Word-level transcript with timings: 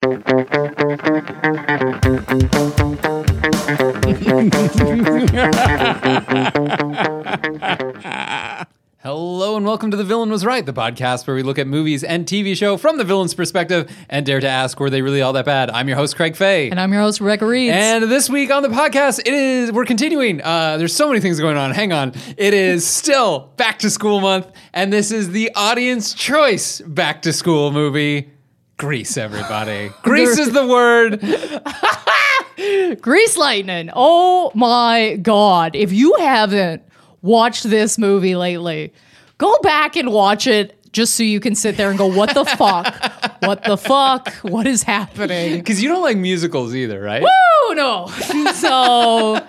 Hello 0.02 0.16
and 9.56 9.66
welcome 9.66 9.90
to 9.90 9.98
The 9.98 10.04
Villain 10.04 10.30
Was 10.30 10.42
Right, 10.46 10.64
the 10.64 10.72
podcast 10.72 11.26
where 11.26 11.36
we 11.36 11.42
look 11.42 11.58
at 11.58 11.66
movies 11.66 12.02
and 12.02 12.24
TV 12.24 12.56
show 12.56 12.78
from 12.78 12.96
the 12.96 13.04
villain's 13.04 13.34
perspective 13.34 13.94
and 14.08 14.24
dare 14.24 14.40
to 14.40 14.48
ask, 14.48 14.80
were 14.80 14.88
they 14.88 15.02
really 15.02 15.20
all 15.20 15.34
that 15.34 15.44
bad? 15.44 15.68
I'm 15.68 15.86
your 15.86 15.98
host, 15.98 16.16
Craig 16.16 16.34
Faye. 16.34 16.70
And 16.70 16.80
I'm 16.80 16.90
your 16.94 17.02
host, 17.02 17.20
Rebecca 17.20 17.44
Reeds. 17.44 17.74
And 17.74 18.04
this 18.04 18.30
week 18.30 18.50
on 18.50 18.62
the 18.62 18.70
podcast, 18.70 19.18
it 19.18 19.34
is 19.34 19.70
we're 19.70 19.84
continuing. 19.84 20.40
Uh, 20.40 20.78
there's 20.78 20.96
so 20.96 21.08
many 21.08 21.20
things 21.20 21.38
going 21.38 21.58
on. 21.58 21.72
Hang 21.72 21.92
on. 21.92 22.14
It 22.38 22.54
is 22.54 22.86
still 22.86 23.52
back 23.58 23.80
to 23.80 23.90
school 23.90 24.22
month, 24.22 24.46
and 24.72 24.90
this 24.90 25.10
is 25.10 25.32
the 25.32 25.50
audience 25.54 26.14
choice 26.14 26.80
back 26.80 27.20
to 27.20 27.34
school 27.34 27.70
movie. 27.70 28.30
Grease, 28.80 29.18
everybody. 29.18 29.92
Grease 30.02 30.38
is 30.38 30.52
the 30.54 30.66
word. 30.66 31.20
Grease 33.02 33.36
Lightning. 33.36 33.90
Oh 33.94 34.50
my 34.54 35.16
God. 35.16 35.76
If 35.76 35.92
you 35.92 36.14
haven't 36.18 36.82
watched 37.20 37.64
this 37.64 37.98
movie 37.98 38.36
lately, 38.36 38.94
go 39.36 39.54
back 39.58 39.96
and 39.96 40.10
watch 40.10 40.46
it 40.46 40.78
just 40.92 41.14
so 41.14 41.22
you 41.22 41.40
can 41.40 41.54
sit 41.54 41.76
there 41.76 41.90
and 41.90 41.98
go, 41.98 42.06
what 42.06 42.32
the 42.32 42.44
fuck? 42.56 43.29
What 43.40 43.64
the 43.64 43.76
fuck? 43.76 44.32
What 44.42 44.66
is 44.66 44.82
happening? 44.82 45.56
Because 45.58 45.82
you 45.82 45.88
don't 45.88 46.02
like 46.02 46.16
musicals 46.16 46.74
either, 46.74 47.00
right? 47.00 47.22
Oh 47.26 47.74
no. 47.76 48.06
So 48.54 49.40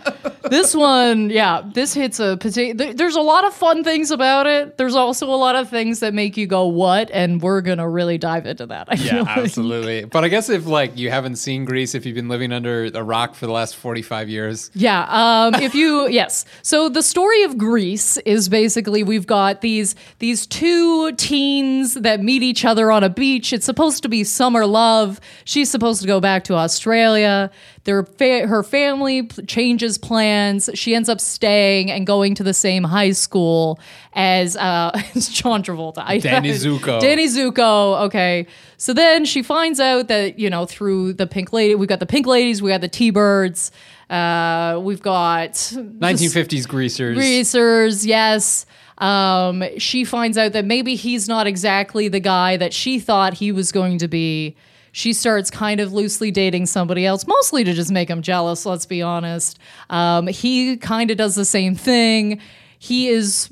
this 0.49 0.75
one, 0.75 1.29
yeah, 1.29 1.61
this 1.73 1.93
hits 1.93 2.19
a 2.19 2.37
potato. 2.37 2.93
There's 2.93 3.15
a 3.15 3.21
lot 3.21 3.45
of 3.45 3.53
fun 3.53 3.83
things 3.83 4.11
about 4.11 4.47
it. 4.47 4.77
There's 4.77 4.95
also 4.95 5.27
a 5.27 5.35
lot 5.35 5.55
of 5.55 5.69
things 5.69 5.99
that 6.01 6.13
make 6.13 6.37
you 6.37 6.47
go, 6.47 6.67
what? 6.67 7.09
And 7.11 7.41
we're 7.41 7.61
going 7.61 7.77
to 7.79 7.87
really 7.87 8.17
dive 8.17 8.45
into 8.45 8.65
that. 8.67 8.87
I 8.91 8.95
Yeah, 8.95 9.21
like. 9.21 9.37
absolutely. 9.37 10.05
But 10.05 10.23
I 10.23 10.27
guess 10.27 10.49
if 10.49 10.65
like 10.65 10.97
you 10.97 11.09
haven't 11.09 11.35
seen 11.37 11.65
Grease, 11.65 11.95
if 11.95 12.05
you've 12.05 12.15
been 12.15 12.29
living 12.29 12.51
under 12.51 12.85
a 12.93 13.03
rock 13.03 13.35
for 13.35 13.45
the 13.47 13.51
last 13.53 13.75
45 13.75 14.29
years, 14.29 14.71
Yeah. 14.73 15.05
Um, 15.09 15.55
if 15.55 15.73
you 15.75 16.07
yes. 16.09 16.45
So 16.61 16.89
the 16.89 17.03
story 17.03 17.43
of 17.43 17.57
Grease 17.57 18.17
is 18.17 18.49
basically 18.49 19.03
we've 19.03 19.27
got 19.27 19.61
these 19.61 19.95
these 20.19 20.45
two 20.45 21.11
teens 21.13 21.95
that 21.95 22.21
meet 22.21 22.43
each 22.43 22.65
other 22.65 22.91
on 22.91 23.03
a 23.03 23.09
beach. 23.09 23.53
It's 23.53 23.65
supposed 23.65 23.80
to 23.89 24.09
be 24.09 24.23
summer 24.23 24.65
love. 24.65 25.19
She's 25.45 25.69
supposed 25.69 26.01
to 26.01 26.07
go 26.07 26.19
back 26.19 26.43
to 26.45 26.53
Australia. 26.53 27.49
Their 27.83 28.03
fa- 28.03 28.45
her 28.47 28.61
family 28.63 29.23
p- 29.23 29.41
changes 29.47 29.97
plans. 29.97 30.69
She 30.75 30.93
ends 30.93 31.09
up 31.09 31.19
staying 31.19 31.89
and 31.89 32.05
going 32.05 32.35
to 32.35 32.43
the 32.43 32.53
same 32.53 32.83
high 32.83 33.11
school 33.11 33.79
as 34.13 34.55
uh, 34.55 34.91
as 35.15 35.29
John 35.29 35.63
Travolta. 35.63 36.03
I- 36.05 36.19
Danny 36.19 36.51
Zuko. 36.51 37.01
Danny 37.01 37.25
Zuko. 37.27 38.01
Okay. 38.05 38.45
So 38.77 38.93
then 38.93 39.25
she 39.25 39.41
finds 39.43 39.79
out 39.79 40.07
that, 40.09 40.37
you 40.39 40.49
know, 40.49 40.65
through 40.65 41.13
the 41.13 41.25
Pink 41.27 41.51
Lady, 41.53 41.75
we've 41.75 41.89
got 41.89 41.99
the 41.99 42.05
Pink 42.05 42.25
Ladies, 42.27 42.61
we 42.61 42.69
got 42.69 42.81
the 42.81 42.87
T 42.87 43.09
Birds, 43.11 43.71
uh, 44.09 44.79
we've 44.83 45.01
got 45.01 45.53
1950s 45.53 46.67
greasers. 46.67 47.15
greasers, 47.17 48.05
yes. 48.05 48.65
Um, 49.01 49.63
she 49.77 50.03
finds 50.05 50.37
out 50.37 50.53
that 50.53 50.63
maybe 50.63 50.95
he's 50.95 51.27
not 51.27 51.47
exactly 51.47 52.07
the 52.07 52.19
guy 52.19 52.55
that 52.57 52.73
she 52.73 52.99
thought 52.99 53.33
he 53.33 53.51
was 53.51 53.71
going 53.71 53.97
to 53.97 54.07
be. 54.07 54.55
She 54.93 55.11
starts 55.13 55.49
kind 55.49 55.79
of 55.79 55.91
loosely 55.91 56.31
dating 56.31 56.67
somebody 56.67 57.05
else, 57.05 57.25
mostly 57.25 57.63
to 57.63 57.73
just 57.73 57.91
make 57.91 58.09
him 58.09 58.21
jealous, 58.21 58.65
let's 58.65 58.85
be 58.85 59.01
honest. 59.01 59.57
Um, 59.89 60.27
he 60.27 60.77
kind 60.77 61.09
of 61.09 61.17
does 61.17 61.35
the 61.35 61.45
same 61.45 61.75
thing. 61.75 62.39
He 62.77 63.07
is 63.07 63.49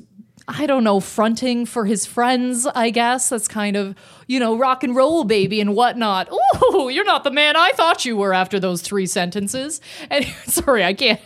I 0.52 0.66
don't 0.66 0.82
know, 0.82 0.98
fronting 0.98 1.64
for 1.64 1.84
his 1.84 2.06
friends, 2.06 2.66
I 2.66 2.90
guess. 2.90 3.28
That's 3.28 3.46
kind 3.46 3.76
of, 3.76 3.94
you 4.26 4.40
know, 4.40 4.58
rock 4.58 4.82
and 4.82 4.96
roll 4.96 5.22
baby 5.22 5.60
and 5.60 5.76
whatnot. 5.76 6.28
Ooh, 6.32 6.88
you're 6.88 7.04
not 7.04 7.22
the 7.22 7.30
man 7.30 7.54
I 7.54 7.70
thought 7.70 8.04
you 8.04 8.16
were 8.16 8.34
after 8.34 8.58
those 8.58 8.82
three 8.82 9.06
sentences. 9.06 9.80
And 10.10 10.24
sorry, 10.46 10.82
I 10.84 10.92
can't 10.92 11.20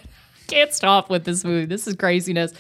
can't 0.47 0.75
stop 0.75 1.09
with 1.09 1.25
this 1.25 1.43
movie. 1.43 1.65
This 1.65 1.87
is 1.87 1.95
craziness. 1.95 2.53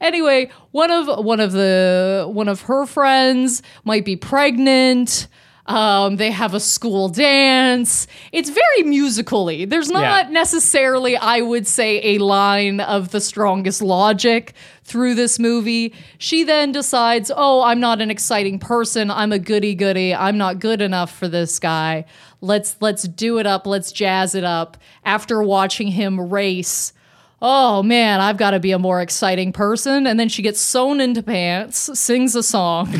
Anyway, 0.00 0.50
one 0.72 0.90
of 0.90 1.24
one 1.24 1.40
of 1.40 1.52
the 1.52 2.26
one 2.30 2.48
of 2.48 2.62
her 2.62 2.86
friends 2.86 3.62
might 3.84 4.04
be 4.04 4.16
pregnant. 4.16 5.28
Um, 5.68 6.14
they 6.14 6.30
have 6.30 6.54
a 6.54 6.60
school 6.60 7.08
dance. 7.08 8.06
It's 8.30 8.50
very 8.50 8.82
musically. 8.84 9.64
There's 9.64 9.90
not 9.90 10.26
Yeah. 10.26 10.30
necessarily, 10.30 11.16
I 11.16 11.40
would 11.40 11.66
say, 11.66 12.14
a 12.14 12.18
line 12.18 12.78
of 12.78 13.10
the 13.10 13.20
strongest 13.20 13.82
logic 13.82 14.54
through 14.84 15.16
this 15.16 15.40
movie. 15.40 15.92
She 16.18 16.44
then 16.44 16.70
decides, 16.70 17.32
oh, 17.36 17.62
I'm 17.62 17.80
not 17.80 18.00
an 18.00 18.12
exciting 18.12 18.60
person. 18.60 19.10
I'm 19.10 19.32
a 19.32 19.40
goody 19.40 19.74
goody. 19.74 20.14
I'm 20.14 20.38
not 20.38 20.60
good 20.60 20.80
enough 20.80 21.10
for 21.10 21.26
this 21.26 21.58
guy. 21.58 22.04
Let's 22.40 22.76
let's 22.80 23.02
do 23.02 23.38
it 23.38 23.46
up. 23.46 23.66
Let's 23.66 23.90
jazz 23.90 24.36
it 24.36 24.44
up. 24.44 24.76
After 25.04 25.42
watching 25.42 25.88
him 25.88 26.20
race, 26.30 26.92
oh 27.48 27.80
man, 27.84 28.20
I've 28.20 28.36
got 28.36 28.50
to 28.50 28.58
be 28.60 28.72
a 28.72 28.78
more 28.78 29.00
exciting 29.00 29.52
person. 29.52 30.04
And 30.06 30.18
then 30.18 30.28
she 30.28 30.42
gets 30.42 30.60
sewn 30.60 31.00
into 31.00 31.22
pants, 31.22 31.90
sings 31.98 32.34
a 32.34 32.42
song, 32.42 32.92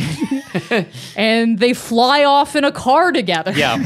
and 1.17 1.59
they 1.59 1.75
fly 1.75 2.23
off 2.25 2.55
in 2.55 2.63
a 2.65 2.71
car 2.71 3.11
together. 3.11 3.51
Yeah. 3.53 3.77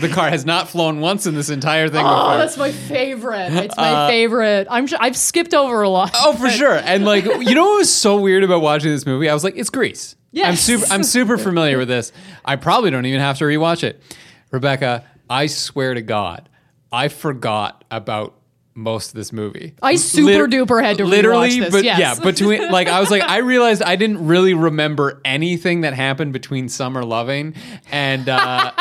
The 0.00 0.08
car 0.08 0.28
has 0.28 0.44
not 0.46 0.68
flown 0.68 1.00
once 1.00 1.26
in 1.26 1.34
this 1.34 1.48
entire 1.50 1.88
thing 1.88 2.04
Oh, 2.04 2.08
before. 2.16 2.36
that's 2.38 2.56
my 2.58 2.70
favorite. 2.72 3.52
It's 3.52 3.76
my 3.76 3.90
uh, 3.92 4.08
favorite. 4.08 4.66
I'm 4.70 4.86
sure 4.86 4.98
I've 5.00 5.16
skipped 5.16 5.54
over 5.54 5.82
a 5.82 5.88
lot. 5.88 6.10
Oh, 6.14 6.34
for 6.34 6.50
sure. 6.50 6.74
And 6.74 7.04
like, 7.04 7.24
you 7.24 7.54
know 7.54 7.64
what 7.64 7.78
was 7.78 7.94
so 7.94 8.18
weird 8.18 8.42
about 8.44 8.60
watching 8.62 8.90
this 8.90 9.04
movie? 9.06 9.28
I 9.28 9.34
was 9.34 9.44
like, 9.44 9.56
it's 9.56 9.70
Grease. 9.70 10.16
Yes. 10.32 10.48
I'm 10.48 10.56
super 10.56 10.92
I'm 10.92 11.02
super 11.02 11.38
familiar 11.38 11.76
with 11.78 11.88
this. 11.88 12.12
I 12.44 12.56
probably 12.56 12.90
don't 12.90 13.04
even 13.06 13.20
have 13.20 13.38
to 13.38 13.44
rewatch 13.44 13.82
it. 13.82 14.00
Rebecca, 14.50 15.04
I 15.28 15.46
swear 15.46 15.94
to 15.94 16.02
God, 16.02 16.48
I 16.92 17.08
forgot 17.08 17.84
about 17.90 18.34
most 18.80 19.08
of 19.08 19.14
this 19.14 19.32
movie. 19.32 19.74
I 19.82 19.96
super 19.96 20.46
duper 20.48 20.82
had 20.82 20.98
to 20.98 21.04
literally, 21.04 21.60
this, 21.60 21.70
but 21.72 21.84
yes. 21.84 21.98
yeah, 21.98 22.14
between 22.24 22.70
like 22.70 22.88
I 22.88 23.00
was 23.00 23.10
like 23.10 23.22
I 23.22 23.38
realized 23.52 23.82
I 23.82 23.96
didn't 23.96 24.26
really 24.26 24.54
remember 24.54 25.20
anything 25.24 25.82
that 25.82 25.94
happened 25.94 26.32
between 26.32 26.68
Summer 26.68 27.04
Loving 27.04 27.54
and 27.90 28.28
uh, 28.28 28.72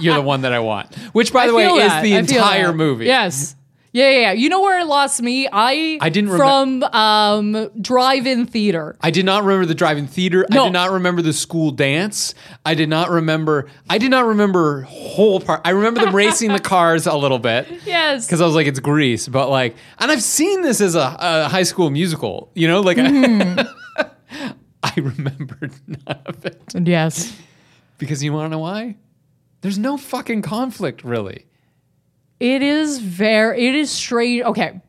You're 0.00 0.14
the 0.14 0.22
One 0.22 0.42
That 0.42 0.52
I 0.52 0.60
Want, 0.60 0.94
which 1.12 1.32
by 1.32 1.44
I 1.44 1.46
the 1.48 1.54
way 1.54 1.66
is 1.66 1.78
that. 1.78 2.02
the 2.02 2.14
I 2.16 2.18
entire 2.18 2.72
movie. 2.72 3.06
Yes. 3.06 3.56
Yeah, 3.94 4.10
yeah, 4.10 4.18
yeah. 4.20 4.32
You 4.32 4.48
know 4.48 4.60
where 4.60 4.80
it 4.80 4.86
lost 4.86 5.22
me? 5.22 5.48
I 5.52 5.98
I 6.00 6.08
didn't 6.08 6.30
remem- 6.30 6.36
from 6.36 6.82
um, 6.82 7.70
drive-in 7.80 8.46
theater. 8.46 8.96
I 9.00 9.12
did 9.12 9.24
not 9.24 9.44
remember 9.44 9.66
the 9.66 9.74
drive-in 9.76 10.08
theater. 10.08 10.44
I 10.50 10.64
did 10.64 10.72
not 10.72 10.90
remember 10.90 11.22
the 11.22 11.32
school 11.32 11.70
dance. 11.70 12.34
I 12.66 12.74
did 12.74 12.88
not 12.88 13.08
remember. 13.10 13.68
I 13.88 13.98
did 13.98 14.10
not 14.10 14.26
remember 14.26 14.82
whole 14.82 15.38
part. 15.40 15.60
I 15.64 15.70
remember 15.70 16.00
them 16.00 16.12
racing 16.14 16.52
the 16.52 16.58
cars 16.58 17.06
a 17.06 17.14
little 17.16 17.38
bit 17.38 17.68
Yes. 17.86 18.26
because 18.26 18.40
I 18.40 18.46
was 18.46 18.56
like, 18.56 18.66
it's 18.66 18.80
Grease. 18.80 19.28
But 19.28 19.48
like, 19.48 19.76
and 20.00 20.10
I've 20.10 20.24
seen 20.24 20.62
this 20.62 20.80
as 20.80 20.96
a, 20.96 21.16
a 21.20 21.48
high 21.48 21.62
school 21.62 21.88
musical. 21.88 22.50
You 22.56 22.66
know, 22.66 22.80
like 22.80 22.96
Mm-hmm. 22.96 23.60
I, 23.96 24.52
I 24.82 24.92
remembered 24.96 25.72
none 25.86 26.18
of 26.26 26.44
it 26.44 26.60
Yes. 26.84 27.32
because 27.98 28.24
you 28.24 28.32
want 28.32 28.46
to 28.46 28.48
know 28.50 28.58
why? 28.58 28.96
There's 29.60 29.78
no 29.78 29.96
fucking 29.96 30.42
conflict 30.42 31.04
really. 31.04 31.46
It 32.40 32.62
is 32.62 32.98
very. 32.98 33.66
It 33.66 33.74
is 33.74 33.90
strange. 33.90 34.42
Okay. 34.42 34.80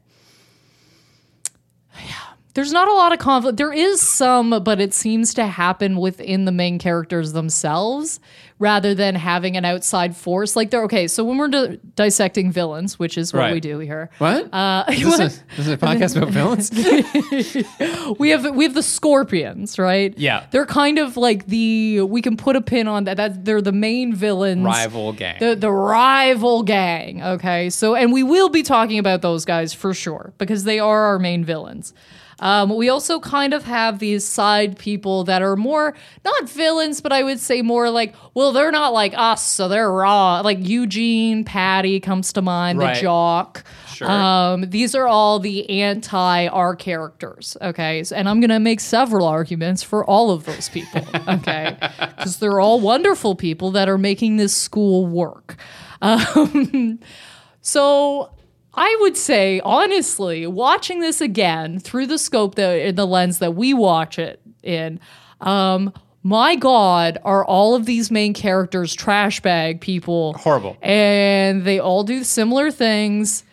There's 2.55 2.71
not 2.73 2.87
a 2.87 2.93
lot 2.93 3.11
of 3.13 3.19
conflict. 3.19 3.57
There 3.57 3.71
is 3.73 4.01
some, 4.01 4.49
but 4.63 4.79
it 4.81 4.93
seems 4.93 5.33
to 5.35 5.45
happen 5.45 5.97
within 5.97 6.45
the 6.45 6.51
main 6.51 6.79
characters 6.79 7.33
themselves 7.33 8.19
rather 8.57 8.95
than 8.95 9.13
having 9.15 9.57
an 9.57 9.65
outside 9.65 10.15
force. 10.15 10.55
Like 10.55 10.71
they're 10.71 10.85
okay. 10.85 11.07
So 11.09 11.25
when 11.25 11.37
we're 11.37 11.49
di- 11.49 11.79
dissecting 11.95 12.53
villains, 12.53 12.97
which 12.97 13.17
is 13.17 13.33
what 13.33 13.41
Right. 13.41 13.53
we 13.53 13.59
do 13.59 13.79
here, 13.79 14.09
What? 14.19 14.53
uh, 14.53 14.85
is, 14.89 15.17
this 15.17 15.43
a, 15.57 15.59
is 15.61 15.67
a 15.67 15.77
podcast 15.85 16.15
about 16.15 16.29
villains? 16.29 16.71
we 18.19 18.29
have 18.29 18.55
we 18.55 18.63
have 18.63 18.73
the 18.73 18.83
scorpions, 18.83 19.77
right? 19.77 20.13
Yeah. 20.17 20.45
they're 20.51 20.65
kind 20.65 20.97
of 20.99 21.17
like 21.17 21.47
the 21.47 22.01
we 22.01 22.21
can 22.21 22.37
put 22.37 22.55
a 22.55 22.61
pin 22.61 22.87
on 22.87 23.03
that. 23.03 23.17
That 23.17 23.43
they're 23.45 23.61
the 23.61 23.71
main 23.73 24.13
villains, 24.15 24.63
Rival 24.63 25.11
gang. 25.13 25.37
the 25.39 25.55
the 25.55 25.71
rival 25.71 26.63
gang. 26.63 27.21
Okay, 27.21 27.69
so 27.69 27.95
and 27.95 28.13
we 28.13 28.23
will 28.23 28.47
be 28.49 28.63
talking 28.63 28.99
about 28.99 29.21
those 29.21 29.43
guys 29.45 29.73
for 29.73 29.93
sure 29.93 30.33
because 30.37 30.63
they 30.63 30.79
are 30.79 31.01
our 31.03 31.19
main 31.19 31.43
villains. 31.43 31.93
Um, 32.39 32.75
we 32.75 32.89
also 32.89 33.19
kind 33.19 33.53
of 33.53 33.63
have 33.63 33.99
these 33.99 34.25
side 34.25 34.77
people 34.77 35.23
that 35.23 35.41
are 35.41 35.55
more 35.55 35.95
not 36.25 36.49
villains, 36.49 36.99
but 36.99 37.13
I 37.13 37.23
would 37.23 37.39
say 37.39 37.61
more 37.61 37.89
like, 37.89 38.13
well, 38.33 38.51
they're 38.51 38.71
not 38.71 38.91
like 38.93 39.13
us, 39.15 39.45
so 39.45 39.67
they're 39.69 39.91
raw. 39.91 40.41
Like 40.41 40.57
Eugene, 40.61 41.43
Patty 41.45 41.99
comes 41.99 42.33
to 42.33 42.41
mind, 42.41 42.79
Right. 42.79 42.95
the 42.95 43.01
jock. 43.01 43.63
Sure. 43.93 44.11
Um, 44.11 44.69
these 44.69 44.93
are 44.95 45.07
all 45.07 45.39
the 45.39 45.69
anti 45.69 46.47
our 46.47 46.75
characters. 46.75 47.55
Okay. 47.61 48.03
And 48.13 48.27
I'm 48.27 48.41
going 48.41 48.49
to 48.49 48.59
make 48.59 48.81
several 48.81 49.25
arguments 49.25 49.83
for 49.83 50.03
all 50.05 50.31
of 50.31 50.43
those 50.45 50.67
people. 50.69 51.01
Okay. 51.27 51.77
Because 52.17 52.37
they're 52.39 52.59
all 52.59 52.79
wonderful 52.81 53.35
people 53.35 53.71
that 53.71 53.87
are 53.89 53.97
making 53.97 54.37
this 54.37 54.55
school 54.55 55.05
work. 55.07 55.55
Um, 56.01 56.99
so 57.61 58.31
I 58.75 58.97
would 59.01 59.17
say, 59.17 59.61
honestly, 59.61 60.45
watching 60.45 60.99
this 60.99 61.21
again 61.21 61.79
through 61.79 62.07
the 62.07 62.17
scope 62.17 62.55
that 62.55 62.95
the 62.95 63.07
lens 63.07 63.39
that 63.39 63.55
we 63.55 63.73
watch 63.73 64.19
it 64.19 64.41
in, 64.63 64.99
um, 65.41 65.93
my 66.23 66.55
God, 66.55 67.19
are 67.23 67.45
all 67.45 67.75
of 67.75 67.85
these 67.85 68.09
main 68.09 68.33
characters 68.33 68.93
trash 68.93 69.41
bag 69.41 69.79
people? 69.79 70.33
Horrible. 70.33 70.75
And 70.81 71.63
they 71.63 71.79
all 71.79 72.03
do 72.03 72.23
similar 72.23 72.71
things. 72.71 73.43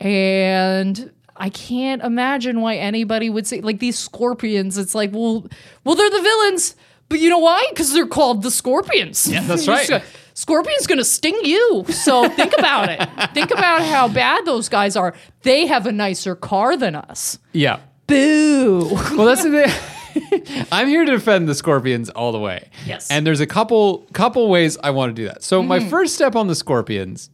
And 0.00 1.12
I 1.36 1.50
can't 1.50 2.02
imagine 2.02 2.60
why 2.60 2.76
anybody 2.76 3.28
would 3.28 3.46
say 3.46 3.60
like 3.60 3.78
these 3.78 3.98
scorpions. 3.98 4.78
It's 4.78 4.94
like, 4.94 5.12
well, 5.12 5.46
well, 5.84 5.94
they're 5.94 6.10
the 6.10 6.22
villains, 6.22 6.74
but 7.08 7.20
you 7.20 7.28
know 7.28 7.38
why? 7.38 7.66
Because 7.70 7.92
they're 7.92 8.06
called 8.06 8.42
the 8.42 8.50
scorpions. 8.50 9.26
Yeah, 9.28 9.42
that's 9.42 9.68
right. 9.68 10.02
Scorpion's 10.34 10.86
gonna 10.86 11.04
sting 11.04 11.38
you. 11.44 11.84
So 11.90 12.28
think 12.28 12.52
about 12.58 12.88
it. 12.88 13.08
Think 13.34 13.50
about 13.50 13.82
how 13.82 14.08
bad 14.08 14.44
those 14.44 14.68
guys 14.68 14.96
are. 14.96 15.14
They 15.42 15.66
have 15.66 15.86
a 15.86 15.92
nicer 15.92 16.34
car 16.34 16.76
than 16.76 16.94
us. 16.94 17.38
Yeah. 17.52 17.80
Boo. 18.06 18.88
Well, 19.16 19.26
that's 19.26 19.42
the 19.44 19.68
thing. 19.68 20.66
I'm 20.72 20.88
here 20.88 21.04
to 21.04 21.12
defend 21.12 21.48
the 21.48 21.54
Scorpions 21.54 22.10
all 22.10 22.32
the 22.32 22.38
way. 22.38 22.68
Yes. 22.86 23.10
And 23.10 23.26
there's 23.26 23.40
a 23.40 23.46
couple 23.46 24.06
couple 24.12 24.48
ways 24.50 24.76
I 24.82 24.90
want 24.90 25.14
to 25.14 25.22
do 25.22 25.26
that. 25.28 25.42
So 25.42 25.62
my 25.62 25.78
Mm-hmm. 25.78 25.88
first 25.88 26.14
step 26.14 26.36
on 26.36 26.48
the 26.48 26.54
Scorpions 26.54 27.30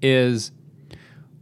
is 0.00 0.52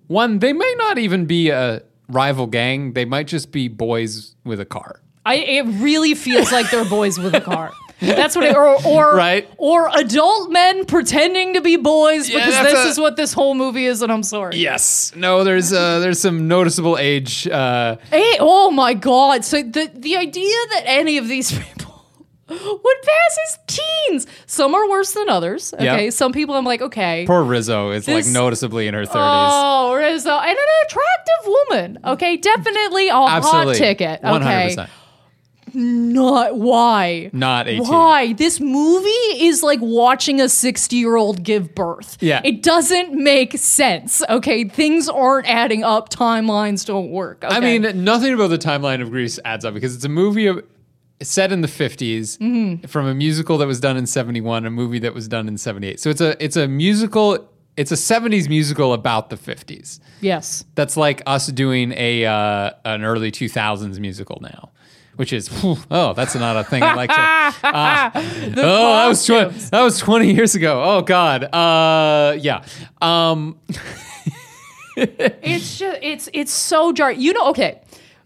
one, 0.06 0.38
they 0.38 0.52
may 0.52 0.74
not 0.78 0.98
even 0.98 1.26
be 1.26 1.50
a 1.50 1.82
rival 2.08 2.46
gang. 2.46 2.92
They 2.94 3.04
might 3.04 3.26
just 3.26 3.52
be 3.52 3.68
boys 3.68 4.34
with 4.44 4.60
a 4.60 4.64
car. 4.64 5.00
I 5.26 5.34
it 5.36 5.62
really 5.82 6.14
feels 6.14 6.50
like 6.50 6.70
they're 6.70 6.84
boys 6.88 7.18
with 7.18 7.34
a 7.34 7.40
car. 7.40 7.72
That's 8.00 8.34
what 8.34 8.44
it 8.44 8.56
or 8.56 8.76
or 8.86 9.14
Right. 9.16 9.48
or 9.58 9.88
adult 9.94 10.50
men 10.50 10.84
pretending 10.86 11.54
to 11.54 11.60
be 11.60 11.76
boys 11.76 12.28
Yeah, 12.30 12.38
because 12.46 12.62
this 12.72 12.84
a- 12.86 12.88
is 12.88 12.98
what 12.98 13.16
this 13.16 13.32
whole 13.32 13.54
movie 13.54 13.86
is, 13.86 14.02
and 14.02 14.10
I'm 14.10 14.22
sorry. 14.22 14.56
Yes. 14.56 15.12
No, 15.14 15.44
there's 15.44 15.72
uh 15.72 15.98
there's 16.00 16.20
some 16.20 16.48
noticeable 16.48 16.96
age 16.98 17.46
uh 17.48 17.96
Hey, 18.10 18.36
oh 18.40 18.70
my 18.70 18.94
god. 18.94 19.44
So 19.44 19.62
the 19.62 19.90
the 19.94 20.16
idea 20.16 20.56
that 20.74 20.82
any 20.86 21.18
of 21.18 21.28
these 21.28 21.50
people 21.58 22.06
would 22.48 22.96
pass 23.02 23.38
as 23.46 23.58
teens. 23.68 24.26
Some 24.46 24.74
are 24.74 24.88
worse 24.90 25.12
than 25.12 25.28
others. 25.28 25.72
Okay. 25.74 26.04
Yep. 26.06 26.12
Some 26.12 26.32
people 26.32 26.56
I'm 26.56 26.64
like, 26.64 26.82
okay. 26.82 27.24
poor 27.26 27.44
Rizzo 27.44 27.90
is 27.92 28.08
like 28.08 28.26
noticeably 28.26 28.88
in 28.88 28.94
her 28.94 29.04
30s. 29.04 29.10
Oh, 29.14 29.94
Rizzo. 29.94 30.30
And 30.36 30.50
an 30.50 30.64
attractive 30.86 31.46
woman. 31.46 31.98
Okay. 32.06 32.36
Definitely 32.38 33.08
a 33.08 33.14
Absolutely. 33.14 33.74
hot 33.74 33.76
ticket. 33.78 34.20
Okay. 34.24 34.74
100%. 34.76 34.88
Not 35.74 36.56
why. 36.56 37.30
Not 37.32 37.68
18. 37.68 37.86
Why? 37.88 38.32
This 38.34 38.60
movie 38.60 39.08
is 39.08 39.62
like 39.62 39.78
watching 39.82 40.40
a 40.40 40.48
60 40.48 40.96
year 40.96 41.16
old 41.16 41.42
give 41.42 41.74
birth. 41.74 42.16
Yeah. 42.20 42.40
It 42.44 42.62
doesn't 42.62 43.14
make 43.14 43.56
sense. 43.58 44.22
Okay. 44.28 44.64
Things 44.64 45.08
aren't 45.08 45.48
adding 45.48 45.84
up. 45.84 46.08
Timelines 46.10 46.84
don't 46.86 47.10
work. 47.10 47.44
I 47.46 47.60
mean, 47.60 48.04
nothing 48.04 48.32
about 48.34 48.48
the 48.48 48.58
timeline 48.58 49.00
of 49.02 49.10
Grease 49.10 49.38
adds 49.44 49.64
up 49.64 49.74
because 49.74 49.94
it's 49.94 50.04
a 50.04 50.08
movie 50.08 50.46
of, 50.46 50.64
set 51.22 51.52
in 51.52 51.60
the 51.60 51.68
50s 51.68 52.38
Mm-hmm. 52.38 52.86
from 52.86 53.06
a 53.06 53.14
musical 53.14 53.58
that 53.58 53.66
was 53.66 53.78
done 53.78 53.96
in 53.98 54.06
71, 54.06 54.64
a 54.64 54.70
movie 54.70 54.98
that 55.00 55.12
was 55.12 55.28
done 55.28 55.48
in 55.48 55.58
78. 55.58 56.00
So 56.00 56.08
it's 56.08 56.22
a 56.22 56.42
it's 56.42 56.56
a 56.56 56.66
musical, 56.66 57.46
it's 57.76 57.92
a 57.92 57.94
70s 57.94 58.48
musical 58.48 58.94
about 58.94 59.28
the 59.28 59.36
50s. 59.36 60.00
yes. 60.22 60.64
That's 60.76 60.96
like 60.96 61.22
us 61.26 61.48
doing 61.48 61.92
a 61.92 62.24
uh, 62.24 62.70
an 62.86 63.04
early 63.04 63.30
2000s 63.30 63.98
musical 64.00 64.38
now. 64.40 64.70
Which 65.20 65.34
is 65.34 65.48
whew, 65.48 65.76
oh 65.90 66.14
that's 66.14 66.34
not 66.34 66.56
a 66.56 66.64
thing 66.64 66.82
I 66.82 66.94
like 66.94 67.10
to 67.10 67.14
ah. 67.18 68.10
oh 68.14 68.50
that 68.54 69.06
was 69.06 69.26
twenty 69.26 69.50
that 69.70 69.82
was 69.82 69.98
twenty 69.98 70.32
years 70.32 70.54
ago 70.54 70.82
oh 70.82 71.02
god 71.02 71.44
uh 71.54 72.36
yeah 72.38 72.64
um 73.02 73.58
It's 74.96 75.78
just 75.78 75.98
it's 76.02 76.28
it's 76.32 76.52
so 76.52 76.92
jar. 76.92 77.12
You 77.12 77.32
know, 77.32 77.48
okay. 77.50 77.80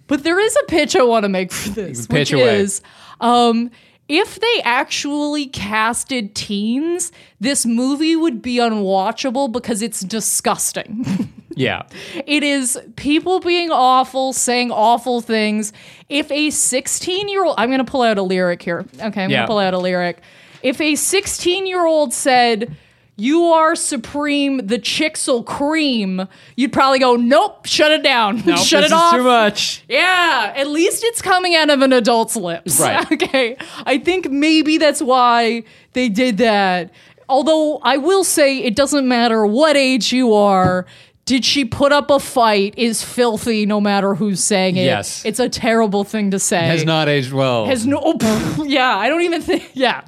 But 0.06 0.22
there 0.22 0.38
is 0.38 0.56
a 0.62 0.66
pitch 0.66 0.96
I 0.96 1.02
want 1.02 1.24
to 1.24 1.28
make 1.28 1.50
for 1.52 1.70
this, 1.70 2.06
Pitch 2.06 2.32
which 2.32 2.40
away. 2.40 2.60
is 2.60 2.82
um 3.20 3.70
if 4.08 4.38
they 4.38 4.62
actually 4.64 5.46
casted 5.46 6.34
teens, 6.34 7.10
this 7.40 7.64
movie 7.64 8.16
would 8.16 8.42
be 8.42 8.56
unwatchable 8.56 9.50
because 9.50 9.80
it's 9.82 10.00
disgusting. 10.00 11.32
yeah 11.56 11.82
It 12.26 12.42
is 12.42 12.78
people 12.96 13.40
being 13.40 13.70
awful, 13.70 14.32
saying 14.32 14.70
awful 14.70 15.20
things. 15.20 15.72
If 16.08 16.30
a 16.30 16.50
16 16.50 17.28
year 17.28 17.44
old, 17.44 17.54
I'm 17.58 17.68
going 17.70 17.84
to 17.84 17.90
pull 17.90 18.02
out 18.02 18.18
a 18.18 18.22
lyric 18.22 18.62
here. 18.62 18.84
Okay, 18.94 19.24
I'm 19.24 19.30
going 19.30 19.42
to 19.42 19.46
pull 19.46 19.58
out 19.58 19.72
a 19.74 19.78
lyric. 19.78 20.20
If 20.62 20.80
a 20.80 20.94
16 20.94 21.66
year 21.66 21.86
old 21.86 22.12
said, 22.12 22.76
you 23.16 23.44
are 23.44 23.76
supreme, 23.76 24.66
the 24.66 24.78
chicks'll 24.78 25.44
cream, 25.44 26.26
you'd 26.56 26.72
probably 26.72 26.98
go, 26.98 27.14
nope, 27.16 27.66
shut 27.66 27.92
it 27.92 28.02
down. 28.02 28.34
Nope, 28.44 28.58
shut 28.58 28.84
it 28.84 28.92
off. 28.92 29.14
too 29.14 29.22
much 29.22 29.84
Yeah, 29.88 30.52
at 30.56 30.68
least 30.68 31.02
it's 31.04 31.22
coming 31.22 31.54
out 31.54 31.70
of 31.70 31.80
an 31.82 31.92
adult's 31.92 32.36
lips. 32.36 32.80
Right. 32.80 33.10
okay. 33.12 33.56
I 33.86 33.98
think 33.98 34.30
maybe 34.30 34.78
that's 34.78 35.00
why 35.00 35.64
they 35.92 36.08
did 36.08 36.38
that. 36.38 36.90
Although 37.28 37.78
I 37.82 37.96
will 37.96 38.24
say 38.24 38.58
it 38.58 38.76
doesn't 38.76 39.06
matter 39.08 39.46
what 39.46 39.76
age 39.76 40.12
you 40.12 40.34
are. 40.34 40.86
Did 41.24 41.42
she 41.42 41.64
put 41.64 41.90
up 41.90 42.10
a 42.10 42.20
fight 42.20 42.74
is 42.76 43.02
filthy 43.02 43.64
no 43.64 43.80
matter 43.80 44.14
who's 44.14 44.44
saying 44.44 44.76
it. 44.76 44.84
Yes. 44.84 45.24
It's 45.24 45.40
a 45.40 45.48
terrible 45.48 46.04
thing 46.04 46.32
to 46.32 46.38
say. 46.38 46.66
has 46.66 46.84
not 46.84 47.08
aged 47.08 47.32
well 47.32 47.64
Has 47.64 47.86
no. 47.86 47.98
oh, 48.02 48.12
pff, 48.14 48.68
yeah, 48.68 48.94
I 48.96 49.08
don't 49.08 49.22
even 49.22 49.40
think. 49.40 49.62
Yeah. 49.74 50.06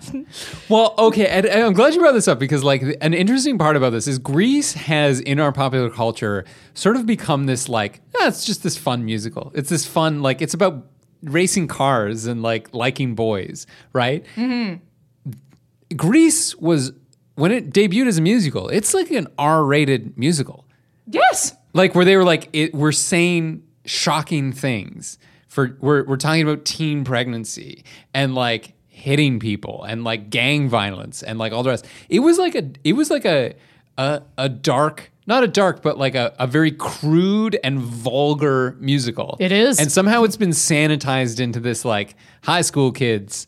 Well, 0.68 0.94
okay, 0.98 1.26
and, 1.26 1.46
and 1.46 1.62
I'm 1.64 1.72
glad 1.72 1.94
you 1.94 2.00
brought 2.00 2.12
this 2.12 2.28
up 2.28 2.38
because, 2.38 2.62
like, 2.62 2.82
an 3.00 3.14
interesting 3.14 3.58
part 3.58 3.76
about 3.76 3.90
this 3.90 4.06
is 4.06 4.18
Grease 4.18 4.74
has, 4.74 5.20
in 5.20 5.40
our 5.40 5.52
popular 5.52 5.90
culture, 5.90 6.44
sort 6.74 6.96
of 6.96 7.04
become 7.06 7.46
this 7.46 7.68
like, 7.68 8.00
ah, 8.20 8.28
it's 8.28 8.44
just 8.44 8.62
this 8.62 8.76
fun 8.76 9.04
musical. 9.04 9.50
It's 9.54 9.68
this 9.70 9.86
fun, 9.86 10.22
like, 10.22 10.40
it's 10.42 10.54
about 10.54 10.86
racing 11.22 11.66
cars 11.66 12.26
and 12.26 12.42
like 12.42 12.72
liking 12.74 13.14
boys, 13.14 13.66
right? 13.92 14.24
Mm-hmm. 14.36 15.94
Grease 15.96 16.54
was 16.56 16.92
when 17.34 17.52
it 17.52 17.70
debuted 17.70 18.06
as 18.06 18.18
a 18.18 18.22
musical. 18.22 18.68
It's 18.68 18.94
like 18.94 19.10
an 19.10 19.28
R-rated 19.38 20.16
musical 20.18 20.65
Yes. 21.06 21.54
like 21.72 21.94
where 21.94 22.04
they 22.04 22.16
were 22.16 22.24
like 22.24 22.48
it, 22.52 22.74
we're 22.74 22.92
saying 22.92 23.62
shocking 23.84 24.52
things 24.52 25.18
for 25.48 25.76
we're, 25.80 26.04
we're 26.04 26.16
talking 26.16 26.42
about 26.42 26.64
teen 26.64 27.04
pregnancy 27.04 27.84
and 28.12 28.34
like 28.34 28.74
hitting 28.88 29.38
people 29.38 29.84
and 29.84 30.02
like 30.04 30.30
gang 30.30 30.68
violence 30.68 31.22
and 31.22 31.38
like 31.38 31.52
all 31.52 31.62
the 31.62 31.70
rest 31.70 31.86
it 32.08 32.20
was 32.20 32.38
like 32.38 32.54
a 32.54 32.70
it 32.82 32.94
was 32.94 33.10
like 33.10 33.24
a 33.24 33.54
a, 33.98 34.22
a 34.36 34.48
dark 34.48 35.10
not 35.28 35.44
a 35.44 35.48
dark 35.48 35.82
but 35.82 35.98
like 35.98 36.14
a, 36.14 36.34
a 36.38 36.46
very 36.46 36.70
crude 36.72 37.58
and 37.62 37.78
vulgar 37.80 38.76
musical 38.80 39.36
It 39.38 39.52
is. 39.52 39.78
and 39.78 39.90
somehow 39.92 40.24
it's 40.24 40.36
been 40.36 40.50
sanitized 40.50 41.40
into 41.40 41.60
this 41.60 41.84
like 41.84 42.16
high 42.42 42.62
school 42.62 42.90
kids 42.90 43.46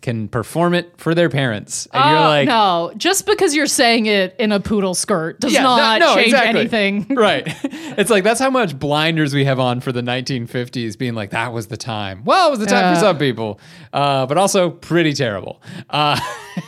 can 0.00 0.28
perform 0.28 0.74
it 0.74 0.92
for 0.96 1.12
their 1.12 1.28
parents 1.28 1.88
and 1.92 2.04
you're 2.08 2.18
Uh, 2.18 2.28
like 2.28 2.46
no, 2.48 2.92
just 2.96 3.26
because 3.26 3.52
you're 3.54 3.66
saying 3.66 4.06
it 4.06 4.36
in 4.38 4.52
a 4.52 4.60
poodle 4.60 4.94
skirt 4.94 5.40
does 5.40 5.52
Yeah, 5.52 5.62
not 5.64 5.98
no, 6.00 6.14
change 6.14 6.28
exactly. 6.28 6.60
anything. 6.60 7.06
right. 7.16 7.46
It's 7.98 8.10
like 8.10 8.22
that's 8.22 8.38
how 8.38 8.50
much 8.50 8.78
blinders 8.78 9.34
we 9.34 9.44
have 9.46 9.58
on 9.58 9.80
for 9.80 9.90
the 9.90 10.02
1950s, 10.02 10.96
being 10.96 11.14
like 11.14 11.30
that 11.30 11.52
was 11.52 11.66
the 11.66 11.76
time. 11.76 12.22
Well, 12.24 12.46
it 12.46 12.50
was 12.50 12.58
the 12.60 12.66
time 12.66 12.82
Yeah. 12.84 12.94
for 12.94 13.00
some 13.00 13.18
people, 13.18 13.58
uh, 13.92 14.24
but 14.26 14.38
also 14.38 14.70
pretty 14.70 15.12
terrible. 15.14 15.60
Uh, 15.90 16.18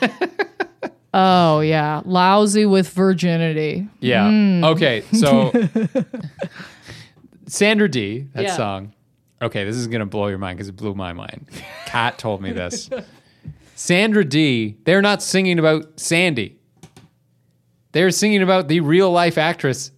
Oh 1.13 1.59
yeah, 1.61 2.03
lousy 2.05 2.67
with 2.67 2.89
virginity. 2.91 3.89
yeah. 4.01 4.29
Hmm. 4.29 4.63
Okay. 4.65 5.03
So 5.13 5.51
Sandra 7.47 7.89
Dee, 7.89 8.27
that 8.35 8.45
Yeah. 8.45 8.57
song. 8.57 8.93
Okay, 9.43 9.65
this 9.65 9.75
is 9.77 9.87
gonna 9.89 10.07
blow 10.07 10.29
your 10.29 10.39
mind 10.39 10.59
because 10.59 10.69
it 10.69 10.77
blew 10.77 10.95
my 10.95 11.13
mind. 11.13 11.47
Kat 11.87 12.19
told 12.19 12.41
me 12.43 12.53
this. 12.53 12.89
Sandra 13.81 14.27
Dee, 14.27 14.77
they're 14.85 15.01
not 15.01 15.23
singing 15.23 15.59
about 15.59 15.99
Sandy. 15.99 16.59
They're 17.93 18.11
singing 18.11 18.43
about 18.43 18.69
the 18.69 18.81
real 18.81 19.11
life 19.11 19.39
actress, 19.39 19.91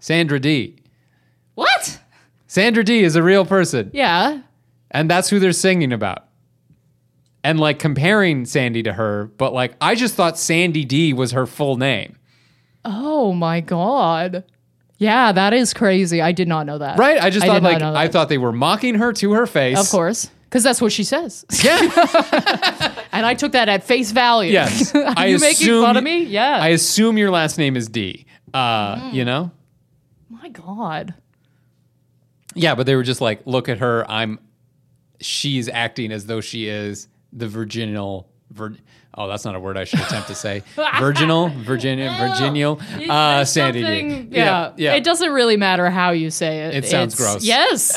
Sandra 0.00 0.40
Dee. 0.40 0.80
What? 1.54 2.00
Sandra 2.48 2.82
Dee 2.82 3.04
is 3.04 3.14
a 3.14 3.22
real 3.22 3.46
person. 3.46 3.92
Yeah. 3.94 4.40
And 4.90 5.08
that's 5.08 5.30
who 5.30 5.38
they're 5.38 5.52
singing 5.52 5.92
about. 5.92 6.24
And 7.44 7.60
like 7.60 7.78
comparing 7.78 8.44
Sandy 8.44 8.82
to 8.82 8.92
her, 8.92 9.30
but 9.38 9.52
like 9.52 9.76
I 9.80 9.94
just 9.94 10.16
thought 10.16 10.36
Sandy 10.36 10.84
D 10.84 11.12
was 11.12 11.30
her 11.30 11.46
full 11.46 11.76
name. 11.76 12.18
Oh 12.84 13.32
my 13.32 13.60
god. 13.60 14.42
Yeah, 14.98 15.30
that 15.30 15.52
is 15.52 15.72
crazy. 15.72 16.20
I 16.20 16.32
did 16.32 16.48
not 16.48 16.66
know 16.66 16.78
that. 16.78 16.98
Right? 16.98 17.22
I 17.22 17.30
just 17.30 17.44
I 17.44 17.46
thought 17.46 17.54
did 17.54 17.62
not 17.62 17.72
like 17.72 17.78
know 17.78 17.94
I 17.94 18.08
thought 18.08 18.28
they 18.28 18.38
were 18.38 18.52
mocking 18.52 18.96
her 18.96 19.12
to 19.12 19.32
her 19.34 19.46
face. 19.46 19.78
Of 19.78 19.88
course. 19.90 20.28
Because 20.52 20.64
that's 20.64 20.82
what 20.82 20.92
she 20.92 21.04
says. 21.04 21.46
Yeah. 21.62 21.78
and 23.22 23.26
I 23.30 23.34
took 23.34 23.52
that 23.52 23.68
at 23.68 23.84
face 23.84 24.10
value. 24.12 24.52
yes. 24.52 24.94
Are 24.94 25.14
I 25.16 25.26
you 25.26 25.38
making 25.38 25.66
assume- 25.68 25.84
fun 25.84 25.96
of 25.96 26.04
me? 26.04 26.24
Yeah. 26.24 26.58
I 26.60 26.68
assume 26.68 27.16
your 27.18 27.30
last 27.30 27.56
name 27.58 27.76
is 27.76 27.88
D. 27.88 28.26
Uh, 28.52 28.96
Mm. 28.96 29.12
you 29.14 29.24
know? 29.24 29.50
my 30.28 30.48
god. 30.48 31.14
Yeah, 32.54 32.74
but 32.74 32.84
they 32.86 32.96
were 32.96 33.02
just 33.04 33.20
like, 33.20 33.40
look 33.46 33.68
at 33.68 33.78
her. 33.78 34.04
I'm 34.10 34.38
she's 35.20 35.68
acting 35.68 36.10
as 36.12 36.26
though 36.26 36.40
she 36.40 36.66
is 36.68 37.08
the 37.32 37.46
virginal 37.48 38.28
vir, 38.50 38.76
Oh, 39.14 39.28
that's 39.28 39.44
not 39.44 39.54
a 39.54 39.60
word 39.60 39.76
I 39.76 39.84
should 39.84 40.00
attempt 40.00 40.28
to 40.28 40.34
say. 40.34 40.62
Virginal, 40.98 41.50
Virginia, 41.50 42.16
Virginal, 42.18 42.80
It- 42.98 43.10
uh, 43.10 43.44
Sandy 43.44 43.82
something- 43.82 44.32
Yeah, 44.32 44.72
yeah. 44.78 44.94
It 44.94 45.04
doesn't 45.04 45.30
really 45.32 45.58
matter 45.58 45.90
how 45.90 46.12
you 46.12 46.30
say 46.30 46.60
it. 46.60 46.74
It 46.76 46.86
sounds 46.86 47.12
It's- 47.12 47.32
gross. 47.32 47.44
Yes, 47.44 47.92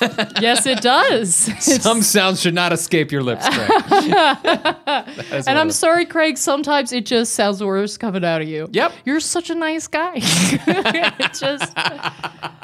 yes, 0.40 0.66
it 0.66 0.80
does. 0.80 1.48
It's- 1.48 1.82
Some 1.82 2.02
sounds 2.02 2.40
should 2.40 2.54
not 2.54 2.72
escape 2.72 3.10
your 3.10 3.24
lips, 3.24 3.48
Craig. 3.48 3.68
That 3.90 5.08
is 5.32 5.48
and 5.48 5.58
I'm 5.58 5.68
of 5.68 5.74
sorry, 5.74 6.04
Craig. 6.06 6.38
Sometimes 6.38 6.92
it 6.92 7.04
just 7.04 7.34
sounds 7.34 7.62
worse 7.62 7.96
coming 7.96 8.24
out 8.24 8.40
of 8.40 8.48
you. 8.48 8.68
Yep. 8.70 8.92
You're 9.04 9.18
such 9.20 9.50
a 9.50 9.54
nice 9.56 9.88
guy. 9.88 10.12
it 10.22 11.32
just 11.34 11.74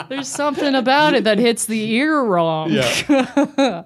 there's 0.08 0.28
something 0.28 0.76
about 0.76 1.14
it 1.14 1.24
that 1.24 1.38
hits 1.40 1.66
the 1.66 1.90
ear 1.92 2.22
wrong. 2.22 2.70
Yeah. 2.70 3.82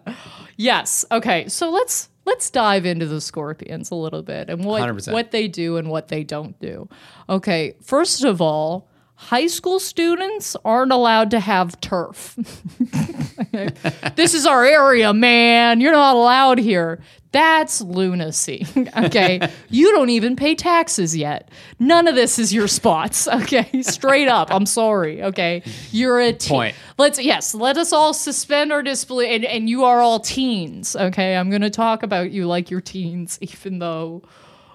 Yes. 0.59 1.07
Okay. 1.11 1.49
So 1.49 1.71
let's 1.71 2.10
let's 2.30 2.49
dive 2.49 2.87
into 2.87 3.06
the 3.06 3.20
scorpions 3.20 3.90
a 3.90 3.94
little 3.94 4.22
bit 4.22 4.49
and 4.49 4.64
what 4.64 4.82
100%. 4.82 5.12
what 5.12 5.32
they 5.32 5.49
do 5.49 5.76
and 5.76 5.90
what 5.90 6.08
they 6.08 6.25
don't 6.25 6.58
do. 6.60 6.88
Okay. 7.28 7.75
First 7.82 8.25
of 8.25 8.40
all, 8.40 8.89
high 9.21 9.47
school 9.47 9.79
students 9.79 10.57
aren't 10.65 10.91
allowed 10.91 11.31
to 11.31 11.41
have 11.41 11.79
turf. 11.83 12.35
this 14.17 14.33
is 14.33 14.47
our 14.47 14.65
area, 14.65 15.12
man. 15.12 15.79
You're 15.79 15.93
not 15.93 16.17
allowed 16.17 16.59
here. 16.59 17.00
That's 17.31 17.83
lunacy. 17.83 18.67
Okay. 18.97 19.41
you 19.69 19.93
don't 19.93 20.11
even 20.11 20.37
pay 20.37 20.55
taxes 20.55 21.17
yet. 21.17 21.50
None 21.79 22.09
of 22.09 22.15
this 22.15 22.39
is 22.39 22.53
your 22.53 22.67
spots. 22.67 23.29
Okay. 23.41 23.83
Straight 23.83 24.27
up. 24.27 24.53
I'm 24.53 24.67
sorry. 24.67 25.23
Okay. 25.23 25.62
You're 25.93 26.19
a 26.19 26.33
teen. 26.33 26.57
Point. 26.57 26.75
Let's, 26.99 27.23
yes, 27.23 27.55
let 27.55 27.77
us 27.77 27.93
all 27.93 28.15
suspend 28.15 28.73
our 28.73 28.83
disbelief. 28.83 29.29
And, 29.31 29.45
and 29.45 29.69
you 29.69 29.85
are 29.85 30.00
all 30.00 30.19
teens. 30.19 30.97
Okay. 30.97 31.37
I'm 31.37 31.50
going 31.50 31.62
to 31.62 31.71
talk 31.71 32.03
about 32.03 32.31
you 32.31 32.47
like 32.47 32.71
you're 32.71 32.81
teens, 32.81 33.39
even 33.43 33.81
though 33.81 34.23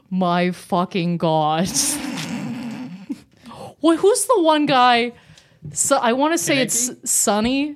my 0.09 0.51
fucking 0.51 1.17
God. 1.17 1.67
Well, 3.85 3.97
who's 3.97 4.25
the 4.25 4.41
one 4.41 4.65
guy? 4.65 5.11
So 5.73 5.97
I 5.97 6.13
want 6.13 6.33
to 6.33 6.39
say 6.39 6.57
it's 6.59 6.89
Sonny. 7.09 7.75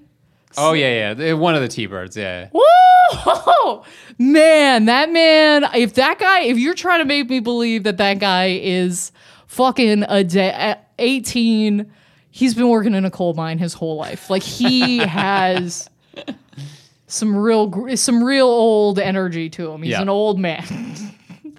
Oh 0.58 0.74
yeah, 0.74 1.14
yeah. 1.14 1.34
One 1.34 1.54
of 1.54 1.62
the 1.62 1.68
T-birds. 1.68 2.18
Yeah. 2.18 2.50
Whoa, 2.52 3.84
man, 4.18 4.86
that 4.86 5.12
man. 5.12 5.66
If 5.76 5.94
that 5.94 6.18
guy, 6.18 6.42
if 6.42 6.58
you're 6.58 6.74
trying 6.74 7.02
to 7.02 7.06
make 7.06 7.30
me 7.30 7.40
believe 7.40 7.84
that 7.84 7.98
that 7.98 8.18
guy 8.18 8.60
is 8.60 9.12
fucking 9.46 10.04
a 10.10 10.24
day, 10.24 10.50
at 10.50 10.90
18, 10.98 11.92
he's 12.32 12.56
been 12.56 12.70
working 12.70 12.96
in 12.96 13.06
a 13.06 13.12
coal 13.12 13.36
mine 13.36 13.60
his 13.60 13.76
whole 13.76 13.96
life. 13.96 14.32
Like 14.32 14.42
he 14.42 14.98
has 14.98 15.90
some 17.06 17.36
real, 17.38 17.96
some 17.96 18.24
real 18.24 18.48
old 18.48 18.98
energy 18.98 19.48
to 19.52 19.72
him. 19.72 19.84
He's 19.84 19.92
Yeah. 19.92 20.02
an 20.02 20.10
old 20.10 20.40
man. 20.40 20.66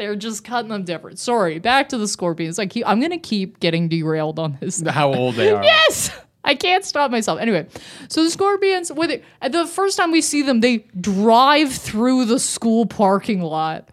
They're 0.01 0.17
just 0.17 0.45
cutting 0.45 0.71
them 0.71 0.85
different. 0.85 1.19
Sorry, 1.19 1.59
back 1.59 1.91
to 1.91 1.99
the 1.99 2.09
scorpions. 2.09 2.59
I 2.59 2.65
keep, 2.65 2.89
I'm 2.89 3.03
gonna 3.03 3.19
keep 3.19 3.61
getting 3.61 3.87
derailed 3.87 4.39
on 4.39 4.57
this. 4.59 4.81
How 4.87 5.13
old 5.13 5.35
they 5.35 5.53
are. 5.53 5.63
Yes. 5.63 6.11
I 6.43 6.55
can't 6.55 6.87
stop 6.87 7.11
myself. 7.11 7.39
Anyway, 7.39 7.67
so 8.09 8.25
the 8.25 8.31
scorpions, 8.31 8.91
with 8.91 9.11
it, 9.11 9.23
the 9.47 9.67
first 9.67 9.99
time 9.99 10.11
we 10.11 10.23
see 10.23 10.41
them, 10.41 10.61
they 10.61 10.79
drive 10.99 11.75
through 11.75 12.25
the 12.25 12.39
school 12.39 12.87
parking 12.87 13.43
lot. 13.43 13.91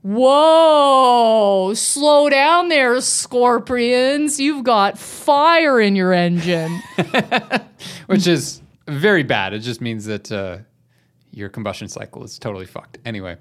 Whoa, 0.00 1.74
slow 1.74 2.30
down 2.30 2.70
there, 2.70 2.98
scorpions. 3.02 4.40
You've 4.40 4.64
got 4.64 4.98
fire 4.98 5.78
in 5.78 5.94
your 5.94 6.14
engine. 6.14 6.80
Which 8.06 8.26
is 8.26 8.62
very 8.88 9.24
bad. 9.24 9.52
It 9.52 9.58
just 9.58 9.82
means 9.82 10.06
that 10.06 10.32
uh, 10.32 10.60
your 11.40 11.48
combustion 11.48 11.88
cycle 11.88 12.22
is 12.22 12.38
totally 12.38 12.66
fucked. 12.66 12.98
Anyway. 13.04 13.38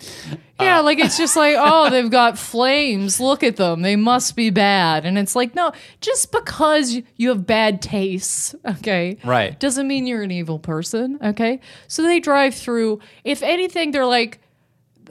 Yeah, 0.60 0.80
like 0.80 0.98
it's 0.98 1.18
just 1.18 1.36
like, 1.36 1.56
oh, 1.60 1.90
they've 1.90 2.10
got 2.10 2.40
flames. 2.40 3.20
Look 3.20 3.44
at 3.44 3.58
them. 3.58 3.82
They 3.82 3.96
must 3.96 4.36
be 4.36 4.50
bad. 4.50 5.06
And 5.06 5.18
it's 5.18 5.36
like, 5.36 5.54
no, 5.54 5.72
just 6.02 6.32
because 6.32 6.98
you 7.18 7.30
have 7.30 7.46
bad 7.46 7.82
tastes, 7.82 8.56
okay? 8.66 9.18
Right. 9.24 9.60
Doesn't 9.60 9.88
mean 9.88 10.08
you're 10.08 10.24
an 10.24 10.32
evil 10.32 10.58
person, 10.58 11.20
okay? 11.22 11.60
So 11.88 12.02
they 12.02 12.20
drive 12.20 12.56
through. 12.56 13.00
If 13.24 13.44
anything, 13.44 13.92
they're 13.92 14.06
like, 14.06 14.40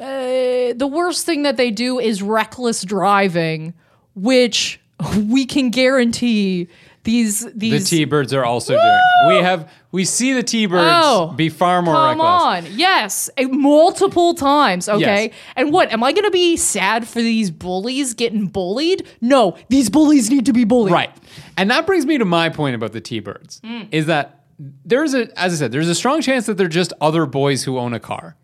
uh, 0.00 0.72
the 0.74 0.90
worst 0.90 1.26
thing 1.26 1.42
that 1.42 1.56
they 1.56 1.70
do 1.70 1.98
is 1.98 2.22
reckless 2.22 2.82
driving, 2.82 3.74
which 4.14 4.80
we 5.28 5.44
can 5.44 5.70
guarantee 5.70 6.68
these 7.04 7.40
The 7.44 7.52
these 7.70 7.88
T-birds 7.88 8.32
are 8.34 8.44
also 8.44 8.74
doing. 8.74 9.00
We 9.28 9.36
have 9.36 9.70
we 9.92 10.04
see 10.04 10.32
the 10.34 10.42
T-birds 10.42 10.90
Oh, 10.94 11.28
be 11.34 11.48
far 11.48 11.80
more 11.80 11.94
Come 11.94 12.18
reckless. 12.20 12.70
on. 12.72 12.78
Yes. 12.78 13.30
Multiple 13.40 14.34
times. 14.34 14.88
Okay. 14.88 15.24
Yes. 15.26 15.34
And 15.56 15.72
what? 15.72 15.90
Am 15.92 16.04
I 16.04 16.12
going 16.12 16.24
to 16.24 16.30
be 16.30 16.56
sad 16.56 17.08
for 17.08 17.20
these 17.20 17.50
bullies 17.50 18.12
getting 18.14 18.46
bullied? 18.46 19.06
No. 19.20 19.56
These 19.68 19.88
bullies 19.90 20.30
need 20.30 20.44
to 20.46 20.52
be 20.52 20.64
bullied. 20.64 20.92
Right. 20.92 21.10
And 21.56 21.70
that 21.70 21.86
brings 21.86 22.04
me 22.06 22.18
to 22.18 22.24
my 22.24 22.48
point 22.50 22.74
about 22.74 22.92
the 22.92 23.00
T-birds 23.00 23.60
Mm. 23.62 23.88
is 23.90 24.06
that 24.06 24.44
there's 24.84 25.14
a 25.14 25.28
as 25.40 25.52
I 25.52 25.56
said, 25.56 25.72
there's 25.72 25.88
a 25.88 25.94
strong 25.94 26.20
chance 26.20 26.46
that 26.46 26.56
they're 26.58 26.68
just 26.68 26.92
other 27.00 27.24
boys 27.26 27.64
who 27.64 27.78
own 27.78 27.94
a 27.94 28.00
car. 28.00 28.36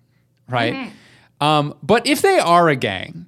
Right? 0.48 0.74
Mm-hmm. 0.74 1.44
Um, 1.44 1.74
but 1.82 2.06
if 2.06 2.22
they 2.22 2.38
are 2.38 2.68
a 2.68 2.76
gang, 2.76 3.26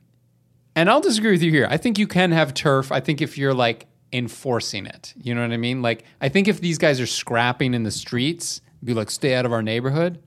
and 0.74 0.88
I'll 0.90 1.00
disagree 1.00 1.32
with 1.32 1.42
you 1.42 1.50
here. 1.50 1.66
I 1.70 1.76
think 1.78 1.98
you 1.98 2.06
can 2.06 2.32
have 2.32 2.52
turf. 2.54 2.92
I 2.92 3.00
think 3.00 3.20
if 3.22 3.36
you're 3.38 3.54
like 3.54 3.86
enforcing 4.12 4.86
it, 4.86 5.12
you 5.20 5.34
know 5.34 5.42
what 5.42 5.52
I 5.52 5.56
mean? 5.56 5.82
Like 5.82 6.04
I 6.20 6.28
think 6.28 6.48
if 6.48 6.60
these 6.60 6.78
guys 6.78 7.00
are 7.00 7.06
scrapping 7.06 7.74
in 7.74 7.82
the 7.82 7.90
streets, 7.90 8.60
be 8.84 8.94
like 8.94 9.10
stay 9.10 9.34
out 9.34 9.44
of 9.46 9.52
our 9.52 9.62
neighborhood. 9.62 10.22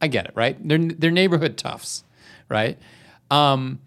I 0.00 0.08
get 0.08 0.26
it, 0.26 0.32
right? 0.34 0.56
They're 0.66 0.78
they're 0.78 1.10
neighborhood 1.10 1.56
toughs, 1.56 2.04
right? 2.48 2.78
Um, 3.30 3.80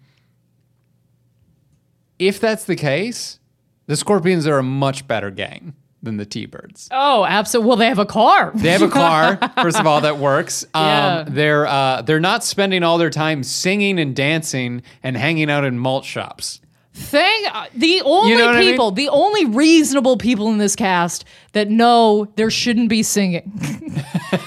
if 2.18 2.40
that's 2.40 2.64
the 2.64 2.76
case, 2.76 3.38
the 3.86 3.96
Scorpions 3.96 4.46
are 4.46 4.58
a 4.58 4.62
much 4.62 5.06
better 5.06 5.30
gang 5.30 5.74
than 6.02 6.16
the 6.16 6.26
T-Birds. 6.26 6.88
Oh, 6.92 7.24
absolutely. 7.24 7.68
Well, 7.68 7.76
they 7.76 7.86
have 7.88 7.98
a 7.98 8.06
car. 8.06 8.52
They 8.54 8.70
have 8.70 8.82
a 8.82 8.88
car, 8.88 9.36
first 9.62 9.78
of 9.80 9.86
all, 9.86 10.00
that 10.02 10.18
works. 10.18 10.64
Um, 10.74 10.84
Yeah. 10.84 11.24
They're 11.28 11.66
uh, 11.66 12.02
they're 12.02 12.20
not 12.20 12.44
spending 12.44 12.82
all 12.82 12.98
their 12.98 13.10
time 13.10 13.42
singing 13.42 13.98
and 13.98 14.14
dancing 14.14 14.82
and 15.02 15.16
hanging 15.16 15.50
out 15.50 15.64
in 15.64 15.78
malt 15.78 16.04
shops. 16.04 16.60
Thing, 16.98 17.44
uh, 17.52 17.66
the 17.74 18.02
only 18.04 18.34
know 18.36 18.46
what 18.46 18.56
I 18.56 18.58
mean? 18.58 18.70
people, 18.72 18.90
the 18.90 19.08
only 19.08 19.44
reasonable 19.46 20.16
people 20.16 20.48
in 20.50 20.58
this 20.58 20.74
cast 20.76 21.24
that 21.52 21.70
know 21.70 22.26
there 22.36 22.50
shouldn't 22.50 22.88
be 22.88 23.02
singing. 23.02 23.50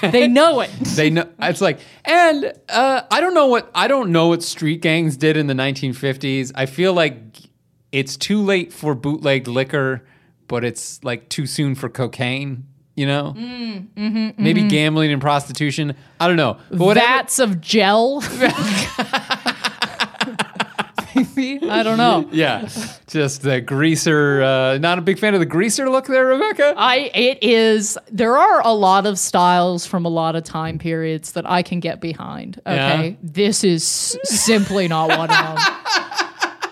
they 0.02 0.28
know 0.28 0.60
it. 0.60 0.70
They 0.94 1.08
know 1.10 1.28
it's 1.40 1.60
like, 1.62 1.80
and 2.04 2.52
uh, 2.68 3.02
I 3.10 3.20
don't 3.20 3.34
know 3.34 3.46
what 3.46 3.70
I 3.74 3.88
don't 3.88 4.12
know 4.12 4.28
what 4.28 4.42
street 4.42 4.82
gangs 4.82 5.16
did 5.16 5.36
in 5.36 5.46
the 5.46 5.54
1950s. 5.54 6.52
I 6.54 6.66
feel 6.66 6.92
like 6.92 7.16
it's 7.90 8.16
too 8.16 8.42
late 8.42 8.72
for 8.72 8.94
bootleg 8.94 9.48
liquor, 9.48 10.04
but 10.46 10.62
it's 10.64 11.02
like 11.02 11.28
too 11.30 11.46
soon 11.46 11.74
for 11.74 11.88
cocaine. 11.88 12.66
You 12.94 13.06
know, 13.06 13.34
Mm, 13.34 13.88
mm-hmm, 13.96 14.42
maybe 14.42 14.68
gambling 14.68 15.10
and 15.12 15.20
prostitution. 15.22 15.96
I 16.20 16.28
don't 16.28 16.36
know, 16.36 16.58
but 16.68 16.78
whatever. 16.78 17.06
Vats 17.06 17.38
of 17.38 17.58
gel. 17.62 18.20
Maybe. 21.14 21.68
I 21.68 21.82
don't 21.82 21.98
know. 21.98 22.28
yeah, 22.32 22.68
just 23.06 23.42
the 23.42 23.60
greaser. 23.60 24.42
Uh, 24.42 24.78
not 24.78 24.98
a 24.98 25.02
big 25.02 25.18
fan 25.18 25.34
of 25.34 25.40
the 25.40 25.46
greaser 25.46 25.88
look 25.90 26.06
there, 26.06 26.26
Rebecca. 26.26 26.74
I 26.76 27.10
it 27.14 27.42
is 27.42 27.98
there 28.10 28.36
are 28.36 28.60
a 28.66 28.72
lot 28.72 29.06
of 29.06 29.18
styles 29.18 29.86
from 29.86 30.04
a 30.04 30.08
lot 30.08 30.36
of 30.36 30.44
time 30.44 30.78
periods 30.78 31.32
that 31.32 31.48
I 31.48 31.62
can 31.62 31.80
get 31.80 32.00
behind. 32.00 32.60
Okay. 32.66 33.08
Yeah? 33.08 33.16
This 33.22 33.64
is 33.64 33.84
simply 34.24 34.88
not 34.88 35.08
one 35.08 35.30
of 35.30 35.36
them. 35.36 35.58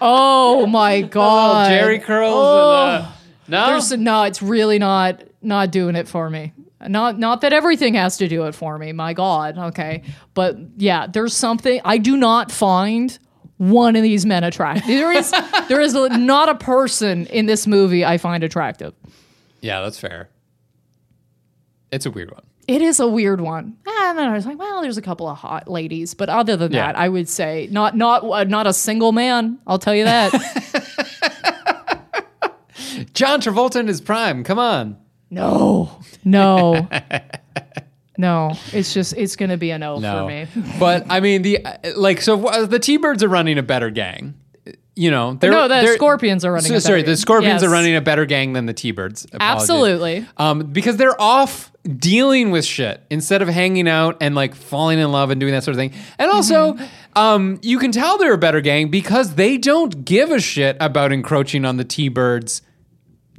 Oh 0.02 0.66
my 0.66 1.02
god. 1.02 1.68
Jerry 1.68 1.99
curls. 1.99 2.35
Oh. 2.35 2.97
and, 2.97 3.04
uh, 3.04 3.11
no, 3.49 3.66
There's 3.66 3.92
no, 3.92 4.23
it's 4.23 4.40
really 4.40 4.78
not 4.78 5.23
not 5.42 5.70
doing 5.70 5.97
it 5.97 6.09
for 6.09 6.30
me. 6.30 6.52
Not 6.87 7.18
not 7.18 7.42
that 7.42 7.52
everything 7.52 7.94
has 7.94 8.16
to 8.18 8.28
do 8.28 8.47
it 8.47 8.54
for 8.54 8.78
me. 8.78 8.92
My 8.92 9.12
God, 9.12 9.59
okay, 9.59 10.02
but 10.32 10.56
yeah, 10.78 11.06
there's 11.06 11.37
something 11.37 11.80
I 11.85 11.99
do 11.99 12.16
not 12.16 12.50
find 12.50 13.18
one 13.61 13.95
of 13.95 14.02
these 14.02 14.25
men 14.25 14.43
attractive. 14.43 14.87
There 14.87 15.12
is 15.12 15.31
there 15.69 15.81
is 15.83 15.93
not 15.95 16.49
a 16.49 16.55
person 16.55 17.26
in 17.26 17.45
this 17.47 17.67
movie 17.67 18.05
I 18.07 18.17
find 18.19 18.43
attractive. 18.43 18.95
yeah, 19.61 19.81
that's 19.83 19.99
fair. 19.99 20.31
It's 21.93 22.07
a 22.07 22.11
weird 22.11 22.31
one. 22.31 22.43
It 22.67 22.83
is 22.83 23.00
a 23.00 23.07
weird 23.09 23.40
one. 23.40 23.76
And 23.87 24.19
then 24.19 24.29
I 24.29 24.35
was 24.35 24.47
like, 24.47 24.59
well, 24.59 24.81
there's 24.81 24.97
a 24.97 25.02
couple 25.02 25.29
of 25.29 25.37
hot 25.37 25.69
ladies, 25.69 26.14
but 26.14 26.29
other 26.29 26.57
than 26.57 26.73
Yeah. 26.73 26.87
that, 26.87 26.97
I 26.99 27.09
would 27.09 27.29
say 27.29 27.69
not 27.71 27.97
not 27.97 28.25
uh, 28.25 28.45
not 28.45 28.67
a 28.67 28.73
single 28.73 29.12
man. 29.12 29.59
I'll 29.67 29.79
tell 29.79 29.95
you 29.95 30.05
that. 30.05 30.33
John 33.14 33.40
Travolta 33.40 33.76
in 33.81 33.88
his 33.88 34.00
prime. 34.00 34.45
Come 34.45 34.59
on. 34.59 34.97
no, 35.31 35.90
no, 36.25 36.88
no. 38.21 38.53
It's 38.73 38.93
just 38.95 39.15
it's 39.17 39.35
gonna 39.37 39.57
be 39.57 39.71
a 39.71 39.79
no, 39.79 39.99
No, 39.99 40.19
for 40.21 40.27
me. 40.29 40.47
but 40.79 41.07
I 41.09 41.21
mean 41.21 41.43
the 41.43 41.59
like 41.97 42.21
so 42.21 42.47
uh, 42.47 42.67
the 42.67 42.79
T-Birds 42.79 43.23
are 43.23 43.29
running 43.29 43.59
a 43.59 43.62
better 43.62 43.91
gang. 43.91 44.35
you 44.97 45.11
know, 45.11 45.35
they're, 45.35 45.50
No, 45.50 45.62
the 45.62 45.81
they're- 45.81 45.95
Scorpions 45.95 46.45
are 46.45 46.53
running 46.53 46.69
So, 46.69 46.75
a 46.77 46.81
sorry, 46.81 47.03
the 47.03 47.17
Scorpions 47.17 47.62
gang. 47.62 47.71
are 47.71 47.73
running 47.73 47.97
a 47.97 48.00
better 48.03 48.27
gang 48.27 48.53
than 48.53 48.67
the 48.67 48.75
T-Birds. 48.75 49.25
Apologies. 49.33 49.62
Absolutely. 49.62 50.27
Um, 50.37 50.59
because 50.73 50.97
they're 50.99 51.19
off 51.21 51.73
dealing 51.97 52.50
with 52.50 52.65
shit 52.67 53.00
instead 53.09 53.41
of 53.41 53.49
hanging 53.49 53.89
out 53.89 54.19
and 54.21 54.35
like 54.35 54.55
falling 54.55 54.99
in 54.99 55.11
love 55.11 55.31
and 55.31 55.41
doing 55.41 55.53
that 55.55 55.65
sort 55.65 55.75
of 55.75 55.79
thing. 55.79 55.93
And 56.19 56.31
also, 56.31 56.75
Mm-hmm. 56.75 57.19
um, 57.19 57.59
you 57.62 57.79
can 57.79 57.93
tell 57.93 58.19
they're 58.19 58.35
a 58.35 58.39
better 58.39 58.61
gang 58.61 58.91
because 58.91 59.37
they 59.37 59.57
don't 59.57 60.05
give 60.05 60.31
a 60.31 60.41
shit 60.41 60.77
about 60.81 61.12
encroaching 61.12 61.65
on 61.65 61.79
the 61.79 61.85
T-Birds' 61.85 62.61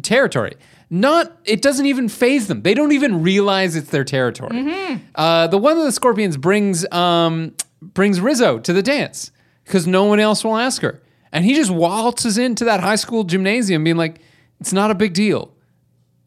territory. 0.02 0.56
Not, 0.94 1.38
it 1.46 1.62
doesn't 1.62 1.86
even 1.86 2.10
faze 2.10 2.48
them. 2.48 2.64
They 2.64 2.74
don't 2.74 2.92
even 2.92 3.24
realize 3.24 3.78
it's 3.78 3.90
their 3.92 4.04
territory. 4.04 4.58
Mm-hmm. 4.58 4.98
Uh, 5.16 5.48
the 5.48 5.58
one 5.58 5.78
of 5.78 5.86
the 5.86 5.92
Scorpions 5.92 6.36
brings 6.36 6.86
um, 6.92 7.56
brings 7.82 8.20
Rizzo 8.20 8.60
to 8.60 8.74
the 8.74 8.84
dance 8.84 9.32
because 9.64 9.88
no 9.88 10.04
one 10.04 10.20
else 10.20 10.44
will 10.44 10.58
ask 10.58 10.82
her, 10.82 11.02
and 11.32 11.46
he 11.46 11.56
just 11.56 11.72
waltzes 11.72 12.38
into 12.38 12.66
that 12.66 12.82
high 12.82 12.98
school 12.98 13.24
gymnasium, 13.24 13.86
being 13.86 13.96
like, 13.96 14.20
"It's 14.60 14.74
not 14.74 14.92
a 14.92 14.96
big 14.96 15.14
deal." 15.14 15.54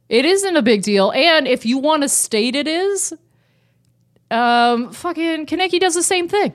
It 0.09 0.25
isn't 0.25 0.57
a 0.57 0.63
big 0.63 0.83
deal. 0.83 1.13
And 1.13 1.47
if 1.47 1.67
you 1.67 1.77
want 1.77 2.03
to 2.03 2.09
state 2.09 2.55
it 2.55 2.67
is, 2.67 3.13
um, 4.31 4.93
fucking 4.93 5.45
Kenickie 5.45 5.81
does 5.81 5.95
the 5.95 6.03
same 6.03 6.27
thing. 6.27 6.55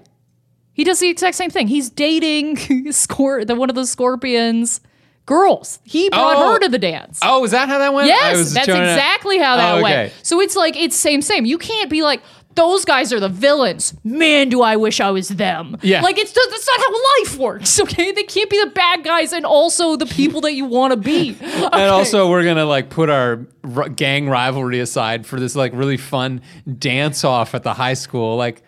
He 0.74 0.84
does 0.84 1.00
the 1.00 1.10
exact 1.10 1.36
same 1.36 1.52
thing. 1.52 1.68
He's 1.68 1.90
dating 1.92 2.56
Scor- 2.58 3.46
the 3.46 3.54
one 3.54 3.70
of 3.70 3.76
the 3.76 3.86
Scorpions 3.86 4.82
girls. 5.30 5.80
He 5.84 6.10
brought 6.10 6.36
Oh. 6.38 6.54
her 6.54 6.60
to 6.60 6.70
the 6.70 6.80
dance. 6.80 7.20
Oh, 7.22 7.44
is 7.46 7.52
that 7.52 7.70
how 7.70 7.78
that 7.78 7.94
went? 7.94 8.06
I 8.06 8.10
Yes, 8.10 8.54
that's 8.54 8.66
to- 8.66 8.72
exactly 8.74 9.38
how 9.38 9.56
that 9.58 9.74
Oh, 9.76 9.78
okay. 9.78 9.84
went. 9.84 10.14
So 10.24 10.42
it's 10.42 10.56
like 10.56 10.76
it's 10.76 10.96
same 10.98 11.22
same. 11.22 11.46
You 11.46 11.58
can't 11.60 11.90
be 11.90 12.02
like 12.02 12.22
those 12.56 12.84
guys 12.84 13.14
are 13.14 13.20
the 13.22 13.30
villains. 13.30 13.94
Man, 14.04 14.50
do 14.50 14.62
I 14.64 14.76
wish 14.76 15.00
I 15.00 15.12
was 15.12 15.30
them. 15.30 15.78
Yeah. 15.84 16.02
like 16.02 16.18
it's 16.18 16.32
that's 16.34 16.68
not 16.68 16.80
how 16.80 16.94
life 17.22 17.38
works. 17.38 17.80
Okay, 17.90 18.12
they 18.12 18.24
can't 18.24 18.50
be 18.50 18.60
the 18.64 18.72
bad 18.72 19.04
guys 19.04 19.32
and 19.32 19.46
also 19.46 19.96
the 19.96 20.08
people 20.08 20.42
that 20.42 20.54
you 20.54 20.66
want 20.66 20.92
to 20.92 20.98
be. 20.98 21.38
And 21.72 21.92
also, 21.92 22.28
we're 22.30 22.44
gonna 22.44 22.66
like 22.66 22.90
put 22.90 23.10
our 23.10 23.46
r- 23.76 23.88
gang 23.90 24.28
rivalry 24.30 24.80
aside 24.80 25.26
for 25.28 25.40
this 25.40 25.56
like 25.56 25.72
really 25.76 25.98
fun 25.98 26.42
dance 26.78 27.24
off 27.24 27.54
at 27.54 27.62
the 27.64 27.74
high 27.76 27.94
school. 27.94 28.36
Like, 28.36 28.64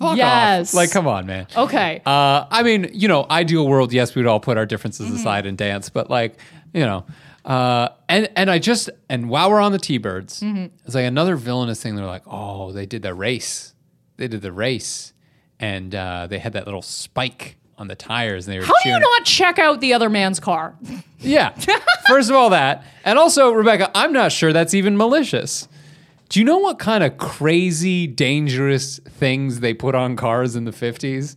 fuck 0.00 0.16
Yes. 0.16 0.70
off. 0.70 0.74
Like, 0.74 0.90
come 0.90 1.06
on, 1.06 1.26
man. 1.26 1.46
okay. 1.56 2.02
Uh, 2.04 2.46
I 2.50 2.64
mean, 2.64 2.90
you 2.92 3.06
know, 3.06 3.24
ideal 3.30 3.68
world, 3.68 3.92
yes, 3.92 4.14
we 4.16 4.22
would 4.22 4.28
all 4.28 4.40
put 4.40 4.56
our 4.58 4.66
differences 4.66 5.06
Mm-hmm. 5.06 5.16
aside 5.16 5.46
and 5.46 5.56
dance, 5.56 5.88
but 5.90 6.10
like, 6.10 6.36
you 6.74 6.80
know, 6.80 7.04
uh, 7.44 7.88
and 8.08 8.28
and 8.36 8.50
I 8.50 8.58
just 8.58 8.90
and 9.08 9.28
while 9.30 9.50
we're 9.50 9.60
on 9.60 9.72
the 9.72 9.78
T-birds, 9.78 10.40
Mm-hmm. 10.40 10.66
it's 10.84 10.94
like 10.94 11.04
another 11.06 11.36
villainous 11.36 11.82
thing. 11.82 11.94
They're 11.96 12.04
like, 12.06 12.24
oh, 12.26 12.72
they 12.72 12.86
did 12.86 13.02
the 13.02 13.14
race, 13.14 13.74
they 14.16 14.26
did 14.28 14.42
the 14.42 14.52
race, 14.52 15.12
and 15.58 15.94
uh, 15.94 16.26
they 16.26 16.38
had 16.38 16.52
that 16.54 16.64
little 16.66 16.82
spike 16.82 17.56
on 17.78 17.88
the 17.88 17.94
tires, 17.94 18.46
and 18.46 18.52
they 18.54 18.58
were 18.58 18.66
How 18.66 18.74
do 18.82 18.90
you 18.90 18.98
not 19.00 19.24
check 19.24 19.58
out 19.58 19.80
the 19.80 19.94
other 19.94 20.10
man's 20.10 20.38
car? 20.38 20.76
yeah. 21.18 21.50
First 22.08 22.28
of 22.28 22.36
all, 22.36 22.50
that. 22.50 22.84
And 23.06 23.18
also, 23.18 23.52
Rebecca, 23.52 23.90
I'm 23.94 24.12
not 24.12 24.32
sure 24.32 24.52
that's 24.52 24.74
even 24.74 24.98
malicious. 24.98 25.66
Do 26.30 26.38
you 26.38 26.44
know 26.44 26.58
what 26.58 26.78
kind 26.78 27.02
of 27.04 27.18
crazy, 27.18 28.06
dangerous 28.06 28.98
things 29.00 29.60
they 29.60 29.74
put 29.74 29.94
on 29.94 30.14
cars 30.16 30.54
in 30.56 30.64
the 30.64 30.70
50s? 30.70 31.34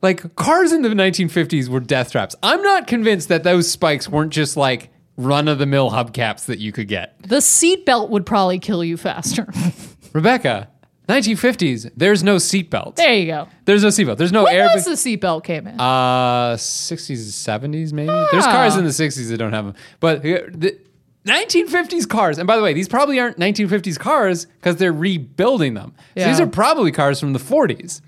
Like, 0.00 0.36
cars 0.36 0.70
in 0.72 0.82
the 0.82 0.88
1950s 0.90 1.68
were 1.68 1.80
death 1.80 2.12
traps. 2.12 2.36
I'm 2.42 2.62
not 2.62 2.86
convinced 2.86 3.28
that 3.30 3.42
those 3.42 3.68
spikes 3.68 4.08
weren't 4.08 4.32
just 4.32 4.56
like 4.56 4.90
run 5.16 5.48
of 5.48 5.58
the 5.58 5.66
mill 5.66 5.90
hubcaps 5.90 6.44
that 6.46 6.60
you 6.60 6.70
could 6.70 6.86
get. 6.86 7.20
The 7.22 7.36
seatbelt 7.38 8.10
would 8.10 8.24
probably 8.24 8.60
kill 8.60 8.84
you 8.84 8.96
faster. 8.96 9.46
Rebecca, 10.12 10.68
1950s, 11.08 11.90
there's 11.96 12.22
no 12.22 12.36
seatbelt. 12.36 12.94
there 12.94 13.12
you 13.14 13.26
go. 13.26 13.48
There's 13.64 13.82
no 13.82 13.88
seatbelt. 13.88 14.18
There's 14.18 14.30
no 14.30 14.44
When 14.44 14.54
airbag. 14.54 14.74
was 14.76 14.84
the 14.84 14.92
seatbelt 14.92 15.42
came 15.42 15.66
in? 15.66 15.80
Uh, 15.80 16.54
60s, 16.54 17.32
70s, 17.32 17.92
maybe. 17.92 18.06
There's 18.30 18.44
Ah. 18.46 18.52
cars 18.52 18.76
in 18.76 18.84
the 18.84 18.90
60s 18.92 19.30
that 19.30 19.38
don't 19.38 19.52
have 19.52 19.64
them. 19.64 19.74
But 19.98 20.18
uh, 20.18 20.46
the 20.52 20.78
1950s 21.26 22.08
cars, 22.08 22.38
and 22.38 22.46
by 22.46 22.56
the 22.56 22.62
way, 22.62 22.72
these 22.72 22.88
probably 22.88 23.20
aren't 23.20 23.38
1950s 23.38 23.98
cars 23.98 24.46
because 24.46 24.76
they're 24.76 24.92
rebuilding 24.92 25.74
them. 25.74 25.94
So 26.16 26.26
these 26.26 26.40
are 26.40 26.46
probably 26.46 26.90
cars 26.92 27.20
from 27.20 27.32
the 27.32 27.38
40s. 27.38 28.00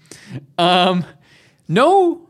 Um, 0.59 1.05
no. 1.69 2.21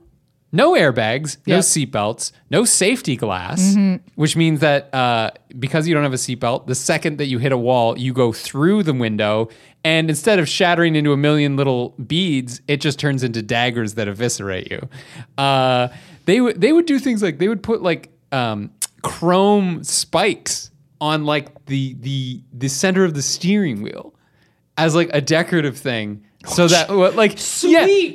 No 0.52 0.74
airbags, 0.74 1.36
no 1.48 1.56
Yep. 1.56 1.64
seatbelts, 1.64 2.30
no 2.48 2.64
safety 2.64 3.16
glass, 3.16 3.74
which 4.14 4.36
means 4.36 4.60
that 4.60 4.94
uh, 4.94 5.32
because 5.58 5.88
you 5.88 5.94
don't 5.94 6.04
have 6.04 6.12
a 6.12 6.16
seatbelt, 6.16 6.68
the 6.68 6.76
second 6.76 7.18
that 7.18 7.26
you 7.26 7.38
hit 7.38 7.50
a 7.50 7.58
wall, 7.58 7.98
you 7.98 8.12
go 8.12 8.32
through 8.32 8.84
the 8.84 8.92
window, 8.94 9.48
and 9.82 10.08
instead 10.08 10.38
of 10.38 10.48
shattering 10.48 10.94
into 10.94 11.12
a 11.12 11.16
million 11.16 11.56
little 11.56 11.88
beads, 12.06 12.60
it 12.68 12.76
just 12.80 13.00
turns 13.00 13.24
into 13.24 13.42
daggers 13.42 13.94
that 13.94 14.06
eviscerate 14.06 14.70
you. 14.70 14.88
Uh, 15.36 15.88
they 16.26 16.40
would 16.40 16.60
they 16.60 16.70
would 16.72 16.86
do 16.86 17.00
things 17.00 17.20
like 17.20 17.38
they 17.38 17.48
would 17.48 17.64
put 17.64 17.82
like 17.82 18.10
um, 18.30 18.70
chrome 19.02 19.82
spikes 19.82 20.70
on 21.00 21.24
like 21.24 21.66
the 21.66 21.94
the 22.00 22.40
the 22.52 22.68
center 22.68 23.04
of 23.04 23.14
the 23.14 23.22
steering 23.22 23.82
wheel 23.82 24.14
as 24.76 24.94
like 24.94 25.10
a 25.12 25.20
decorative 25.20 25.76
thing, 25.76 26.24
so 26.46 26.64
oh, 26.64 26.68
that 26.68 26.90
what 26.90 27.14
like 27.16 27.38
yeah, 27.62 28.14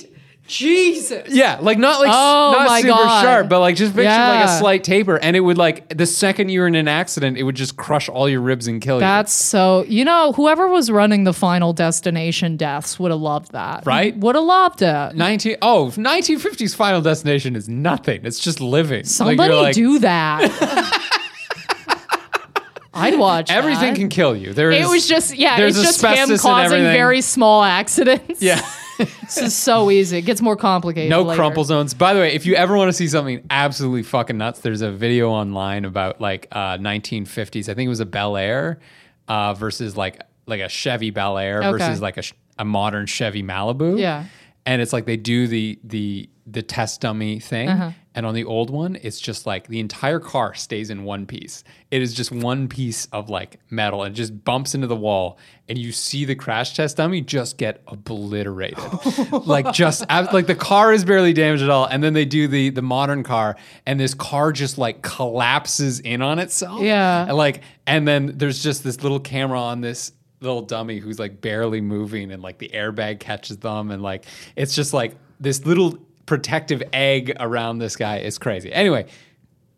Jesus. 0.50 1.30
yeah, 1.30 1.60
like 1.62 1.78
not 1.78 2.00
like 2.00 2.10
Oh 2.12 2.52
not 2.58 2.82
super 2.82 2.88
God. 2.88 3.22
sharp, 3.22 3.50
but 3.50 3.60
like 3.60 3.76
just 3.76 3.94
picture 3.94 4.10
like 4.10 4.46
a 4.46 4.58
slight 4.58 4.84
taper, 4.84 5.18
and 5.18 5.36
it 5.36 5.42
would 5.42 5.58
like 5.58 5.96
the 5.96 6.08
second 6.08 6.50
you 6.50 6.62
were 6.62 6.68
in 6.68 6.74
an 6.76 6.88
accident, 6.88 7.38
it 7.38 7.44
would 7.44 7.56
just 7.56 7.78
crush 7.78 8.10
all 8.10 8.28
your 8.28 8.42
ribs 8.42 8.68
and 8.68 8.82
kill 8.82 8.96
you. 8.96 9.02
That's 9.02 9.32
so, 9.32 9.84
you 9.84 10.04
know, 10.04 10.34
whoever 10.34 10.68
was 10.68 10.90
running 10.90 11.24
the 11.24 11.34
final 11.34 11.72
destination 11.72 12.58
deaths 12.58 13.00
would 13.00 13.12
have 13.12 13.20
loved 13.22 13.52
that. 13.52 13.86
Right? 13.86 14.18
Would 14.18 14.36
have 14.36 14.44
loved 14.44 14.82
it. 14.82 15.16
19 15.16 15.58
oh 15.62 15.92
1950s 15.96 16.76
Final 16.76 17.02
Destination 17.02 17.56
is 17.56 17.70
nothing. 17.70 18.26
It's 18.26 18.40
just 18.40 18.60
living. 18.60 19.04
Somebody 19.04 19.54
you're 19.54 19.62
like, 19.62 19.76
do 19.76 20.00
that. 20.00 21.06
I'd 22.94 23.18
watch 23.20 23.50
everything 23.52 23.94
that. 23.94 23.96
can 23.96 24.10
kill 24.10 24.36
you. 24.36 24.54
There 24.54 24.72
is 24.72 24.86
It 24.86 24.90
was 24.90 25.08
just, 25.08 25.36
yeah, 25.38 25.58
there's 25.58 25.78
it's 25.78 26.02
just 26.02 26.06
him 26.06 26.38
causing 26.38 26.82
very 26.84 27.22
small 27.22 27.64
accidents. 27.64 28.42
yeah. 28.42 28.62
This 29.00 29.38
is 29.38 29.56
so 29.56 29.90
easy. 29.92 30.18
It 30.18 30.24
gets 30.24 30.42
more 30.42 30.58
complicated. 30.58 31.10
No 31.10 31.22
later. 31.22 31.38
crumple 31.40 31.64
zones. 31.64 31.94
By 31.94 32.14
the 32.14 32.20
way, 32.20 32.34
if 32.34 32.46
you 32.46 32.56
ever 32.56 32.76
want 32.76 32.90
to 32.90 32.94
see 32.94 33.08
something 33.08 33.46
absolutely 33.50 34.04
fucking 34.04 34.38
nuts, 34.38 34.60
there's 34.60 34.82
a 34.82 34.92
video 34.92 35.30
online 35.30 35.86
about 35.86 36.20
like 36.20 36.50
uh, 36.52 36.78
1950s. 36.80 37.70
I 37.70 37.76
think 37.76 37.86
it 37.86 37.90
was 37.90 38.02
a 38.02 38.06
Bel 38.06 38.36
Air 38.36 38.80
uh, 39.30 39.54
versus 39.54 39.96
like 39.96 40.20
like 40.48 40.60
a 40.60 40.68
Chevy 40.68 41.12
Bel 41.12 41.38
Air 41.38 41.60
Okay. 41.64 41.72
versus 41.78 42.02
like 42.02 42.18
a, 42.18 42.24
a 42.58 42.66
modern 42.66 43.06
Chevy 43.06 43.42
Malibu. 43.42 43.98
Yeah. 43.98 44.26
and 44.66 44.82
it's 44.82 44.92
like 44.92 45.06
they 45.06 45.16
do 45.16 45.48
the 45.48 45.80
the 45.86 46.30
the 46.52 46.62
test 46.62 47.02
dummy 47.02 47.40
thing, 47.40 47.70
Uh-huh. 47.70 47.92
and 48.16 48.26
on 48.26 48.34
the 48.34 48.44
old 48.44 48.70
one, 48.70 48.98
it's 49.04 49.20
just 49.20 49.46
like 49.46 49.68
the 49.68 49.80
entire 49.80 50.20
car 50.20 50.54
stays 50.56 50.90
in 50.90 51.04
one 51.04 51.26
piece. 51.26 51.64
It 51.92 52.02
is 52.02 52.14
just 52.14 52.32
one 52.32 52.68
piece 52.68 53.06
of 53.12 53.30
like 53.30 53.60
metal, 53.70 54.04
and 54.04 54.16
just 54.16 54.44
bumps 54.44 54.74
into 54.74 54.88
the 54.88 54.96
wall, 54.96 55.38
and 55.68 55.78
you 55.78 55.92
see 55.92 56.26
the 56.26 56.36
crash 56.36 56.74
test 56.76 56.98
dummy 56.98 57.22
just 57.22 57.58
get 57.58 57.82
obliterated, 57.88 58.78
like 59.46 59.72
just 59.74 60.08
like 60.10 60.48
the 60.48 60.56
car 60.56 60.92
is 60.94 61.06
barely 61.06 61.34
damaged 61.34 61.64
at 61.64 61.70
all, 61.70 61.86
and 61.86 62.04
then 62.04 62.14
they 62.14 62.26
do 62.26 62.48
the 62.48 62.70
the 62.70 62.82
modern 62.82 63.24
car, 63.24 63.56
and 63.86 64.00
this 64.00 64.14
car 64.14 64.52
just 64.52 64.78
like 64.78 65.02
collapses 65.04 66.00
in 66.00 66.22
on 66.22 66.40
itself, 66.40 66.82
Yeah. 66.82 67.26
and 67.28 67.36
like 67.38 67.62
and 67.88 68.08
then 68.08 68.34
there's 68.38 68.62
just 68.64 68.84
this 68.84 69.02
little 69.04 69.20
camera 69.20 69.60
on 69.60 69.82
this 69.82 70.12
little 70.42 70.62
dummy 70.62 71.00
who's 71.00 71.20
like 71.20 71.42
barely 71.42 71.82
moving 71.82 72.32
and 72.32 72.42
like 72.42 72.58
the 72.60 72.70
airbag 72.70 73.20
catches 73.20 73.58
them 73.58 73.92
and 73.92 74.02
like 74.02 74.24
it's 74.56 74.74
just 74.74 74.94
like 74.94 75.16
this 75.40 75.66
little 75.66 75.98
protective 76.30 76.84
egg 76.94 77.36
around 77.40 77.80
this 77.80 77.96
guy 77.96 78.20
is 78.20 78.38
crazy. 78.38 78.72
Anyway, 78.72 79.08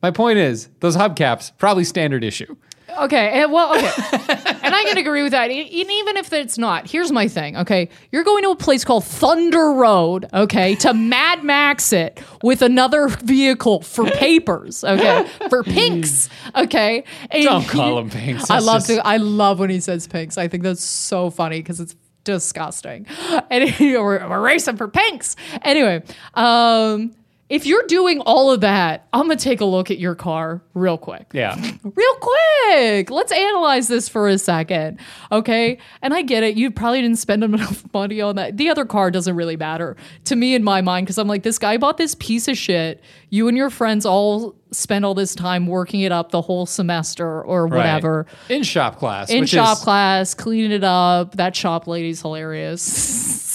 my 0.04 0.12
point 0.12 0.38
is 0.38 0.68
those 0.82 0.98
hubcaps 0.98 1.52
probably 1.58 1.86
standard 1.86 2.24
issue. 2.26 2.58
Okay, 3.00 3.42
and 3.42 3.54
well, 3.54 3.74
okay, 3.74 3.86
and 4.12 4.76
I 4.76 4.84
can 4.86 4.98
agree 4.98 5.24
with 5.24 5.32
that. 5.32 5.50
And 5.50 5.54
even 5.70 6.18
if 6.18 6.34
it's 6.34 6.58
not, 6.58 6.90
here's 6.92 7.10
my 7.10 7.30
thing. 7.30 7.56
Okay, 7.56 7.88
you're 8.12 8.26
going 8.26 8.44
to 8.44 8.50
a 8.50 8.56
place 8.58 8.84
called 8.84 9.06
Thunder 9.06 9.72
Road. 9.72 10.26
Okay, 10.34 10.76
to 10.76 10.94
Mad 10.94 11.42
Max 11.46 11.94
it 11.94 12.22
with 12.44 12.62
another 12.62 13.08
vehicle 13.08 13.82
for 13.82 14.04
papers. 14.12 14.84
Okay, 14.84 15.26
for 15.50 15.64
pinks. 15.64 16.28
Okay, 16.54 17.06
and 17.30 17.44
Don't 17.46 17.66
call 17.66 17.98
'em 17.98 18.10
pinks. 18.10 18.50
I 18.50 18.60
love 18.60 18.80
just- 18.86 18.88
to. 18.88 19.08
I 19.08 19.16
love 19.18 19.60
when 19.60 19.70
he 19.70 19.80
says 19.80 20.06
pinks. 20.08 20.38
I 20.38 20.50
think 20.50 20.64
that's 20.64 20.84
so 20.84 21.30
funny 21.30 21.60
because 21.60 21.80
it's 21.80 21.96
disgusting. 22.24 23.08
And 23.50 23.76
we're, 23.80 24.28
we're 24.30 24.42
racing 24.42 24.78
for 24.78 24.88
pinks. 24.88 25.36
Anyway, 25.64 26.04
um, 26.36 27.12
if 27.52 27.66
you're 27.66 27.84
doing 27.88 28.22
all 28.22 28.50
of 28.52 28.62
that, 28.62 29.08
I'm 29.14 29.24
gonna 29.28 29.36
take 29.36 29.62
a 29.62 29.66
look 29.66 29.92
at 29.92 30.00
your 30.00 30.16
car 30.16 30.62
real 30.74 30.98
quick 30.98 31.28
Yeah. 31.34 31.56
real 31.84 32.16
quick. 32.16 33.10
Let's 33.12 33.32
analyze 33.32 33.88
this 33.88 34.08
for 34.10 34.28
a 34.30 34.38
second. 34.38 35.00
Okay. 35.32 35.78
And 36.02 36.14
I 36.14 36.22
get 36.22 36.44
it. 36.44 36.56
You 36.56 36.72
probably 36.72 37.02
didn't 37.02 37.18
spend 37.20 37.44
enough 37.46 37.84
money 37.94 38.22
on 38.22 38.36
that. 38.38 38.58
The 38.58 38.70
other 38.70 38.86
car 38.86 39.12
doesn't 39.12 39.36
really 39.36 39.58
matter 39.58 39.98
to 40.26 40.36
me 40.36 40.56
in 40.56 40.64
my 40.64 40.82
mind 40.82 41.06
because 41.06 41.18
I'm 41.18 41.28
like, 41.28 41.44
this 41.44 41.60
guy 41.60 41.78
bought 41.78 41.98
this 41.98 42.16
piece 42.16 42.48
of 42.48 42.58
shit. 42.58 43.04
You 43.30 43.48
and 43.48 43.58
your 43.58 43.70
friends 43.70 44.06
all 44.06 44.56
spent 44.72 45.04
all 45.04 45.14
this 45.14 45.36
time 45.36 45.68
working 45.68 46.00
it 46.02 46.14
up 46.14 46.32
the 46.32 46.42
whole 46.42 46.66
semester 46.66 47.42
or 47.44 47.68
Right. 47.68 47.78
whatever. 47.78 48.26
In 48.48 48.64
shop 48.64 48.98
class. 48.98 49.30
In 49.30 49.46
shop 49.46 49.78
is, 49.78 49.84
class, 49.84 50.34
cleaning 50.34 50.72
it 50.72 50.84
up. 50.86 51.36
That 51.36 51.56
shop 51.56 51.88
lady's 51.88 52.22
hilarious. 52.22 53.40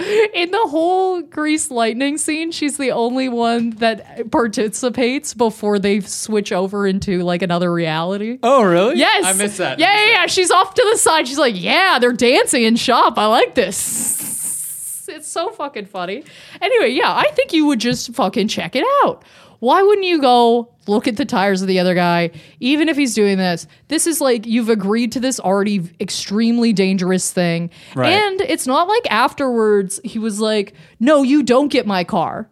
In 0.00 0.50
the 0.50 0.66
whole 0.68 1.20
Grease 1.20 1.70
Lightning 1.70 2.16
scene, 2.16 2.52
she's 2.52 2.78
the 2.78 2.90
only 2.90 3.28
one 3.28 3.70
that 3.70 4.30
participates 4.30 5.34
before 5.34 5.78
they 5.78 6.00
switch 6.00 6.52
over 6.52 6.86
into 6.86 7.22
like 7.22 7.42
another 7.42 7.72
reality. 7.72 8.38
Oh, 8.42 8.62
really? 8.62 8.96
Yes. 8.96 9.24
I 9.26 9.34
missed 9.34 9.58
that. 9.58 9.78
Yeah, 9.78 9.94
yeah, 9.94 10.10
yeah. 10.12 10.26
She's 10.26 10.50
off 10.50 10.74
to 10.74 10.88
the 10.90 10.96
side. 10.98 11.28
She's 11.28 11.38
like, 11.38 11.60
yeah, 11.60 11.98
they're 12.00 12.12
dancing 12.12 12.62
in 12.62 12.76
shop. 12.76 13.18
I 13.18 13.26
like 13.26 13.54
this. 13.54 15.06
It's 15.08 15.28
so 15.28 15.50
fucking 15.50 15.86
funny. 15.86 16.24
Anyway, 16.62 16.90
yeah, 16.90 17.12
I 17.12 17.30
think 17.34 17.52
you 17.52 17.66
would 17.66 17.80
just 17.80 18.14
fucking 18.14 18.48
check 18.48 18.76
it 18.76 18.86
out. 19.04 19.22
Why 19.60 19.82
wouldn't 19.82 20.06
you 20.06 20.20
go 20.20 20.74
look 20.86 21.06
at 21.06 21.16
the 21.16 21.24
tires 21.24 21.62
of 21.62 21.68
the 21.68 21.78
other 21.78 21.94
guy, 21.94 22.30
even 22.58 22.88
if 22.88 22.96
he's 22.96 23.14
doing 23.14 23.38
this? 23.38 23.66
This 23.88 24.06
is 24.06 24.20
like 24.20 24.46
you've 24.46 24.68
agreed 24.68 25.12
to 25.12 25.20
this 25.20 25.38
already 25.38 25.88
extremely 26.00 26.72
dangerous 26.72 27.32
thing. 27.32 27.70
Right. 27.94 28.10
And 28.12 28.40
it's 28.40 28.66
not 28.66 28.88
like 28.88 29.06
afterwards 29.10 30.00
he 30.02 30.18
was 30.18 30.40
like, 30.40 30.74
no, 30.98 31.22
you 31.22 31.42
don't 31.42 31.68
get 31.68 31.86
my 31.86 32.04
car. 32.04 32.48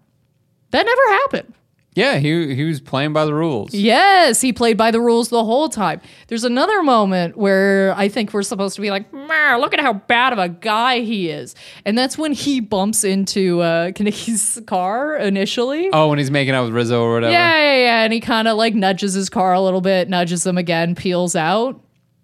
That 0.71 0.85
never 0.85 1.03
happened. 1.23 1.55
Yeah, 1.99 2.19
he 2.19 2.55
he 2.55 2.65
was 2.65 2.81
playing 2.81 3.13
by 3.13 3.25
the 3.25 3.35
rules. 3.35 3.75
Yes, 3.75 4.41
he 4.41 4.53
played 4.53 4.77
by 4.77 4.91
the 4.91 5.01
rules 5.01 5.29
the 5.29 5.45
whole 5.45 5.69
time. 5.69 6.01
There's 6.29 6.45
another 6.45 6.83
moment 6.83 7.37
where 7.37 7.93
I 7.97 8.09
think 8.09 8.33
we're 8.33 8.43
supposed 8.43 8.77
to 8.77 8.81
be 8.81 8.91
like, 8.91 9.13
"Mer, 9.13 9.59
look 9.59 9.75
at 9.75 9.81
how 9.81 9.95
bad 9.95 10.33
of 10.33 10.39
a 10.39 10.49
guy 10.49 11.01
he 11.01 11.29
is. 11.29 11.55
And 11.85 11.99
that's 11.99 12.17
when 12.17 12.33
he 12.33 12.61
bumps 12.61 13.05
into 13.05 13.61
uh, 13.61 13.91
Kenickie's 13.97 14.61
car 14.67 15.17
initially. 15.17 15.91
Oh, 15.93 16.09
when 16.09 16.19
he's 16.19 16.31
making 16.31 16.55
out 16.55 16.65
with 16.65 16.73
Rizzo 16.73 17.03
or 17.03 17.15
whatever. 17.15 17.33
Yeah, 17.33 17.57
yeah, 17.57 17.77
yeah. 17.77 18.05
And 18.05 18.13
he 18.13 18.21
kind 18.21 18.49
of 18.49 18.57
like 18.57 18.75
nudges 18.75 19.15
his 19.15 19.29
car 19.29 19.53
a 19.53 19.61
little 19.61 19.81
bit, 19.81 20.09
nudges 20.09 20.47
him 20.47 20.57
again, 20.59 20.95
peels 20.95 21.35
out. 21.35 21.81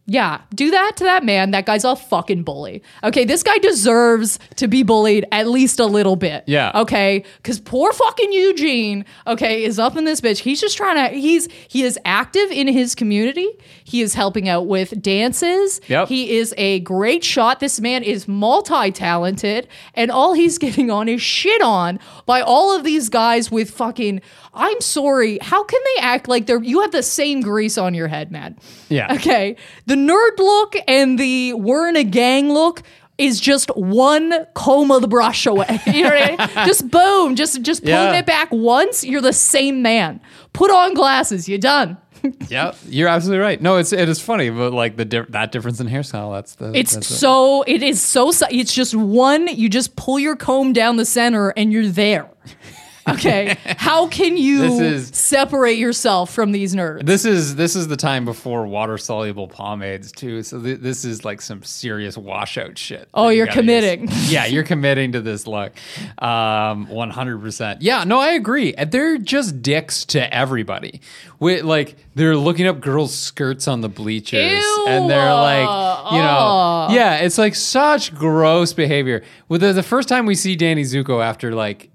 Yeah, 0.07 0.43
do 0.55 0.71
that 0.71 0.99
to 0.99 1.05
that 1.05 1.25
man. 1.25 1.53
That 1.53 1.65
guy's 1.65 1.83
a 1.85 1.97
fucking 1.97 2.43
bully. 2.43 2.83
Okay, 3.03 3.25
this 3.25 3.43
guy 3.43 3.57
deserves 3.57 4.39
to 4.57 4.69
be 4.69 4.83
bullied 4.83 5.25
at 5.33 5.49
least 5.49 5.81
a 5.81 5.87
little 5.87 6.17
bit. 6.17 6.45
Yeah. 6.47 6.73
Okay, 6.75 7.25
because 7.39 7.59
poor 7.59 7.91
fucking 7.91 8.31
Eugene, 8.31 9.07
okay, 9.27 9.65
is 9.65 9.79
up 9.79 9.97
in 9.97 10.05
this 10.05 10.21
bitch. 10.21 10.41
He's 10.41 10.61
just 10.61 10.77
trying 10.77 10.97
to. 11.11 11.17
He's 11.17 11.49
he 11.69 11.85
is 11.85 11.99
active 12.05 12.51
in 12.51 12.69
his 12.69 12.95
community. 12.95 13.49
He 13.85 14.03
is 14.03 14.13
helping 14.13 14.47
out 14.47 14.67
with 14.67 15.01
dances. 15.01 15.81
Yep. 15.89 16.09
He 16.09 16.37
is 16.37 16.53
a 16.59 16.81
great 16.81 17.25
shot. 17.25 17.61
This 17.61 17.81
man 17.81 18.03
is 18.03 18.29
multi 18.29 18.91
talented, 18.91 19.69
and 19.95 20.11
all 20.11 20.35
he's 20.35 20.59
getting 20.65 20.91
on 20.91 21.09
is 21.09 21.23
shit 21.23 21.63
on 21.63 21.99
by 22.27 22.43
all 22.43 22.77
of 22.77 22.85
these 22.85 23.09
guys 23.09 23.51
with 23.51 23.71
fucking. 23.71 24.21
I'm 24.55 24.81
sorry. 24.81 25.39
How 25.43 25.65
can 25.65 25.81
they 25.97 26.03
act 26.03 26.29
like 26.29 26.47
they're? 26.47 26.63
You 26.63 26.81
have 26.83 26.93
the 26.93 27.03
same 27.03 27.41
grease 27.41 27.77
on 27.79 27.95
your 27.95 28.09
head, 28.09 28.31
man. 28.31 28.57
Yeah. 28.89 29.13
Okay. 29.15 29.57
The 29.87 29.95
nerd 29.95 30.39
look 30.39 30.75
and 30.89 31.19
the 31.19 31.55
we're 31.55 31.89
in 31.89 31.97
a 31.97 32.05
gang 32.05 32.51
look 32.51 32.83
is 33.19 33.41
just 33.41 33.69
one 33.77 34.47
comb 34.55 34.91
of 34.91 35.01
the 35.01 35.09
brush 35.09 35.47
away. 35.47 35.81
You 35.87 36.03
know 36.05 36.11
what 36.11 36.41
I 36.41 36.57
mean? 36.57 36.67
Just 36.67 36.91
boom, 36.91 37.37
just 37.37 37.63
just 37.63 37.83
pulling 37.85 37.95
Yeah. 38.15 38.19
it 38.19 38.27
back 38.27 38.49
once, 38.51 39.05
you're 39.05 39.21
the 39.21 39.33
same 39.33 39.83
man. 39.83 40.21
Put 40.53 40.71
on 40.73 40.95
glasses, 40.95 41.49
you're 41.49 41.59
done. 41.59 41.97
Yeah, 42.49 42.73
you're 42.89 43.09
absolutely 43.09 43.43
right. 43.43 43.61
No, 43.61 43.77
it's 43.77 43.93
it 43.93 44.09
is 44.09 44.19
funny, 44.19 44.49
but 44.49 44.73
like 44.73 44.97
the 44.97 45.05
di- 45.05 45.27
that 45.29 45.53
difference 45.53 45.79
in 45.79 45.87
hairstyle, 45.89 46.35
that's 46.35 46.55
the 46.55 46.73
It's 46.73 46.95
that's 46.95 47.11
it. 47.11 47.15
so 47.17 47.63
it 47.67 47.83
is 47.83 48.01
so 48.01 48.33
it's 48.51 48.73
just 48.75 48.95
one, 48.95 49.47
you 49.47 49.69
just 49.69 49.95
pull 49.95 50.19
your 50.19 50.35
comb 50.35 50.73
down 50.73 50.97
the 50.97 51.05
center 51.05 51.51
and 51.51 51.71
you're 51.71 51.87
there. 51.87 52.29
Okay. 53.09 53.57
How 53.77 54.07
can 54.09 54.37
you 54.37 54.65
is- 54.81 55.09
separate 55.09 55.77
yourself 55.77 56.33
from 56.33 56.53
these 56.53 56.75
nerds? 56.75 57.05
This 57.05 57.25
is 57.25 57.57
this 57.57 57.77
is 57.77 57.89
the 57.89 57.97
time 57.97 58.25
before 58.25 58.67
water 58.67 58.97
soluble 58.99 59.47
pomades 59.49 60.11
too. 60.11 60.43
So 60.43 60.61
th- 60.61 60.81
this 60.81 61.05
is 61.05 61.25
like 61.25 61.43
some 61.43 61.63
serious 61.63 62.17
washout 62.17 62.79
shit. 62.79 63.09
Oh, 63.13 63.29
you 63.29 63.39
you're 63.39 63.47
gotta 63.47 63.61
committing. 63.61 64.09
use. 64.09 64.33
Yeah, 64.35 64.47
you're 64.47 64.65
committing 64.65 65.13
to 65.13 65.21
this 65.21 65.47
look. 65.47 65.73
Um, 66.19 66.87
100%. 66.87 67.79
Yeah, 67.81 68.05
no, 68.05 68.19
I 68.19 68.31
agree. 68.33 68.73
They're 68.73 69.19
just 69.19 69.63
dicks 69.63 70.05
to 70.07 70.33
everybody. 70.35 71.01
With 71.39 71.65
like 71.65 71.97
they're 72.15 72.37
looking 72.37 72.67
up 72.67 72.81
girls' 72.81 73.15
skirts 73.15 73.69
on 73.69 73.81
the 73.83 73.89
bleachers, 73.89 74.63
Ew. 74.63 74.85
and 74.89 75.11
they're 75.11 75.35
like, 75.35 76.13
you 76.13 76.19
know, 76.19 76.39
Oh. 76.41 76.89
yeah, 76.91 77.17
it's 77.17 77.39
like 77.39 77.55
such 77.55 78.15
gross 78.15 78.73
behavior. 78.73 79.23
With 79.49 79.61
the, 79.61 79.73
the 79.73 79.83
first 79.83 80.09
time 80.09 80.25
we 80.27 80.35
see 80.35 80.57
Danny 80.57 80.83
Zuko 80.83 81.23
after 81.25 81.53
like 81.55 81.91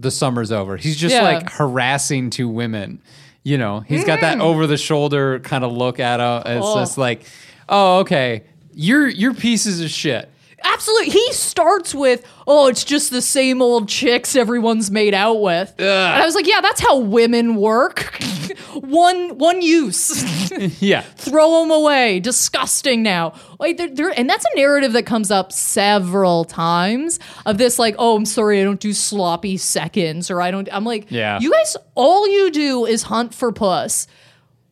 the 0.00 0.10
summer's 0.10 0.50
over. 0.52 0.76
He's 0.76 0.96
just 0.96 1.14
Yeah. 1.14 1.22
like 1.22 1.50
harassing 1.50 2.30
two 2.30 2.48
women. 2.48 3.00
You 3.42 3.56
know, 3.58 3.80
he's 3.80 4.04
got 4.04 4.20
that 4.20 4.40
over 4.40 4.66
the 4.66 4.76
shoulder 4.76 5.38
kind 5.40 5.64
of 5.64 5.72
look 5.72 5.98
at 5.98 6.20
him. 6.20 6.42
It's 6.58 6.64
Mm. 6.66 6.76
Oh. 6.76 6.80
just 6.80 6.98
like, 6.98 7.22
oh, 7.68 7.98
okay, 8.00 8.42
you're 8.74 9.08
you're 9.08 9.34
pieces 9.34 9.80
of 9.80 9.90
shit. 9.90 10.28
Absolutely. 10.62 11.10
He 11.10 11.32
starts 11.32 11.94
with, 11.94 12.24
oh, 12.46 12.68
it's 12.68 12.84
just 12.84 13.10
the 13.10 13.22
same 13.22 13.60
old 13.62 13.88
chicks 13.88 14.36
everyone's 14.36 14.90
made 14.90 15.14
out 15.14 15.40
with. 15.40 15.74
And 15.78 15.88
I 15.88 16.24
was 16.24 16.34
like, 16.34 16.46
yeah, 16.46 16.60
that's 16.60 16.80
how 16.80 16.98
women 16.98 17.56
work. 17.56 18.22
one 18.74 19.38
one 19.38 19.62
use. 19.62 20.24
Yeah, 20.80 21.02
Throw 21.02 21.60
them 21.60 21.70
away. 21.70 22.20
Disgusting 22.20 23.02
now. 23.02 23.32
Like 23.58 23.76
they're, 23.78 23.88
they're, 23.88 24.18
and 24.18 24.28
that's 24.28 24.44
a 24.44 24.56
narrative 24.56 24.92
that 24.94 25.06
comes 25.06 25.30
up 25.30 25.52
several 25.52 26.44
times 26.44 27.18
of 27.46 27.56
this 27.56 27.78
like, 27.78 27.94
oh, 27.98 28.16
I'm 28.16 28.26
sorry, 28.26 28.60
I 28.60 28.64
don't 28.64 28.80
do 28.80 28.92
sloppy 28.92 29.56
seconds 29.56 30.30
or 30.30 30.42
I 30.42 30.50
don't 30.50 30.68
I'm 30.72 30.84
like, 30.84 31.06
Yeah. 31.10 31.38
you 31.40 31.50
guys 31.52 31.76
all 31.94 32.28
you 32.28 32.50
do 32.50 32.84
is 32.84 33.04
hunt 33.04 33.32
for 33.34 33.52
puss. 33.52 34.06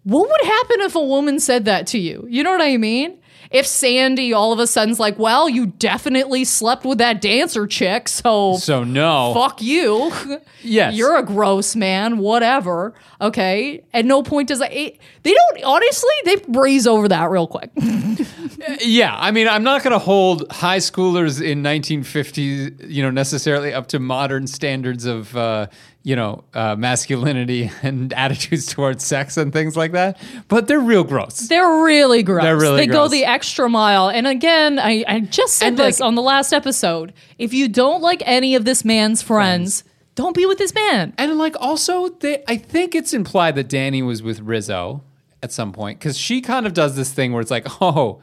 What 0.03 0.29
would 0.29 0.46
happen 0.51 0.81
if 0.81 0.94
a 0.94 1.03
woman 1.05 1.38
said 1.40 1.64
that 1.66 1.87
to 1.88 1.98
you? 1.98 2.27
You 2.29 2.42
know 2.42 2.51
what 2.51 2.62
I 2.62 2.77
mean? 2.77 3.18
If 3.51 3.67
Sandy 3.67 4.33
all 4.33 4.53
of 4.53 4.59
a 4.59 4.67
sudden's 4.67 5.01
like, 5.01 5.19
well, 5.19 5.49
you 5.49 5.67
definitely 5.67 6.45
slept 6.45 6.85
with 6.85 6.99
that 6.99 7.21
dancer 7.21 7.67
chick, 7.67 8.09
so, 8.09 8.57
so 8.57 8.85
no, 8.85 9.33
fuck 9.35 9.63
you. 9.63 10.13
Yes. 10.61 10.97
You're 10.97 11.17
a 11.17 11.23
gross 11.23 11.77
man, 11.77 12.19
whatever. 12.19 12.93
Okay. 13.21 13.85
At 13.95 14.05
no 14.05 14.25
point 14.25 14.49
does 14.49 14.59
that, 14.59 14.73
it, 14.73 14.99
they 15.23 15.33
don't, 15.33 15.65
honestly, 15.65 16.11
they 16.25 16.37
breeze 16.49 16.85
over 16.87 17.07
that 17.09 17.31
real 17.31 17.47
quick. 17.47 17.71
yeah. 18.81 19.17
I 19.17 19.31
mean, 19.31 19.47
I'm 19.47 19.63
not 19.63 19.85
going 19.85 19.93
to 19.93 20.01
hold 20.01 20.51
high 20.51 20.79
schoolers 20.79 21.41
in 21.41 21.63
1950, 21.63 22.87
you 22.89 23.03
know, 23.03 23.11
necessarily 23.11 23.73
up 23.73 23.87
to 23.89 24.01
modern 24.01 24.49
standards 24.49 25.05
of, 25.05 25.37
uh, 25.37 25.69
you 26.03 26.17
know, 26.17 26.45
uh, 26.55 26.75
masculinity 26.77 27.71
and 27.83 28.13
attitudes 28.13 28.67
towards 28.67 29.05
sex 29.05 29.37
and 29.37 29.53
things 29.53 29.77
like 29.77 29.93
that. 29.93 30.19
But 30.49 30.69
they're 30.69 30.81
real 30.81 31.05
gross. 31.05 31.49
They're 31.49 31.83
really 31.83 32.23
gross. 32.23 32.43
They're 32.45 32.57
really 32.57 32.79
they 32.79 32.87
go 32.87 33.09
the 33.09 33.25
extra 33.25 33.69
mile. 33.69 34.09
And 34.09 34.27
again, 34.27 34.79
I, 34.79 35.05
I 35.07 35.21
just 35.21 35.55
said 35.57 35.69
And, 35.69 35.79
this 35.79 36.01
like- 36.01 36.07
on 36.07 36.15
the 36.15 36.23
last 36.23 36.53
episode. 36.53 37.13
If 37.39 37.53
you 37.53 37.69
don't 37.69 38.01
like 38.01 38.23
any 38.25 38.55
of 38.55 38.65
this 38.65 38.85
man's 38.85 39.23
friends, 39.23 39.85
don't 40.15 40.35
be 40.35 40.47
with 40.47 40.59
this 40.59 40.75
man. 40.75 41.15
And 41.19 41.37
like 41.39 41.57
also, 41.61 42.09
they, 42.09 42.43
I 42.49 42.57
think 42.57 42.95
it's 42.95 43.13
implied 43.13 43.55
that 43.57 43.69
Danny 43.69 44.03
was 44.03 44.23
with 44.23 44.41
Rizzo 44.41 45.03
at 45.43 45.53
some 45.53 45.73
point 45.73 45.99
because 45.99 46.17
she 46.19 46.41
kind 46.41 46.67
of 46.67 46.75
does 46.75 46.97
this 46.97 47.13
thing 47.13 47.33
where 47.33 47.41
it's 47.41 47.51
like, 47.51 47.67
oh, 47.81 48.21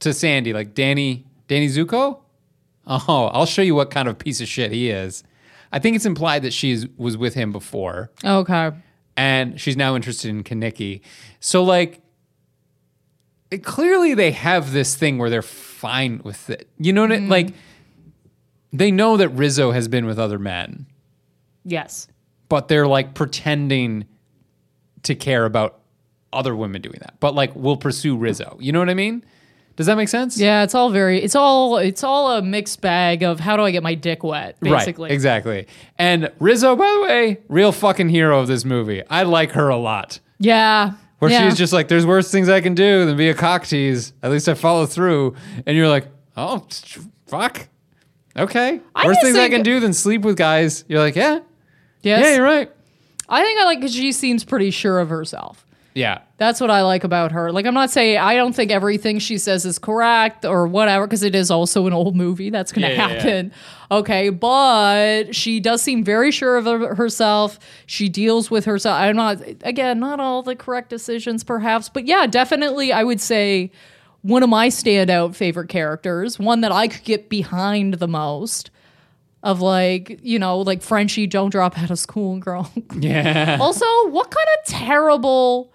to 0.00 0.12
Sandy, 0.12 0.52
like 0.52 0.74
Danny, 0.74 1.24
Danny 1.46 1.68
Zuko, 1.68 2.18
oh, 2.86 3.30
I'll 3.32 3.46
show 3.46 3.62
you 3.62 3.74
what 3.74 3.90
kind 3.90 4.08
of 4.08 4.18
piece 4.18 4.40
of 4.40 4.48
shit 4.48 4.72
he 4.72 4.90
is. 4.90 5.22
I 5.72 5.78
think 5.78 5.96
it's 5.96 6.04
implied 6.06 6.42
that 6.42 6.52
she 6.52 6.86
was 6.96 7.16
with 7.16 7.34
him 7.34 7.50
before, 7.50 8.10
Okay. 8.24 8.70
and 9.16 9.58
she's 9.60 9.76
now 9.76 9.96
interested 9.96 10.28
in 10.28 10.44
Kenickie. 10.44 11.00
So 11.40 11.64
like, 11.64 12.02
it- 13.50 13.64
clearly 13.64 14.14
they 14.14 14.32
have 14.32 14.72
this 14.72 14.94
thing 14.94 15.18
where 15.18 15.30
they're 15.30 15.42
fine 15.42 16.20
with 16.24 16.50
it. 16.50 16.68
You 16.78 16.92
know 16.92 17.02
what? 17.02 17.12
I 17.12 17.14
mean? 17.16 17.22
Mm-hmm. 17.22 17.30
Like, 17.32 17.54
they 18.72 18.90
know 18.90 19.16
that 19.16 19.28
Rizzo 19.30 19.70
has 19.72 19.88
been 19.88 20.06
with 20.06 20.18
other 20.18 20.38
men 20.38 20.86
Yes. 21.64 22.08
but 22.48 22.68
they're 22.68 22.86
like 22.86 23.14
pretending 23.14 24.06
to 25.02 25.14
care 25.14 25.44
about 25.44 25.80
other 26.32 26.54
women 26.56 26.80
doing 26.80 26.98
that. 27.00 27.14
But 27.20 27.34
like 27.34 27.54
we'll 27.54 27.76
pursue 27.76 28.16
Rizzo. 28.16 28.56
You 28.60 28.72
know 28.72 28.78
what 28.78 28.88
I 28.88 28.94
mean? 28.94 29.24
Does 29.76 29.86
that 29.86 29.96
make 29.96 30.08
sense? 30.08 30.38
Yeah, 30.38 30.64
it's 30.64 30.74
all 30.74 30.90
very 30.90 31.22
it's 31.22 31.34
all 31.34 31.78
it's 31.78 32.04
all 32.04 32.32
a 32.32 32.42
mixed 32.42 32.80
bag 32.80 33.22
of 33.22 33.40
how 33.40 33.56
do 33.56 33.62
I 33.62 33.70
get 33.70 33.82
my 33.82 33.94
dick 33.94 34.22
wet, 34.22 34.60
basically. 34.60 35.08
Right, 35.08 35.14
exactly. 35.14 35.66
And 35.98 36.30
Rizzo, 36.38 36.76
by 36.76 36.90
the 36.90 37.02
way, 37.02 37.38
real 37.48 37.72
fucking 37.72 38.10
hero 38.10 38.40
of 38.40 38.48
this 38.48 38.64
movie. 38.64 39.02
I 39.08 39.22
like 39.22 39.52
her 39.52 39.68
a 39.68 39.76
lot. 39.76 40.20
Yeah. 40.38 40.92
Where 41.18 41.30
yeah. 41.30 41.48
she's 41.48 41.56
just 41.56 41.72
like, 41.72 41.86
there's 41.86 42.04
worse 42.04 42.32
things 42.32 42.48
I 42.48 42.60
can 42.60 42.74
do 42.74 43.06
than 43.06 43.16
be 43.16 43.28
a 43.28 43.34
cock 43.34 43.64
tease. 43.64 44.12
At 44.24 44.32
least 44.32 44.48
I 44.48 44.54
follow 44.54 44.86
through. 44.86 45.36
And 45.64 45.76
you're 45.76 45.88
like, 45.88 46.08
oh, 46.36 46.66
fuck. 47.26 47.68
Okay. 48.36 48.80
I 48.94 49.06
worse 49.06 49.20
things 49.22 49.36
I 49.36 49.48
can 49.48 49.62
do 49.62 49.78
than 49.78 49.92
sleep 49.92 50.22
with 50.22 50.36
guys. 50.36 50.84
You're 50.88 50.98
like, 50.98 51.14
yeah, 51.14 51.40
yes. 52.00 52.24
yeah, 52.24 52.34
you're 52.34 52.44
right. 52.44 52.70
I 53.28 53.42
think 53.42 53.60
I 53.60 53.64
like 53.64 53.78
because 53.78 53.94
she 53.94 54.10
seems 54.12 54.42
pretty 54.44 54.70
sure 54.70 54.98
of 54.98 55.10
herself. 55.10 55.64
Yeah. 55.94 56.20
That's 56.38 56.60
what 56.60 56.70
I 56.70 56.82
like 56.82 57.04
about 57.04 57.32
her. 57.32 57.52
Like, 57.52 57.66
I'm 57.66 57.74
not 57.74 57.90
saying 57.90 58.18
I 58.18 58.34
don't 58.34 58.54
think 58.54 58.70
everything 58.70 59.18
she 59.18 59.36
says 59.38 59.64
is 59.66 59.78
correct 59.78 60.44
or 60.44 60.66
whatever, 60.66 61.06
because 61.06 61.22
it 61.22 61.34
is 61.34 61.50
also 61.50 61.86
an 61.86 61.92
old 61.92 62.16
movie. 62.16 62.50
That's 62.50 62.72
going 62.72 62.82
to 62.88 62.94
Yeah, 62.94 63.08
yeah, 63.08 63.08
yeah. 63.08 63.18
happen. 63.20 63.52
Okay. 63.90 64.28
But 64.30 65.34
she 65.34 65.60
does 65.60 65.82
seem 65.82 66.02
very 66.02 66.30
sure 66.30 66.56
of 66.56 66.64
herself. 66.96 67.58
She 67.86 68.08
deals 68.08 68.50
with 68.50 68.64
herself. 68.64 68.96
I'm 68.96 69.16
not, 69.16 69.40
again, 69.62 70.00
not 70.00 70.18
all 70.20 70.42
the 70.42 70.56
correct 70.56 70.88
decisions, 70.90 71.44
perhaps. 71.44 71.88
But 71.88 72.06
yeah, 72.06 72.26
definitely, 72.26 72.92
I 72.92 73.04
would 73.04 73.20
say 73.20 73.70
one 74.22 74.42
of 74.42 74.48
my 74.48 74.68
standout 74.68 75.34
favorite 75.34 75.68
characters, 75.68 76.38
one 76.38 76.60
that 76.62 76.72
I 76.72 76.88
could 76.88 77.04
get 77.04 77.28
behind 77.28 77.94
the 77.94 78.08
most. 78.08 78.70
of 79.44 79.60
like, 79.60 80.20
you 80.22 80.38
know, 80.38 80.58
like 80.60 80.80
Frenchie, 80.82 81.26
don't 81.26 81.50
drop 81.50 81.76
out 81.76 81.90
of 81.90 81.98
school, 81.98 82.38
girl. 82.38 82.70
Yeah. 82.96 83.58
also, 83.60 83.84
what 84.10 84.30
kind 84.30 84.46
of 84.60 84.64
terrible. 84.72 85.71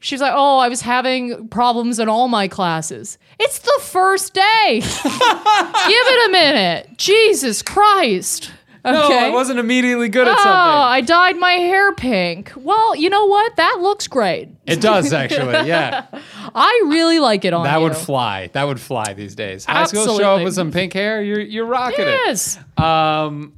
She's 0.00 0.20
like, 0.20 0.32
oh, 0.34 0.58
I 0.58 0.68
was 0.68 0.82
having 0.82 1.48
problems 1.48 1.98
in 1.98 2.08
all 2.08 2.28
my 2.28 2.48
classes. 2.48 3.18
It's 3.40 3.58
the 3.58 3.78
first 3.82 4.34
day. 4.34 4.80
Give 4.80 6.06
it 6.06 6.28
a 6.28 6.32
minute. 6.32 6.90
Jesus 6.98 7.62
Christ. 7.62 8.52
No, 8.84 9.06
Okay. 9.06 9.18
I 9.18 9.30
wasn't 9.30 9.58
immediately 9.58 10.08
good 10.08 10.28
at 10.28 10.36
something. 10.36 10.52
Oh. 10.52 10.54
I 10.54 11.00
dyed 11.00 11.36
my 11.38 11.54
hair 11.54 11.92
pink. 11.94 12.52
Well, 12.56 12.94
you 12.94 13.10
know 13.10 13.24
what? 13.26 13.56
That 13.56 13.78
looks 13.80 14.06
great. 14.06 14.48
It 14.64 14.80
does 14.80 15.12
actually, 15.12 15.66
yeah. 15.66 16.06
I 16.54 16.82
really 16.86 17.18
like 17.18 17.44
it 17.44 17.52
on 17.52 17.64
That 17.64 17.78
you. 17.78 17.82
would 17.82 17.96
fly. 17.96 18.48
That 18.52 18.62
would 18.64 18.78
fly 18.78 19.12
these 19.14 19.34
days. 19.34 19.64
High 19.64 19.86
school 19.86 20.16
show 20.18 20.36
up 20.36 20.44
with 20.44 20.54
some 20.54 20.70
pink 20.70 20.92
hair. 20.92 21.20
You're 21.20 21.40
you're 21.40 21.66
rocking 21.66 22.04
Yes. 22.06 22.58
it. 22.78 22.80
Um, 22.84 23.54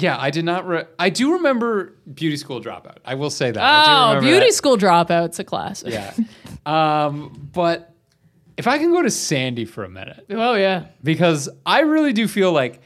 yeah, 0.00 0.16
I 0.18 0.30
did 0.30 0.44
not. 0.44 0.66
Re- 0.66 0.84
I 0.98 1.10
do 1.10 1.32
remember 1.34 1.94
Beauty 2.12 2.36
School 2.36 2.60
Dropout. 2.60 2.98
I 3.04 3.14
will 3.14 3.30
say 3.30 3.50
that. 3.50 3.62
I 3.62 4.12
do 4.12 4.18
Oh, 4.18 4.20
beauty 4.20 4.46
that. 4.46 4.52
school 4.54 4.76
dropout's 4.76 5.38
a 5.38 5.44
classic. 5.44 5.92
Yeah. 5.92 6.12
um, 6.66 7.48
but 7.52 7.94
if 8.56 8.66
I 8.66 8.78
can 8.78 8.90
go 8.90 9.02
to 9.02 9.10
Sandy 9.10 9.64
for 9.64 9.84
a 9.84 9.88
minute, 9.88 10.26
Oh 10.30 10.54
yeah. 10.54 10.86
because 11.02 11.48
I 11.66 11.80
really 11.80 12.12
do 12.12 12.26
feel 12.28 12.52
like. 12.52 12.80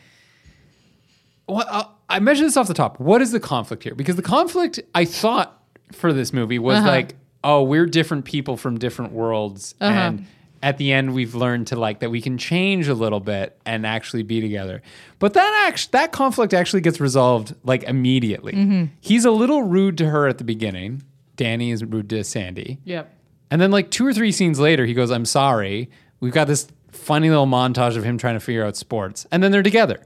What 1.47 1.67
uh, 1.69 1.85
I 2.09 2.21
mentioned 2.21 2.49
this 2.49 2.57
off 2.57 2.69
the 2.69 2.75
top. 2.75 3.01
What 3.01 3.21
is 3.21 3.33
the 3.33 3.41
conflict 3.41 3.83
here? 3.83 3.95
Because 3.95 4.17
the 4.17 4.23
conflict 4.23 4.81
I 4.95 5.05
thought 5.05 5.61
for 5.93 6.13
this 6.13 6.33
movie 6.33 6.59
was 6.59 6.79
Uh-huh. 6.79 6.87
like, 6.89 7.17
oh, 7.45 7.63
we're 7.63 7.87
different 7.87 8.25
people 8.25 8.57
from 8.57 8.79
different 8.79 9.13
worlds, 9.13 9.75
Uh-huh. 9.81 9.93
and 9.99 10.27
at 10.63 10.79
the 10.79 10.93
end 10.93 11.13
we've 11.13 11.35
learned 11.35 11.67
to 11.67 11.77
like 11.77 12.01
that 12.01 12.11
we 12.11 12.21
can 12.21 12.39
change 12.39 12.89
a 12.89 12.95
little 12.95 13.21
bit 13.21 13.61
and 13.67 13.85
actually 13.85 14.23
be 14.23 14.41
together. 14.41 14.81
But 15.19 15.35
that 15.35 15.67
act 15.69 15.93
that 15.93 16.13
conflict 16.13 16.55
actually 16.55 16.83
gets 16.83 17.01
resolved 17.01 17.55
like 17.65 17.83
immediately. 17.85 18.53
Mm-hmm. 18.53 18.85
He's 19.01 19.25
a 19.25 19.31
little 19.31 19.63
rude 19.63 19.99
to 19.99 20.09
her 20.09 20.29
at 20.29 20.39
the 20.39 20.45
beginning. 20.45 21.03
Danny 21.37 21.71
is 21.73 21.85
rude 21.85 22.11
to 22.11 22.23
Sandy. 22.25 22.79
Yep. 22.85 23.13
And 23.51 23.61
then 23.61 23.71
like 23.71 23.91
two 23.91 24.07
or 24.07 24.13
three 24.13 24.33
scenes 24.33 24.59
later, 24.59 24.87
he 24.87 24.95
goes, 24.95 25.11
"I'm 25.11 25.27
sorry." 25.27 25.91
We've 26.21 26.33
got 26.33 26.47
this 26.47 26.69
funny 26.93 27.29
little 27.29 27.47
montage 27.47 27.97
of 27.97 28.05
him 28.05 28.17
trying 28.17 28.35
to 28.35 28.41
figure 28.41 28.65
out 28.65 28.77
sports, 28.77 29.27
and 29.33 29.43
then 29.43 29.51
they're 29.51 29.63
together. 29.63 30.05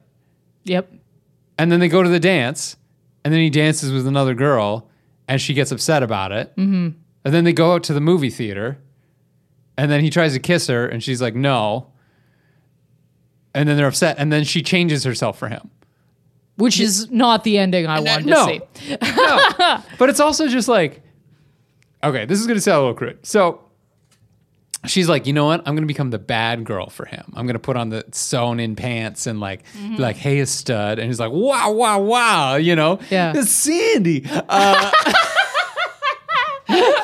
Yep. 0.65 0.91
And 1.59 1.71
then 1.71 1.79
they 1.81 1.89
go 1.89 2.03
to 2.03 2.09
the 2.09 2.21
dance, 2.21 2.77
and 3.25 3.33
then 3.33 3.41
he 3.41 3.51
dances 3.51 3.93
with 3.93 4.07
another 4.07 4.35
girl, 4.35 4.89
and 5.29 5.41
she 5.41 5.55
gets 5.55 5.71
upset 5.71 6.03
about 6.03 6.33
it. 6.33 6.57
Mm-hmm. 6.57 6.99
And 7.25 7.35
then 7.35 7.45
they 7.45 7.53
go 7.53 7.73
out 7.73 7.83
to 7.85 7.93
the 7.93 8.01
movie 8.01 8.31
theater, 8.31 8.79
and 9.79 9.91
then 9.91 10.01
he 10.03 10.11
tries 10.11 10.33
to 10.35 10.41
kiss 10.41 10.67
her, 10.69 10.87
and 10.87 11.03
she's 11.03 11.21
like, 11.23 11.35
"No." 11.35 11.93
And 13.55 13.69
then 13.69 13.77
they're 13.77 13.87
upset, 13.89 14.17
and 14.19 14.31
then 14.33 14.45
she 14.45 14.63
changes 14.63 15.05
herself 15.05 15.39
for 15.39 15.49
him. 15.49 15.71
Which 16.57 16.79
is 16.81 17.11
not 17.11 17.45
the 17.45 17.59
ending 17.59 17.87
I 17.87 18.01
wanted 18.01 18.27
no. 18.27 18.47
to 18.47 18.67
see. 18.81 18.97
No. 19.17 19.83
but 19.99 20.09
it's 20.09 20.21
also 20.21 20.49
just 20.49 20.69
like, 20.69 21.03
okay, 22.03 22.25
this 22.25 22.41
is 22.41 22.47
going 22.47 22.57
to 22.57 22.61
sound 22.63 22.77
a 22.79 22.81
little 22.81 22.95
crude. 22.95 23.25
So 23.27 23.63
she's 24.87 25.07
like, 25.09 25.27
you 25.27 25.33
know 25.35 25.45
what? 25.47 25.61
I'm 25.61 25.75
going 25.75 25.83
to 25.83 25.87
become 25.87 26.09
the 26.11 26.19
bad 26.19 26.65
girl 26.65 26.89
for 26.89 27.05
him. 27.05 27.25
I'm 27.35 27.45
going 27.47 27.55
to 27.57 27.61
put 27.61 27.77
on 27.77 27.91
the 27.91 28.05
sewn 28.13 28.59
in 28.61 28.75
pants 28.77 29.27
and 29.27 29.39
like, 29.41 29.65
Mm-hmm. 29.75 29.97
like, 29.97 30.17
hey, 30.17 30.41
a 30.41 30.47
stud. 30.47 30.99
And 30.99 31.09
he's 31.09 31.21
like, 31.21 31.33
wow, 31.33 31.73
wow, 31.73 32.01
wow. 32.01 32.57
You 32.57 32.75
know, 32.77 33.01
Yeah. 33.11 33.33
it's 33.37 33.51
Sandy. 33.51 34.25
Uh, 34.27 34.91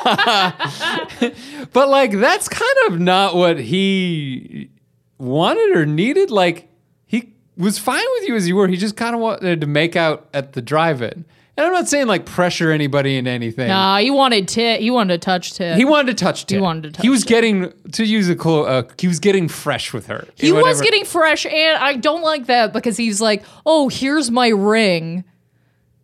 but 1.73 1.89
like, 1.89 2.11
that's 2.11 2.47
kind 2.49 2.77
of 2.87 2.99
not 2.99 3.35
what 3.35 3.59
he 3.59 4.69
wanted 5.17 5.75
or 5.75 5.85
needed. 5.85 6.31
Like, 6.31 6.69
he 7.05 7.33
was 7.57 7.77
fine 7.79 8.03
with 8.19 8.27
you 8.27 8.35
as 8.35 8.47
you 8.47 8.55
were. 8.55 8.67
He 8.67 8.77
just 8.77 8.95
kind 8.95 9.15
of 9.15 9.21
wanted 9.21 9.61
to 9.61 9.67
make 9.67 9.95
out 9.95 10.27
at 10.33 10.53
the 10.53 10.61
drive-in. 10.61 11.25
And 11.55 11.67
I'm 11.67 11.71
not 11.71 11.87
saying 11.87 12.07
like 12.07 12.25
pressure 12.25 12.71
anybody 12.71 13.15
into 13.15 13.29
anything. 13.29 13.67
Nah, 13.67 13.99
he 13.99 14.09
wanted 14.09 14.47
tit. 14.47 14.81
He 14.81 14.89
wanted 14.89 15.21
to 15.21 15.23
touch 15.23 15.53
tit. 15.53 15.77
He 15.77 15.85
wanted 15.85 16.17
to 16.17 16.23
touch 16.23 16.47
Tit. 16.47 16.59
wanted 16.59 16.81
to 16.81 16.91
touch. 16.93 17.03
He 17.03 17.09
was 17.09 17.21
Tit. 17.21 17.27
getting 17.29 17.73
to 17.91 18.03
use 18.03 18.27
a 18.27 18.35
clo- 18.35 18.63
uh, 18.63 18.83
he 18.97 19.07
was 19.07 19.19
getting 19.19 19.47
fresh 19.47 19.93
with 19.93 20.07
her. 20.07 20.27
He 20.33 20.49
in 20.49 20.55
was 20.55 20.81
getting 20.81 21.05
fresh, 21.05 21.45
and 21.45 21.77
I 21.77 21.93
don't 21.95 22.23
like 22.23 22.47
that 22.47 22.73
because 22.73 22.97
he's 22.97 23.21
like, 23.21 23.43
"Oh, 23.67 23.87
here's 23.87 24.31
my 24.31 24.47
ring." 24.47 25.25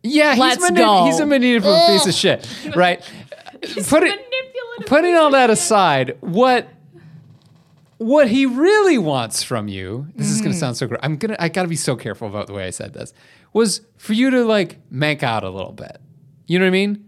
yeah. 0.04 0.32
He's, 0.36 0.40
Let's 0.40 0.62
mani- 0.62 0.76
go. 0.76 1.06
he's 1.06 1.20
a 1.20 1.26
manipulative 1.26 1.88
piece 1.88 2.06
of 2.06 2.14
shit, 2.14 2.76
right? 2.76 3.02
Put 3.88 4.04
it, 4.04 4.20
putting 4.86 5.16
all 5.16 5.32
that 5.32 5.50
aside, 5.50 6.18
what 6.22 6.68
what 7.98 8.30
he 8.30 8.46
really 8.46 8.98
wants 8.98 9.44
from 9.44 9.68
you, 9.68 10.08
this 10.16 10.30
is 10.30 10.40
going 10.40 10.52
to 10.52 10.58
Mm. 10.58 10.60
sound 10.60 10.78
so 10.78 10.88
great. 10.88 11.02
I'm 11.04 11.18
gonna 11.18 11.36
I 11.40 11.50
got 11.50 11.64
to 11.64 11.68
be 11.68 11.76
so 11.76 11.96
careful 11.96 12.28
about 12.28 12.48
the 12.48 12.54
way 12.54 12.66
I 12.66 12.70
said 12.70 12.94
this. 12.94 13.14
Was 13.52 13.82
for 13.98 14.14
you 14.14 14.30
to 14.30 14.46
like 14.46 14.78
make 14.90 15.22
out 15.24 15.44
a 15.44 15.50
little 15.50 15.74
bit. 15.74 16.00
You 16.48 16.60
know 16.60 16.66
what 16.66 16.70
I 16.70 16.72
mean? 16.72 17.06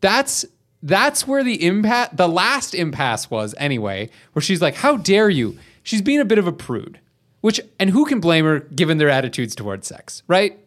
That's 0.00 0.44
that's 0.82 1.26
where 1.26 1.42
the 1.42 1.64
impasse 1.64 2.10
the 2.12 2.28
last 2.28 2.74
impasse 2.74 3.30
was 3.30 3.54
anyway, 3.58 4.10
where 4.32 4.42
she's 4.42 4.62
like, 4.62 4.76
"How 4.76 4.96
dare 4.96 5.28
you?" 5.30 5.58
She's 5.82 6.02
being 6.02 6.20
a 6.20 6.24
bit 6.24 6.38
of 6.38 6.46
a 6.46 6.52
prude. 6.52 7.00
Which 7.40 7.60
and 7.80 7.90
who 7.90 8.04
can 8.04 8.20
blame 8.20 8.44
her 8.44 8.60
given 8.60 8.98
their 8.98 9.08
attitudes 9.10 9.56
towards 9.56 9.88
sex, 9.88 10.22
right? 10.28 10.58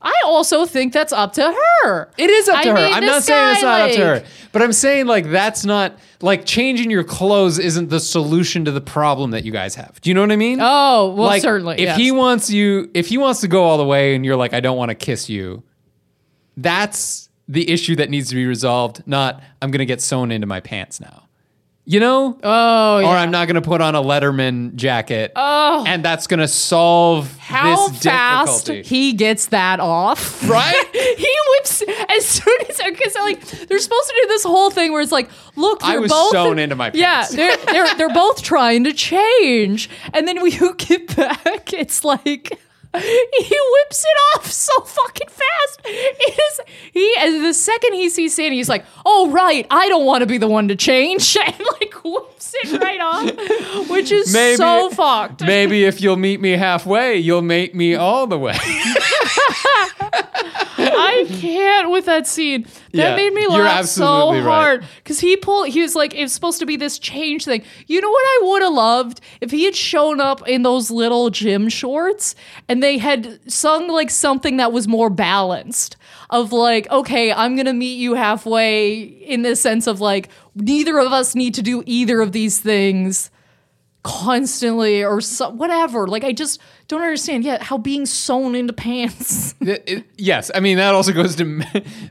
I 0.00 0.14
also 0.24 0.64
think 0.64 0.92
that's 0.92 1.12
up 1.12 1.32
to 1.34 1.42
her. 1.82 2.10
It 2.16 2.30
is 2.30 2.48
up 2.48 2.58
I 2.58 2.62
to 2.64 2.70
her. 2.70 2.74
mean, 2.76 2.92
I'm 2.92 3.04
not 3.04 3.24
saying 3.24 3.52
it's 3.52 3.62
not 3.62 3.80
up 3.80 3.90
to 3.90 4.04
her. 4.04 4.24
But 4.52 4.62
I'm 4.62 4.72
saying 4.72 5.06
like 5.06 5.28
that's 5.28 5.64
not 5.64 5.98
like 6.20 6.46
changing 6.46 6.90
your 6.90 7.04
clothes 7.04 7.58
isn't 7.58 7.90
the 7.90 8.00
solution 8.00 8.64
to 8.64 8.70
the 8.70 8.80
problem 8.80 9.32
that 9.32 9.44
you 9.44 9.52
guys 9.52 9.74
have. 9.74 10.00
Do 10.00 10.10
you 10.10 10.14
know 10.14 10.20
what 10.20 10.32
I 10.32 10.36
mean? 10.36 10.58
Oh, 10.60 11.14
well, 11.16 11.26
like, 11.26 11.42
certainly. 11.42 11.76
If 11.76 11.80
yes. 11.80 11.96
he 11.98 12.10
wants 12.10 12.50
you, 12.50 12.90
if 12.94 13.08
he 13.08 13.18
wants 13.18 13.40
to 13.40 13.48
go 13.48 13.64
all 13.64 13.78
the 13.78 13.84
way, 13.84 14.14
and 14.14 14.24
you're 14.24 14.36
like, 14.36 14.54
I 14.54 14.60
don't 14.60 14.76
want 14.76 14.90
to 14.90 14.94
kiss 14.94 15.28
you, 15.28 15.62
that's 16.56 17.28
the 17.48 17.68
issue 17.70 17.96
that 17.96 18.10
needs 18.10 18.28
to 18.28 18.34
be 18.34 18.46
resolved. 18.46 19.02
Not 19.06 19.42
I'm 19.60 19.70
going 19.70 19.80
to 19.80 19.86
get 19.86 20.00
sewn 20.00 20.30
into 20.30 20.46
my 20.46 20.60
pants 20.60 21.00
now. 21.00 21.27
You 21.90 22.00
know, 22.00 22.38
oh, 22.42 22.98
yeah. 22.98 23.06
or 23.06 23.16
I'm 23.16 23.30
not 23.30 23.46
going 23.48 23.54
to 23.54 23.62
put 23.62 23.80
on 23.80 23.94
a 23.94 24.02
Letterman 24.02 24.74
jacket, 24.74 25.32
Oh. 25.34 25.84
and 25.86 26.04
that's 26.04 26.26
going 26.26 26.40
to 26.40 26.46
solve 26.46 27.34
how 27.38 27.88
this 27.88 28.02
fast 28.02 28.66
difficulty. 28.66 28.86
he 28.94 29.14
gets 29.14 29.46
that 29.46 29.80
off, 29.80 30.46
Right? 30.46 30.84
he 30.92 31.34
whips 31.48 31.82
as 32.10 32.26
soon 32.26 32.54
as 32.68 32.76
because 32.84 33.14
like 33.14 33.40
they're 33.40 33.78
supposed 33.78 34.06
to 34.08 34.14
do 34.22 34.28
this 34.28 34.44
whole 34.44 34.70
thing 34.70 34.92
where 34.92 35.00
it's 35.00 35.10
like, 35.12 35.30
look, 35.56 35.82
I 35.82 35.92
they're 35.92 36.02
was 36.02 36.10
both 36.10 36.32
sewn 36.32 36.58
into 36.58 36.76
my 36.76 36.90
Yeah, 36.92 37.22
pants. 37.22 37.34
they're 37.34 37.56
they're 37.56 37.94
they're 37.96 38.12
both 38.14 38.42
trying 38.42 38.84
to 38.84 38.92
change, 38.92 39.88
and 40.12 40.28
then 40.28 40.42
when 40.42 40.52
you 40.52 40.74
get 40.78 41.16
back, 41.16 41.72
it's 41.72 42.04
like. 42.04 42.60
He 43.38 43.58
whips 43.72 44.04
it 44.04 44.18
off 44.36 44.50
so 44.50 44.72
fucking 44.82 45.28
fast. 45.28 45.80
It 45.84 46.38
is 46.40 46.60
he 46.92 47.14
as 47.18 47.40
the 47.42 47.54
second 47.54 47.92
he 47.94 48.08
sees 48.10 48.34
Sandy, 48.34 48.56
he's 48.56 48.68
like, 48.68 48.84
"Oh 49.06 49.30
right, 49.30 49.66
I 49.70 49.88
don't 49.88 50.04
want 50.06 50.22
to 50.22 50.26
be 50.26 50.38
the 50.38 50.48
one 50.48 50.68
to 50.68 50.76
change," 50.76 51.36
and 51.46 51.54
like 51.80 51.94
whips 52.04 52.54
it 52.62 52.80
right 52.80 53.00
off, 53.00 53.88
which 53.90 54.10
is 54.10 54.32
Maybe- 54.32 54.56
so 54.56 54.90
fucked. 54.90 55.42
Maybe 55.42 55.84
if 55.84 56.00
you'll 56.00 56.16
meet 56.16 56.40
me 56.40 56.52
halfway, 56.52 57.16
you'll 57.16 57.42
make 57.42 57.74
me 57.74 57.94
all 57.94 58.26
the 58.26 58.38
way. 58.38 58.56
I 60.80 61.26
can't 61.40 61.90
with 61.90 62.06
that 62.06 62.26
scene. 62.26 62.62
That 62.92 63.10
Yeah, 63.10 63.16
made 63.16 63.32
me 63.34 63.46
laugh 63.46 63.84
so 63.86 64.40
hard 64.42 64.84
because 65.02 65.18
he 65.20 65.36
pulled. 65.36 65.68
He 65.68 65.80
was 65.82 65.94
like, 65.94 66.14
"It's 66.14 66.32
supposed 66.32 66.58
to 66.60 66.66
be 66.66 66.76
this 66.76 66.98
change 66.98 67.44
thing." 67.44 67.62
You 67.86 68.00
know 68.00 68.10
what 68.10 68.24
I 68.24 68.40
would 68.44 68.62
have 68.62 68.72
loved 68.72 69.20
if 69.40 69.50
he 69.50 69.64
had 69.64 69.74
shown 69.76 70.20
up 70.20 70.46
in 70.48 70.62
those 70.62 70.90
little 70.90 71.30
gym 71.30 71.68
shorts 71.68 72.34
and 72.68 72.77
they 72.82 72.98
had 72.98 73.40
sung 73.50 73.88
like 73.88 74.10
something 74.10 74.56
that 74.58 74.72
was 74.72 74.88
more 74.88 75.10
balanced. 75.10 75.96
Of 76.30 76.52
like, 76.52 76.90
okay, 76.90 77.32
I'm 77.32 77.56
gonna 77.56 77.72
meet 77.72 77.96
you 77.96 78.14
halfway 78.14 78.98
in 78.98 79.42
the 79.42 79.56
sense 79.56 79.86
of 79.86 80.00
like, 80.00 80.28
neither 80.54 80.98
of 80.98 81.12
us 81.12 81.34
need 81.34 81.54
to 81.54 81.62
do 81.62 81.82
either 81.86 82.20
of 82.20 82.32
these 82.32 82.58
things 82.58 83.30
constantly 84.02 85.04
or 85.04 85.20
so, 85.20 85.50
whatever. 85.50 86.06
Like, 86.06 86.24
I 86.24 86.32
just 86.32 86.60
don't 86.86 87.02
understand. 87.02 87.44
Yeah, 87.44 87.62
how 87.62 87.76
being 87.78 88.06
sewn 88.06 88.54
into 88.54 88.72
pants. 88.72 89.54
It- 89.60 89.84
it- 89.86 90.04
yes, 90.16 90.50
I 90.54 90.60
mean 90.60 90.78
that 90.78 90.94
also 90.94 91.12
goes 91.12 91.36
to 91.36 91.44
ma- 91.44 91.64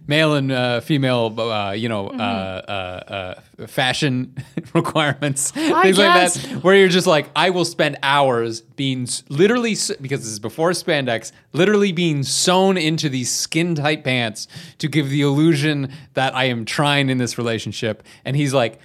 male 0.05 0.35
and 0.35 0.51
uh, 0.51 0.81
female, 0.81 1.33
uh, 1.39 1.71
you 1.71 1.89
know, 1.89 2.09
Mm-hmm. 2.09 2.21
uh, 2.21 2.23
uh, 2.23 3.33
uh, 3.63 3.67
fashion 3.67 4.35
requirements, 4.73 5.51
I 5.55 5.81
things 5.83 5.97
like 5.97 6.31
that. 6.31 6.63
Where 6.63 6.75
you're 6.75 6.87
just 6.89 7.07
like, 7.07 7.29
I 7.35 7.49
will 7.49 7.65
spend 7.65 7.97
hours 8.03 8.61
being 8.61 9.07
literally 9.29 9.71
because 9.99 10.19
this 10.21 10.27
is 10.27 10.39
before 10.39 10.71
spandex, 10.71 11.31
literally 11.53 11.91
being 11.91 12.21
sewn 12.23 12.77
into 12.77 13.09
these 13.09 13.31
skin 13.31 13.73
tight 13.75 14.03
pants 14.03 14.47
to 14.77 14.87
give 14.87 15.09
the 15.09 15.21
illusion 15.21 15.91
that 16.13 16.35
I 16.35 16.45
am 16.45 16.65
trying 16.65 17.09
in 17.09 17.17
this 17.17 17.37
relationship. 17.39 18.03
And 18.23 18.35
he's 18.35 18.53
like, 18.53 18.79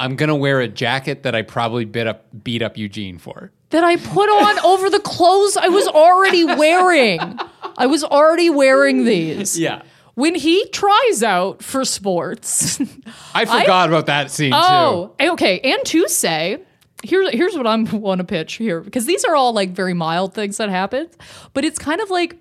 I'm 0.00 0.16
gonna 0.16 0.34
wear 0.34 0.60
a 0.60 0.68
jacket 0.68 1.24
that 1.24 1.34
I 1.34 1.42
probably 1.42 1.84
beat 1.84 2.06
up 2.06 2.24
beat 2.42 2.62
up 2.62 2.78
Eugene 2.78 3.18
for. 3.18 3.52
that 3.68 3.84
I 3.84 3.96
put 3.96 4.28
on 4.28 4.58
over 4.64 4.88
the 4.88 4.98
clothes 4.98 5.56
I 5.56 5.68
was 5.68 5.86
already 5.86 6.44
wearing. 6.44 7.20
I 7.76 7.86
was 7.86 8.02
already 8.02 8.48
wearing 8.50 9.04
these. 9.04 9.58
Yeah. 9.58 9.82
When 10.14 10.34
he 10.34 10.66
tries 10.70 11.22
out 11.22 11.62
for 11.62 11.84
sports, 11.84 12.80
I 13.34 13.44
forgot 13.44 13.90
about 13.90 14.06
that 14.06 14.30
scene 14.30 14.52
oh, 14.54 15.14
too. 15.18 15.26
oh, 15.28 15.32
okay, 15.34 15.60
and 15.60 15.84
to 15.86 16.08
say, 16.08 16.62
here's 17.04 17.30
here's 17.30 17.54
what 17.54 17.66
I'm 17.66 17.84
want 18.00 18.20
to 18.20 18.24
pitch 18.24 18.54
here 18.54 18.80
because 18.80 19.04
these 19.04 19.24
are 19.24 19.36
all 19.36 19.52
like 19.52 19.70
very 19.70 19.94
mild 19.94 20.32
things 20.32 20.56
that 20.56 20.70
happen, 20.70 21.08
but 21.52 21.64
it's 21.64 21.78
kind 21.78 22.00
of 22.00 22.10
like 22.10 22.38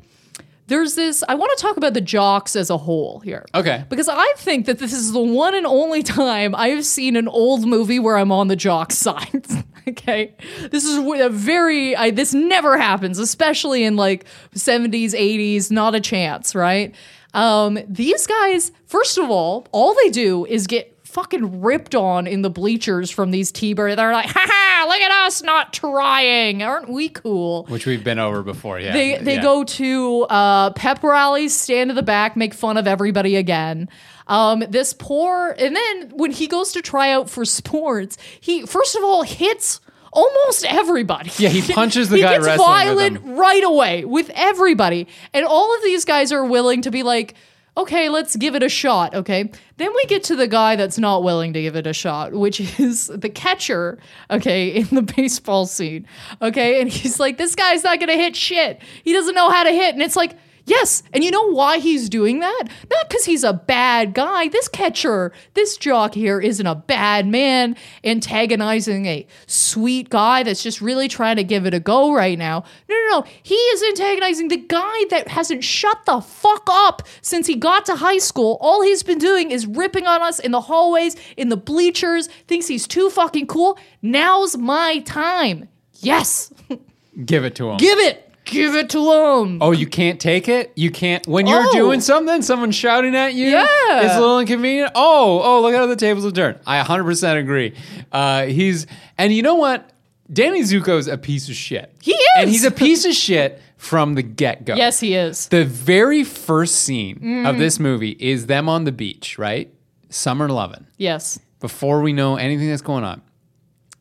there's 0.69 0.95
this. 0.95 1.23
I 1.27 1.35
want 1.35 1.51
to 1.57 1.61
talk 1.61 1.77
about 1.77 1.93
the 1.93 2.01
jocks 2.01 2.55
as 2.55 2.69
a 2.69 2.77
whole 2.77 3.19
here. 3.19 3.45
Okay. 3.53 3.83
Because 3.89 4.07
I 4.07 4.33
think 4.37 4.65
that 4.67 4.79
this 4.79 4.93
is 4.93 5.11
the 5.11 5.19
one 5.19 5.55
and 5.55 5.65
only 5.65 6.03
time 6.03 6.55
I 6.55 6.69
have 6.69 6.85
seen 6.85 7.15
an 7.15 7.27
old 7.27 7.67
movie 7.67 7.99
where 7.99 8.17
I'm 8.17 8.31
on 8.31 8.47
the 8.47 8.55
jock 8.55 8.91
side. 8.93 9.45
okay, 9.87 10.35
this 10.71 10.85
is 10.85 10.97
a 10.97 11.29
very. 11.29 11.95
I, 11.95 12.11
this 12.11 12.33
never 12.33 12.77
happens, 12.77 13.19
especially 13.19 13.83
in 13.83 13.95
like 13.95 14.25
70s, 14.55 15.11
80s. 15.11 15.71
Not 15.71 15.95
a 15.95 15.99
chance, 15.99 16.55
right? 16.55 16.95
Um, 17.33 17.77
these 17.87 18.25
guys, 18.25 18.71
first 18.85 19.17
of 19.17 19.29
all, 19.29 19.67
all 19.71 19.93
they 19.93 20.09
do 20.09 20.45
is 20.45 20.67
get 20.67 20.98
fucking 21.19 21.61
ripped 21.61 21.95
on 21.95 22.27
in 22.27 22.41
the 22.41 22.49
bleachers 22.49 23.11
from 23.11 23.31
these 23.31 23.51
T-birds. 23.51 23.95
They're 23.97 24.13
like, 24.13 24.27
ha 24.29 24.45
ha, 24.45 24.85
look 24.87 25.01
at 25.01 25.11
us 25.27 25.41
not 25.43 25.73
trying. 25.73 26.63
Aren't 26.63 26.89
we 26.89 27.09
cool? 27.09 27.65
Which 27.65 27.85
we've 27.85 28.03
been 28.03 28.19
over 28.19 28.41
before. 28.41 28.79
Yeah. 28.79 28.93
They 28.93 29.17
they 29.17 29.35
Yeah. 29.35 29.41
go 29.41 29.63
to 29.65 30.21
uh, 30.29 30.69
pep 30.71 31.03
rallies, 31.03 31.53
stand 31.53 31.89
in 31.89 31.95
the 31.95 32.03
back, 32.03 32.37
make 32.37 32.53
fun 32.53 32.77
of 32.77 32.87
everybody 32.87 33.35
again. 33.35 33.89
Um, 34.27 34.63
this 34.69 34.93
poor, 34.93 35.55
and 35.59 35.75
then 35.75 36.09
when 36.15 36.31
he 36.31 36.47
goes 36.47 36.71
to 36.73 36.81
try 36.81 37.11
out 37.11 37.29
for 37.29 37.43
sports, 37.59 38.17
he 38.39 38.65
first 38.65 38.95
of 38.95 39.03
all 39.03 39.23
hits 39.23 39.81
almost 40.13 40.65
everybody. 40.65 41.31
Yeah, 41.37 41.49
he 41.49 41.73
punches 41.73 42.09
the 42.09 42.15
he 42.17 42.21
guy 42.21 42.33
gets 42.35 42.45
wrestling 42.45 42.95
with 42.95 43.13
violent 43.13 43.37
right 43.39 43.63
away 43.63 44.05
with 44.05 44.31
everybody, 44.35 45.07
and 45.33 45.45
all 45.45 45.75
of 45.75 45.83
these 45.83 46.05
guys 46.05 46.31
are 46.31 46.45
willing 46.45 46.81
to 46.83 46.91
be 46.91 47.03
like. 47.03 47.35
Okay, 47.77 48.09
let's 48.09 48.35
give 48.35 48.55
it 48.55 48.63
a 48.63 48.69
shot. 48.69 49.15
Okay. 49.15 49.51
Then 49.77 49.93
we 49.95 50.05
get 50.05 50.23
to 50.25 50.35
the 50.35 50.47
guy 50.47 50.75
that's 50.75 50.97
not 50.97 51.23
willing 51.23 51.53
to 51.53 51.61
give 51.61 51.75
it 51.75 51.87
a 51.87 51.93
shot, 51.93 52.33
which 52.33 52.59
is 52.79 53.07
the 53.07 53.29
catcher, 53.29 53.99
okay, 54.29 54.69
in 54.69 54.87
the 54.87 55.01
baseball 55.01 55.65
scene. 55.65 56.05
Okay. 56.41 56.81
And 56.81 56.89
he's 56.89 57.19
like, 57.19 57.37
this 57.37 57.55
guy's 57.55 57.83
not 57.83 57.99
to 57.99 58.07
hit 58.07 58.35
shit. 58.35 58.81
He 59.03 59.13
doesn't 59.13 59.35
know 59.35 59.49
how 59.49 59.63
to 59.63 59.71
hit. 59.71 59.93
And 59.93 60.03
it's 60.03 60.15
like, 60.15 60.37
yes. 60.69 61.03
And 61.13 61.23
you 61.23 61.31
know 61.31 61.51
why 61.51 61.79
he's 61.79 62.09
doing 62.09 62.39
that? 62.39 62.63
Not 62.89 63.09
because 63.09 63.25
he's 63.25 63.43
a 63.43 63.53
bad 63.53 64.13
guy. 64.13 64.47
This 64.47 64.67
catcher, 64.67 65.31
this 65.53 65.77
jock 65.77 66.13
here 66.13 66.39
isn't 66.39 66.65
a 66.65 66.75
bad 66.75 67.27
man 67.27 67.75
antagonizing 68.03 69.05
a 69.05 69.27
sweet 69.47 70.09
guy 70.09 70.43
that's 70.43 70.63
just 70.63 70.81
really 70.81 71.07
trying 71.07 71.35
to 71.37 71.43
give 71.43 71.65
it 71.65 71.73
a 71.73 71.79
go 71.79 72.13
right 72.13 72.37
now. 72.37 72.63
No, 72.87 72.95
no, 72.95 73.19
no. 73.19 73.25
He 73.43 73.55
is 73.55 73.83
antagonizing 73.83 74.47
the 74.47 74.57
guy 74.57 75.05
that 75.09 75.27
hasn't 75.27 75.63
shut 75.63 76.05
the 76.05 76.21
fuck 76.21 76.67
up 76.69 77.07
since 77.21 77.47
he 77.47 77.55
got 77.55 77.85
to 77.87 77.95
high 77.95 78.19
school. 78.19 78.57
All 78.61 78.81
he's 78.81 79.03
been 79.03 79.17
doing 79.17 79.51
is 79.51 79.65
ripping 79.65 80.05
on 80.05 80.21
us 80.21 80.39
in 80.39 80.51
the 80.51 80.61
hallways, 80.61 81.15
in 81.35 81.49
the 81.49 81.57
bleachers, 81.57 82.27
thinks 82.47 82.67
he's 82.67 82.87
too 82.87 83.09
fucking 83.09 83.47
cool. 83.47 83.77
Now's 84.01 84.57
my 84.57 84.99
time. 84.99 85.67
Yes. 85.95 86.53
Give 87.25 87.43
it 87.43 87.55
to 87.55 87.71
him. 87.71 87.77
Give 87.77 87.97
it. 87.99 88.28
Give 88.49 88.75
it 88.75 88.89
to 88.91 88.99
him. 89.43 89.57
Oh, 89.61 89.71
you 89.71 89.87
can't 89.87 90.19
take 90.19 90.47
it? 90.47 90.71
You 90.75 90.91
can't 90.91 91.25
when 91.27 91.47
you're 91.47 91.65
Oh. 91.67 91.71
doing 91.73 92.01
something, 92.01 92.41
someone's 92.41 92.75
shouting 92.75 93.15
at 93.15 93.33
you. 93.33 93.47
Yeah. 93.47 93.65
It's 94.03 94.15
a 94.15 94.19
little 94.19 94.39
inconvenient. 94.39 94.91
Oh, 94.95 95.41
oh, 95.43 95.61
look 95.61 95.73
at 95.73 95.77
how 95.77 95.85
the 95.87 95.95
tables 95.95 96.23
have 96.25 96.33
turned. 96.33 96.59
I 96.65 96.79
100% 96.83 97.37
agree. 97.39 97.73
Uh, 98.11 98.45
he's 98.45 98.87
and 99.17 99.33
you 99.33 99.41
know 99.41 99.55
what? 99.55 99.89
Danny 100.31 100.61
Zuko's 100.61 101.07
a 101.07 101.17
piece 101.17 101.49
of 101.49 101.55
shit. 101.55 101.91
He 102.01 102.11
is. 102.11 102.27
And 102.37 102.49
he's 102.49 102.63
a 102.63 102.71
piece 102.71 103.03
of 103.05 103.13
shit 103.13 103.61
from 103.77 104.13
the 104.13 104.21
get-go. 104.21 104.75
Yes, 104.75 104.99
he 104.99 105.15
is. 105.15 105.47
The 105.47 105.65
very 105.65 106.23
first 106.23 106.75
scene 106.75 107.19
Mm. 107.19 107.49
of 107.49 107.57
this 107.57 107.79
movie 107.79 108.15
is 108.19 108.45
them 108.45 108.69
on 108.69 108.83
the 108.83 108.91
beach, 108.91 109.39
right? 109.39 109.73
Summer 110.09 110.47
loving. 110.49 110.85
Yes. 110.97 111.39
Before 111.59 112.01
we 112.01 112.13
know 112.13 112.35
anything 112.35 112.69
that's 112.69 112.81
going 112.83 113.03
on. 113.03 113.21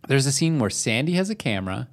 There's 0.07 0.27
a 0.27 0.33
scene 0.33 0.59
where 0.59 0.71
Sandy 0.71 1.13
has 1.13 1.31
a 1.31 1.35
camera 1.35 1.89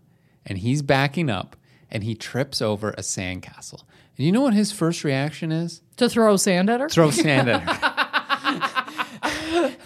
and 0.45 0.57
he's 0.57 0.81
backing 0.81 1.29
up 1.29 1.55
and 1.95 2.03
he 2.03 2.13
trips 2.13 2.62
over 2.62 2.89
a 2.91 2.97
sandcastle. 3.01 3.84
And 4.17 4.25
you 4.25 4.34
know 4.34 4.41
what 4.41 4.53
his 4.53 4.73
first 4.73 5.05
reaction 5.05 5.53
is? 5.53 5.81
To 5.95 6.10
throw 6.10 6.36
sand 6.36 6.69
at 6.69 6.81
her? 6.81 6.89
Throw 6.89 7.10
sand 7.10 7.49
at 7.49 7.62
her. 7.62 9.75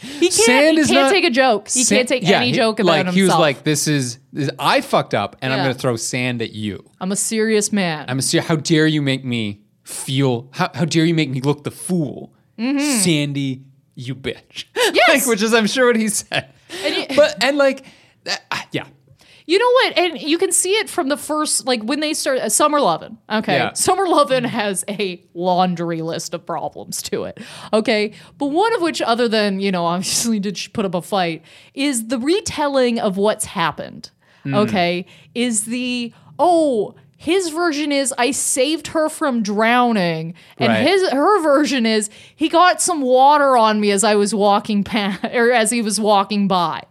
He 0.00 0.30
can't, 0.30 0.32
Sand 0.32 0.76
he 0.76 0.80
is 0.80 0.86
can't 0.88 1.00
not- 1.06 1.12
take 1.12 1.24
a 1.24 1.30
joke. 1.30 1.68
He 1.68 1.82
Sand- 1.84 1.98
can't 1.98 2.08
take 2.08 2.22
yeah, 2.22 2.38
any 2.38 2.46
he- 2.46 2.52
joke 2.52 2.78
about 2.78 2.88
like, 2.92 2.96
himself. 3.06 3.14
He 3.16 3.22
was 3.24 3.34
like, 3.34 3.64
"This 3.64 3.86
is, 3.88 4.18
this, 4.32 4.48
I 4.58 4.80
fucked 4.80 5.12
up, 5.12 5.36
and 5.42 5.52
I'm 5.52 5.58
going 5.62 5.74
to 5.74 5.78
throw 5.78 5.96
sand 5.96 6.40
at 6.40 6.52
you. 6.52 6.82
I'm 7.00 7.12
a 7.12 7.16
serious 7.16 7.72
man. 7.72 8.06
I'm 8.08 8.20
a 8.20 8.22
ser- 8.22 8.40
How 8.40 8.56
dare 8.56 8.86
you 8.86 9.02
make 9.02 9.22
me 9.24 9.60
feel? 9.82 10.48
How, 10.52 10.70
how 10.72 10.84
dare 10.86 11.04
you 11.04 11.14
make 11.14 11.28
me 11.30 11.40
look 11.42 11.64
the 11.64 11.70
fool, 11.70 12.32
Sandy, 12.58 13.64
you 13.96 14.14
bitch? 14.14 14.66
Mm-hmm. 14.74 14.94
Yes. 14.94 15.08
like, 15.08 15.26
which 15.26 15.42
is, 15.42 15.52
I'm 15.52 15.66
sure, 15.66 15.86
what 15.88 15.96
he 15.96 16.08
said. 16.08 16.48
And 16.84 16.94
you- 16.94 17.16
but 17.16 17.42
and 17.44 17.58
like, 17.58 17.84
ah, 18.50 18.66
yeah, 18.72 18.86
You 19.46 19.58
know 19.58 19.70
what? 19.70 19.98
And 19.98 20.22
you 20.22 20.38
can 20.38 20.52
see 20.52 20.72
it 20.72 20.88
from 20.88 21.08
the 21.10 21.18
first, 21.18 21.66
like 21.66 21.82
when 21.82 22.00
they 22.00 22.14
start 22.14 22.38
uh, 22.38 22.48
Summer 22.48 22.80
Lovin'. 22.80 23.18
Okay. 23.30 23.56
Yeah. 23.56 23.72
Summer 23.74 24.08
Lovin' 24.08 24.44
has 24.44 24.84
a 24.88 25.22
laundry 25.34 26.00
list 26.00 26.32
of 26.32 26.46
problems 26.46 27.02
to 27.02 27.24
it. 27.24 27.38
Okay. 27.72 28.12
But 28.38 28.46
one 28.46 28.74
of 28.74 28.80
which, 28.80 29.02
other 29.02 29.28
than, 29.28 29.60
you 29.60 29.70
know, 29.70 29.84
obviously 29.94 30.40
did 30.40 30.56
she 30.56 30.70
put 30.70 30.86
up 30.86 30.94
a 30.94 31.02
fight, 31.02 31.42
is 31.74 32.08
the 32.08 32.18
retelling 32.18 32.98
of 32.98 33.18
what's 33.18 33.44
happened. 33.44 34.10
Hmm. 34.44 34.54
Okay. 34.54 35.04
Is 35.34 35.64
the, 35.66 36.12
oh, 36.38 36.94
his 37.16 37.48
version 37.50 37.92
is 37.92 38.12
I 38.18 38.30
saved 38.30 38.88
her 38.88 39.08
from 39.08 39.42
drowning, 39.42 40.34
and 40.58 40.68
Right. 40.68 40.86
his 40.86 41.08
her 41.10 41.42
version 41.42 41.86
is 41.86 42.08
he 42.34 42.48
got 42.48 42.80
some 42.82 43.00
water 43.02 43.56
on 43.56 43.80
me 43.80 43.90
as 43.90 44.04
I 44.04 44.14
was 44.14 44.34
walking 44.34 44.84
past 44.84 45.24
or 45.34 45.50
as 45.52 45.70
he 45.70 45.80
was 45.82 45.98
walking 46.00 46.48
by. 46.48 46.82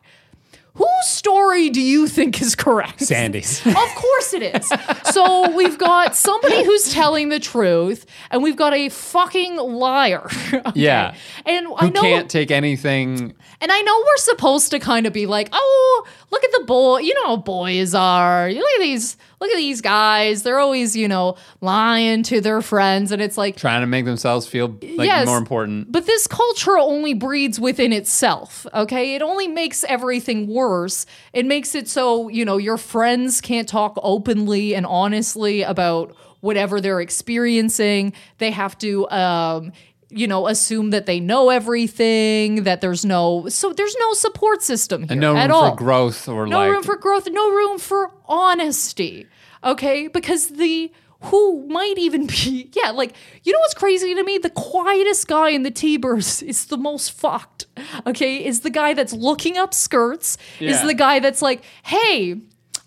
Whose 0.76 0.88
story 1.08 1.70
do 1.70 1.80
you 1.82 2.08
think 2.08 2.42
is 2.42 2.56
correct? 2.56 3.02
Sandy's. 3.02 3.64
Of 3.68 3.76
course 3.96 4.34
it 4.34 4.42
is. 4.56 4.72
So 5.14 5.56
we've 5.56 5.78
got 5.78 6.16
somebody 6.16 6.64
who's 6.64 6.92
telling 6.92 7.30
the 7.30 7.40
truth, 7.40 8.06
and 8.32 8.42
we've 8.42 8.56
got 8.56 8.74
a 8.74 8.90
fucking 8.90 9.58
liar. 9.58 10.28
Okay? 10.54 10.72
Yeah. 10.76 11.16
And 11.46 11.68
I 11.78 11.86
Who 11.88 11.92
know 11.92 12.02
can't 12.02 12.30
take 12.30 12.50
anything? 12.52 13.34
and 13.62 13.72
I 13.72 13.82
know 13.82 13.98
we're 14.00 14.18
supposed 14.18 14.72
to 14.72 14.80
kind 14.80 15.06
of 15.06 15.14
be 15.14 15.26
like, 15.26 15.50
oh, 15.52 16.08
look 16.32 16.44
at 16.44 16.52
the 16.52 16.64
boy. 16.66 17.00
You 17.00 17.14
know 17.16 17.26
how 17.28 17.38
boys 17.38 17.94
are. 17.94 18.48
You 18.50 18.60
look 18.60 18.74
at 18.76 18.82
these. 18.82 19.18
Look 19.44 19.52
at 19.52 19.58
these 19.58 19.82
guys. 19.82 20.44
They're 20.44 20.58
always, 20.60 20.96
you 20.96 21.10
know, 21.10 21.36
lying 21.60 22.24
to 22.24 22.40
their 22.40 22.62
friends, 22.62 23.12
and 23.12 23.22
it's 23.22 23.38
like, 23.38 23.58
Trying 23.58 23.82
to 23.82 23.88
make 23.88 24.06
themselves 24.06 24.48
feel 24.48 24.70
like 24.70 25.08
Yes. 25.08 25.28
more 25.28 25.38
important. 25.38 25.92
but 25.92 26.06
this 26.06 26.28
culture 26.28 26.78
only 26.78 27.14
breeds 27.14 27.60
within 27.60 27.92
itself, 27.92 28.66
okay? 28.74 29.16
It 29.16 29.22
only 29.22 29.50
makes 29.50 29.84
everything 29.84 30.48
worse. 30.48 31.06
It 31.34 31.46
makes 31.46 31.76
it 31.76 31.90
so, 31.90 32.30
you 32.30 32.46
know, 32.46 32.56
your 32.56 32.78
friends 32.78 33.42
can't 33.42 33.68
talk 33.68 34.00
openly 34.02 34.74
and 34.76 34.86
honestly 34.86 35.62
about 35.62 36.16
whatever 36.40 36.80
they're 36.80 37.02
experiencing. 37.02 38.14
They 38.38 38.52
have 38.52 38.78
to, 38.78 39.10
um, 39.10 39.74
you 40.18 40.28
know, 40.28 40.48
assume 40.48 40.90
that 40.92 41.06
they 41.06 41.20
know 41.20 41.50
everything, 41.50 42.64
that 42.64 42.82
there's 42.82 43.04
no, 43.06 43.48
so 43.50 43.74
there's 43.74 43.96
no 44.00 44.14
support 44.14 44.62
system 44.62 45.04
here 45.04 45.12
And 45.12 45.22
no 45.22 45.30
room 45.34 45.38
at 45.38 45.50
for 45.50 45.76
growth 45.76 46.28
or 46.28 46.48
No 46.48 46.60
like 46.60 46.72
room 46.72 46.84
for 46.84 46.96
growth, 46.96 47.28
no 47.30 47.52
room 47.52 47.78
for 47.80 48.12
honesty. 48.26 49.28
Okay? 49.64 50.08
Because 50.08 50.50
the 50.50 50.92
who 51.22 51.66
might 51.68 51.98
even 51.98 52.28
be 52.28 52.70
yeah, 52.74 52.92
like 52.92 53.14
you 53.44 53.54
know 53.54 53.60
what's 53.60 53.74
crazy 53.74 54.14
to 54.14 54.24
me? 54.24 54.38
The 54.38 54.50
quietest 54.50 55.28
guy 55.28 55.50
in 55.50 55.64
the 55.64 55.72
T-Birds 55.72 56.42
is 56.54 56.66
the 56.66 56.78
most 56.78 57.12
fucked. 57.12 57.66
Okay? 58.06 58.44
Is 58.46 58.62
the 58.62 58.70
guy 58.70 58.94
that's 58.94 59.14
looking 59.14 59.58
up 59.58 59.74
skirts, 59.74 60.38
is 60.60 60.82
the 60.84 60.94
guy 60.94 61.20
that's 61.20 61.42
like, 61.42 61.64
hey, 61.84 62.36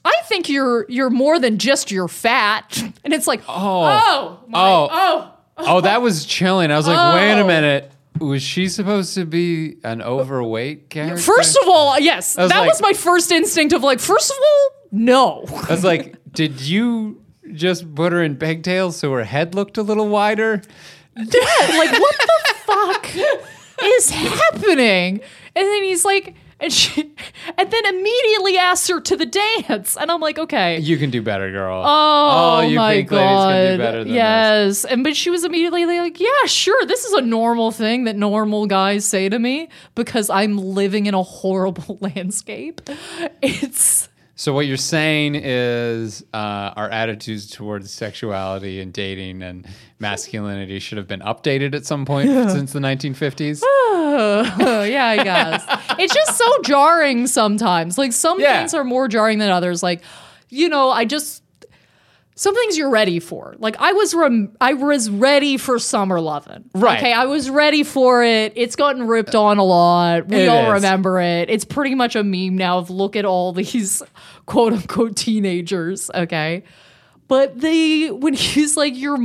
I 0.05 0.15
think 0.25 0.49
you're 0.49 0.87
you're 0.89 1.11
more 1.11 1.39
than 1.39 1.59
just 1.59 1.91
your 1.91 2.09
fat. 2.09 2.83
And 3.05 3.15
it's 3.15 3.29
like, 3.29 3.41
oh, 3.49 3.85
oh, 3.85 4.41
my, 4.49 4.59
Oh. 4.59 4.89
oh. 4.91 5.33
Oh, 5.59 5.81
that 5.81 6.03
was 6.03 6.25
chilling. 6.27 6.71
I 6.71 6.77
was 6.77 6.87
like, 6.87 7.15
wait 7.15 7.33
a 7.39 7.43
Oh. 7.43 7.47
minute. 7.47 7.93
Was 8.21 8.43
she 8.43 8.69
supposed 8.69 9.15
to 9.15 9.25
be 9.27 9.77
an 9.85 10.01
overweight 10.01 10.89
character? 10.89 11.19
First 11.19 11.59
of 11.63 11.69
all, 11.69 11.99
yes, 12.01 12.37
was 12.37 12.49
that 12.51 12.61
like- 12.61 12.69
was 12.71 12.81
my 12.81 12.93
first 12.95 13.31
instinct 13.31 13.75
of 13.75 13.83
like, 13.83 14.01
first 14.01 14.31
of 14.31 14.37
all, 14.39 14.71
no. 14.91 15.45
I 15.69 15.73
was 15.73 15.85
like, 15.85 16.17
did 16.33 16.61
you 16.63 17.23
just 17.53 17.95
put 17.95 18.13
her 18.13 18.23
in 18.23 18.37
pigtails 18.37 18.97
so 18.97 19.13
her 19.13 19.25
head 19.25 19.55
looked 19.55 19.77
a 19.77 19.83
little 19.83 20.09
wider? 20.09 20.63
Yeah, 21.17 21.25
like 21.79 21.99
what 22.01 22.17
the 22.19 22.55
fuck 22.65 23.09
is 23.85 24.11
happening? 24.11 25.21
And 25.55 25.67
then 25.67 25.83
he's 25.85 26.05
like, 26.05 26.35
and 26.61 26.73
she, 26.73 27.03
and 27.59 27.71
then 27.71 27.87
immediately 27.87 28.57
asks 28.59 28.89
her 28.89 29.01
to 29.01 29.17
the 29.17 29.27
dance, 29.27 29.97
and 29.97 30.11
I'm 30.11 30.21
like, 30.21 30.39
okay. 30.39 30.79
You 30.79 30.97
can 30.99 31.11
do 31.11 31.23
better, 31.23 31.51
girl. 31.51 31.83
Oh, 31.85 32.61
you 32.61 32.77
my 32.77 32.95
pink 32.97 33.11
ladies 33.11 33.27
god! 33.27 33.53
can 33.53 33.73
do 33.73 33.83
better 33.83 33.99
than 33.99 34.09
this. 34.09 34.15
yes, 34.15 34.85
and 34.85 35.05
but 35.05 35.17
she 35.17 35.31
was 35.31 35.45
immediately 35.45 35.85
like, 35.85 36.19
"Yeah, 36.21 36.47
sure. 36.47 36.85
This 36.87 37.05
is 37.05 37.13
a 37.13 37.21
normal 37.23 37.71
thing 37.71 38.05
that 38.05 38.17
normal 38.17 38.67
guys 38.67 39.05
say 39.05 39.29
to 39.29 39.39
me 39.39 39.69
because 39.95 40.31
I'm 40.31 40.57
living 40.59 41.07
in 41.07 41.15
a 41.15 41.23
horrible 41.23 41.99
landscape." 42.01 42.81
It's 43.43 44.09
So 44.35 44.53
what 44.53 44.67
you're 44.67 44.77
saying 44.77 45.35
is 45.37 46.23
uh, 46.35 46.73
our 46.77 46.91
attitudes 46.91 47.51
towards 47.51 47.93
sexuality 47.93 48.81
and 48.81 48.93
dating 48.93 49.43
and 49.43 49.67
masculinity 49.99 50.79
should 50.79 50.99
have 50.99 51.09
been 51.09 51.21
updated 51.21 51.75
at 51.75 51.87
some 51.87 52.05
point 52.05 52.29
since 52.51 52.73
the 52.73 52.81
1950s. 52.81 53.63
yeah, 54.85 55.07
I 55.07 55.23
guess. 55.23 55.65
it's 55.99 56.15
just 56.15 56.37
so 56.37 56.63
jarring 56.63 57.27
sometimes. 57.27 57.99
Like 57.99 58.13
some 58.13 58.41
Yeah. 58.41 58.59
things 58.59 58.75
are 58.75 58.85
more 58.85 59.09
jarring 59.09 59.39
than 59.39 59.51
others. 59.51 59.83
Like, 59.83 60.03
you 60.49 60.69
know, 60.69 60.91
I 60.91 61.05
just 61.05 61.43
some 62.39 62.55
things 62.55 62.77
you're 62.77 62.91
ready 62.91 63.19
for. 63.19 63.55
Like 63.59 63.77
I 63.79 63.93
was 63.93 64.15
rem- 64.15 64.55
I 64.61 64.75
was 64.75 65.09
ready 65.09 65.57
for 65.57 65.79
Summer 65.79 66.21
Lovin'. 66.21 66.69
Right. 66.75 66.99
Okay, 66.99 67.13
I 67.13 67.25
was 67.25 67.49
ready 67.49 67.83
for 67.83 68.23
it. 68.23 68.53
It's 68.57 68.77
gotten 68.77 69.07
ripped 69.07 69.35
on 69.35 69.57
a 69.59 69.65
lot. 69.65 70.29
We 70.29 70.43
It 70.43 70.49
all 70.49 70.67
is. 70.67 70.83
remember 70.83 71.19
it. 71.19 71.49
It's 71.49 71.65
pretty 71.65 71.95
much 71.95 72.15
a 72.15 72.23
meme 72.23 72.57
now 72.57 72.77
of 72.79 72.91
look 72.91 73.17
at 73.17 73.25
all 73.25 73.53
these 73.55 74.03
quote 74.45 74.75
unquote 74.75 75.17
teenagers, 75.17 76.11
okay? 76.15 76.65
But 77.27 77.59
the 77.59 78.11
when 78.11 78.35
he's 78.35 78.77
like 78.77 78.95
you're 78.97 79.17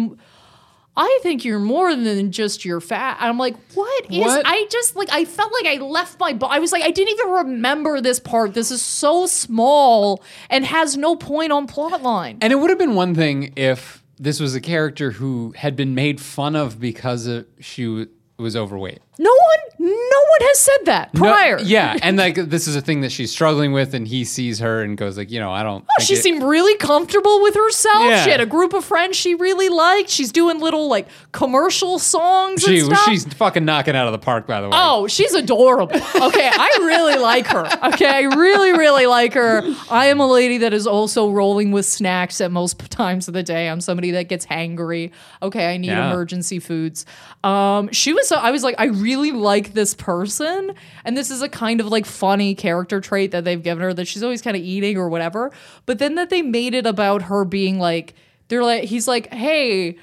I 0.96 1.20
think 1.24 1.46
you're 1.46 1.60
more 1.60 1.96
than 1.96 2.32
just 2.32 2.66
your 2.66 2.82
fat. 2.82 3.18
I'm 3.22 3.38
like, 3.38 3.56
what 3.74 4.06
is? 4.12 4.20
What? 4.20 4.44
I 4.46 4.66
just 4.70 4.96
like 4.96 5.10
I 5.12 5.24
felt 5.26 5.54
like 5.54 5.66
I 5.66 5.82
left 5.82 6.20
my. 6.20 6.34
Bo- 6.34 6.48
I 6.48 6.60
was 6.60 6.72
like, 6.72 6.84
I 6.84 6.92
didn't 6.92 7.14
even 7.14 7.30
remember 7.32 8.02
this 8.02 8.20
part. 8.20 8.54
This 8.54 8.72
is 8.72 8.82
so 8.82 9.26
small 9.26 10.22
and 10.50 10.66
has 10.66 10.98
no 10.98 11.16
point 11.16 11.52
on 11.54 11.66
plot 11.68 12.02
line. 12.04 12.40
And 12.42 12.52
it 12.52 12.58
would 12.58 12.70
have 12.70 12.80
been 12.80 12.96
one 12.96 13.16
thing 13.16 13.54
if 13.56 14.04
this 14.20 14.40
was 14.40 14.54
a 14.54 14.62
character 14.62 15.12
who 15.12 15.54
had 15.56 15.76
been 15.76 15.96
made 15.96 16.20
fun 16.20 16.56
of 16.56 16.80
because 16.80 17.26
of, 17.26 17.48
she 17.60 17.86
w- 17.86 18.08
was 18.38 18.56
overweight. 18.56 19.00
No 19.20 19.30
one, 19.30 19.88
no 19.90 19.90
one 19.90 20.48
has 20.48 20.60
said 20.60 20.78
that 20.86 21.14
No- 21.14 21.20
prior. 21.20 21.60
yeah, 21.60 21.98
and 22.02 22.18
like 22.18 22.36
this 22.36 22.68
is 22.68 22.76
a 22.76 22.82
thing 22.82 23.02
that 23.02 23.12
she's 23.12 23.30
struggling 23.32 23.72
with, 23.74 23.94
and 23.94 24.08
he 24.08 24.24
sees 24.24 24.60
her 24.60 24.82
and 24.82 24.98
goes 24.98 25.18
like, 25.18 25.30
you 25.30 25.40
know, 25.40 25.52
I 25.52 25.64
don't. 25.64 25.86
think 25.98 26.08
She 26.08 26.14
it- 26.16 26.24
seemed 26.24 26.42
really 26.44 26.76
comfortable 26.78 27.42
with 27.44 27.54
herself. 27.54 28.06
Yeah. 28.06 28.24
She 28.24 28.30
had 28.32 28.42
a 28.42 28.46
group 28.46 28.74
of 28.74 28.84
friends 28.86 29.18
she 29.18 29.36
really 29.36 29.70
liked. 29.70 30.10
She's 30.10 30.32
doing 30.32 30.60
little 30.60 30.88
like 30.88 31.08
commercial 31.34 32.00
songs 32.00 32.64
She, 32.64 32.80
and 32.80 32.86
stuff. 32.88 33.06
she's 33.06 33.26
fucking 33.34 33.66
knocking 33.66 33.96
out 33.96 34.08
of 34.08 34.14
the 34.14 34.18
park, 34.20 34.48
by 34.48 34.62
the 34.62 34.70
way. 34.70 34.78
Oh, 34.80 35.08
she's 35.08 35.34
adorable. 35.34 35.96
Okay, 35.96 36.50
I 36.52 36.78
really 36.80 37.18
like 37.18 37.46
her. 37.48 37.66
Okay, 37.94 38.08
I 38.08 38.22
really, 38.22 38.72
really 38.72 39.06
like 39.08 39.34
her. 39.34 39.62
I 39.92 40.08
am 40.08 40.20
a 40.20 40.28
lady 40.28 40.60
that 40.60 40.74
is 40.74 40.88
also 40.88 41.30
rolling 41.32 41.72
with 41.72 41.86
snacks 41.86 42.40
at 42.42 42.52
most 42.52 42.80
times 42.90 43.28
of 43.28 43.34
the 43.34 43.44
day. 43.44 43.70
I'm 43.70 43.82
somebody 43.82 44.12
that 44.12 44.30
gets 44.30 44.46
hangry. 44.46 45.12
Okay, 45.44 45.72
I 45.74 45.78
need 45.78 45.88
Yeah. 45.88 46.12
emergency 46.12 46.60
foods. 46.60 47.06
Um, 47.44 47.92
she 47.92 48.14
was. 48.14 48.28
So, 48.28 48.38
I 48.38 48.52
was 48.52 48.64
like, 48.64 48.76
I 48.78 48.86
really 49.02 49.32
like 49.32 49.74
this 49.74 49.94
person, 49.94 50.74
and 51.04 51.18
this 51.18 51.32
is 51.32 51.42
a 51.42 51.50
kind 51.50 51.82
of 51.82 51.88
like 51.88 52.06
funny 52.06 52.56
character 52.56 53.02
trait 53.02 53.32
that 53.32 53.44
they've 53.44 53.62
given 53.62 53.84
her 53.84 53.94
that 53.94 54.06
she's 54.06 54.24
always 54.24 54.42
kind 54.42 54.56
of 54.56 54.64
eating 54.64 54.98
or 54.98 55.10
whatever. 55.10 55.52
But 55.86 56.00
then 56.00 56.16
that 56.16 56.30
they 56.30 56.42
made 56.42 56.74
it 56.74 56.86
about 56.86 57.24
her 57.24 57.44
being 57.44 57.80
like, 57.80 58.14
they're 58.48 58.64
like, 58.64 58.84
he's 58.84 59.08
like, 59.08 59.34
hey, 59.34 59.98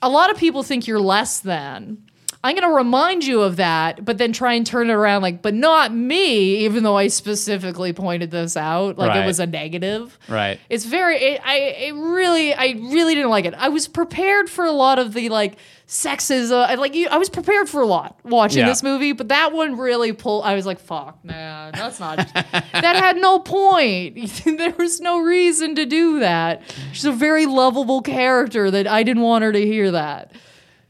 a 0.00 0.08
lot 0.08 0.30
of 0.30 0.36
people 0.36 0.62
think 0.62 0.86
you're 0.86 1.00
less 1.00 1.40
than. 1.40 1.98
I'm 2.44 2.54
going 2.54 2.68
to 2.70 2.76
remind 2.76 3.24
you 3.24 3.40
of 3.40 3.56
that, 3.56 4.04
but 4.04 4.18
then 4.18 4.34
try 4.34 4.52
and 4.52 4.66
turn 4.66 4.90
it 4.90 4.92
around 4.92 5.22
like, 5.22 5.40
but 5.40 5.54
not 5.54 5.94
me, 5.94 6.58
even 6.66 6.82
though 6.84 6.96
I 6.98 7.08
specifically 7.08 7.94
pointed 7.94 8.30
this 8.30 8.54
out. 8.54 8.98
Like 8.98 9.08
Right. 9.08 9.24
it 9.24 9.26
was 9.26 9.40
a 9.40 9.46
negative. 9.46 10.18
Right. 10.28 10.60
It's 10.68 10.84
very, 10.84 11.16
it, 11.16 11.40
I, 11.42 11.56
it 11.56 11.94
really, 11.94 12.52
I 12.52 12.74
really 12.78 13.14
didn't 13.14 13.30
like 13.30 13.46
it. 13.46 13.54
I 13.54 13.70
was 13.70 13.88
prepared 13.88 14.50
for 14.50 14.66
a 14.66 14.72
lot 14.72 14.98
of 14.98 15.14
the 15.14 15.30
like 15.30 15.56
sexism. 15.88 16.52
I 16.68 16.74
like 16.74 16.94
you, 16.94 17.08
I 17.10 17.16
was 17.16 17.30
prepared 17.30 17.68
for 17.68 17.80
a 17.80 17.86
lot 17.86 18.18
watching 18.24 18.58
Yeah. 18.60 18.66
this 18.68 18.82
movie, 18.82 19.12
but 19.12 19.28
that 19.28 19.52
one 19.54 19.78
really 19.78 20.12
pulled, 20.12 20.44
I 20.44 20.54
was 20.54 20.66
like, 20.66 20.80
fuck, 20.80 21.24
man, 21.24 21.72
that's 21.74 21.98
not, 21.98 22.18
that 22.34 22.96
had 22.96 23.16
no 23.16 23.38
point. 23.38 24.42
there 24.44 24.74
was 24.78 25.00
no 25.00 25.20
reason 25.20 25.74
to 25.76 25.86
do 25.86 26.20
that. 26.20 26.60
She's 26.92 27.06
a 27.06 27.12
very 27.12 27.46
lovable 27.46 28.02
character 28.02 28.70
that 28.70 28.86
I 28.86 29.02
didn't 29.02 29.22
want 29.22 29.44
her 29.44 29.52
to 29.52 29.64
hear 29.64 29.90
that. 29.92 30.32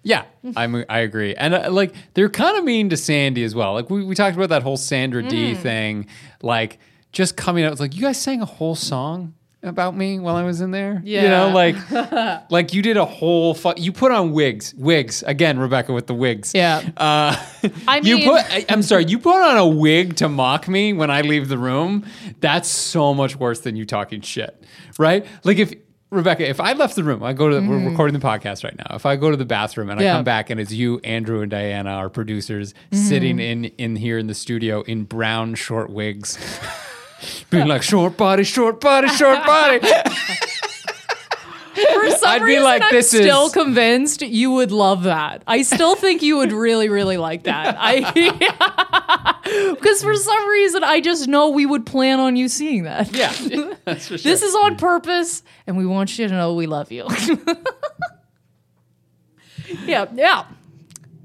Yeah, 0.05 0.25
I'm, 0.55 0.85
I 0.89 0.99
agree. 1.01 1.35
And 1.35 1.55
uh, 1.55 1.71
like, 1.73 1.95
they're 2.15 2.29
kind 2.29 2.57
of 2.59 2.65
mean 2.65 2.91
to 2.91 2.97
Sandy 2.97 3.43
as 3.43 3.55
well. 3.55 3.73
Like, 3.73 3.91
we, 3.91 4.05
we 4.05 4.15
talked 4.15 4.37
about 4.37 4.51
that 4.51 4.63
whole 4.63 4.77
Sandra 4.77 5.23
Mm. 5.23 5.29
Dee 5.31 5.55
thing. 5.55 6.07
Like, 6.43 6.79
just 7.11 7.37
coming 7.37 7.65
out, 7.65 7.73
it's 7.73 7.81
like, 7.81 7.95
you 7.97 8.03
guys 8.03 8.21
sang 8.21 8.43
a 8.43 8.45
whole 8.47 8.75
song 8.75 9.35
about 9.63 9.97
me 9.97 10.19
while 10.19 10.37
I 10.37 10.43
was 10.43 10.61
in 10.61 10.73
there. 10.73 11.01
Yeah. 11.07 11.23
You 11.23 11.29
know, 11.31 11.47
Yeah. 11.47 11.55
like, 11.55 12.51
like 12.51 12.75
you 12.75 12.83
did 12.83 12.99
a 12.99 13.07
whole, 13.07 13.55
fu- 13.55 13.73
you 13.79 13.93
put 13.93 14.13
on 14.13 14.33
wigs, 14.33 14.75
wigs. 14.75 15.23
Again, 15.23 15.59
Rebecca 15.59 15.91
with 15.95 16.07
the 16.07 16.13
wigs. 16.13 16.53
Yeah. 16.55 16.83
Uh, 16.99 17.35
I 17.89 18.01
you 18.03 18.17
mean- 18.19 18.29
put, 18.29 18.43
I, 18.53 18.67
I'm 18.69 18.83
sorry, 18.83 19.07
you 19.07 19.19
put 19.19 19.41
on 19.43 19.57
a 19.57 19.67
wig 19.67 20.17
to 20.17 20.29
mock 20.29 20.69
me 20.69 20.93
when 20.93 21.11
I 21.11 21.23
leave 21.23 21.49
the 21.49 21.57
room. 21.57 22.05
That's 22.41 22.69
so 22.69 23.15
much 23.15 23.37
worse 23.37 23.61
than 23.61 23.75
you 23.75 23.87
talking 23.87 24.21
shit, 24.21 24.63
right? 24.99 25.25
Like 25.45 25.57
if 25.57 25.73
Rebecca, 26.11 26.49
if 26.49 26.61
I 26.61 26.75
left 26.75 26.95
the 26.95 27.03
room, 27.03 27.23
I 27.25 27.33
go 27.33 27.49
to 27.49 27.67
we're 27.67 27.89
recording 27.91 28.19
the 28.19 28.25
podcast 28.25 28.63
right 28.63 28.77
now. 28.77 28.95
If 28.95 29.05
I 29.05 29.17
go 29.17 29.31
to 29.33 29.37
the 29.37 29.45
bathroom 29.45 29.91
and 29.91 29.99
I 29.99 30.05
Mm-hmm. 30.05 30.17
Come 30.19 30.25
back 30.25 30.51
and 30.51 30.61
it's 30.61 30.71
you, 30.71 31.01
Andrew, 31.03 31.41
and 31.41 31.51
Diana, 31.51 31.91
our 31.91 32.09
producers, 32.09 32.73
Mm-hmm. 32.93 32.97
sitting 32.97 33.39
in 33.41 33.65
in 33.79 33.97
here 33.97 34.19
in 34.19 34.27
the 34.29 34.35
studio 34.35 34.83
in 34.83 35.05
brown 35.05 35.55
short 35.57 35.91
wigs, 35.91 36.39
being 37.51 37.67
like 37.67 37.83
short 37.83 38.17
body, 38.17 38.45
short 38.45 38.81
body, 38.81 39.09
short 39.09 39.45
body. 39.45 39.81
For 41.75 42.11
some 42.11 42.21
I'd 42.29 42.39
be 42.41 42.45
reason, 42.45 42.63
like, 42.65 42.83
I'm 42.83 42.91
this 42.95 43.13
is- 43.15 43.21
still 43.23 43.51
convinced 43.51 44.23
you 44.23 44.51
would 44.53 44.71
love 44.73 45.03
that. 45.05 45.43
I 45.47 45.63
still 45.63 45.97
think 45.97 46.23
you 46.23 46.37
would 46.39 46.53
really, 46.53 46.89
really 46.89 47.17
like 47.17 47.45
that. 47.45 47.77
I 47.81 48.01
because 49.75 50.03
for 50.03 50.15
some 50.15 50.49
reason, 50.49 50.85
I 50.85 51.01
just 51.01 51.29
know 51.29 51.51
we 51.51 51.67
would 51.67 51.85
plan 51.87 52.21
on 52.21 52.37
you 52.37 52.49
seeing 52.49 52.85
that. 52.85 53.13
yeah, 53.15 53.33
that's 53.85 54.09
for 54.09 54.19
sure. 54.19 54.31
This 54.33 54.43
is 54.43 54.55
on 54.55 54.77
purpose, 54.77 55.43
and 55.67 55.77
we 55.77 55.85
want 55.87 56.17
you 56.19 56.29
to 56.29 56.35
know 56.35 56.55
we 56.55 56.67
love 56.67 56.91
you. 56.93 57.07
yeah, 59.87 60.07
yeah. 60.15 60.45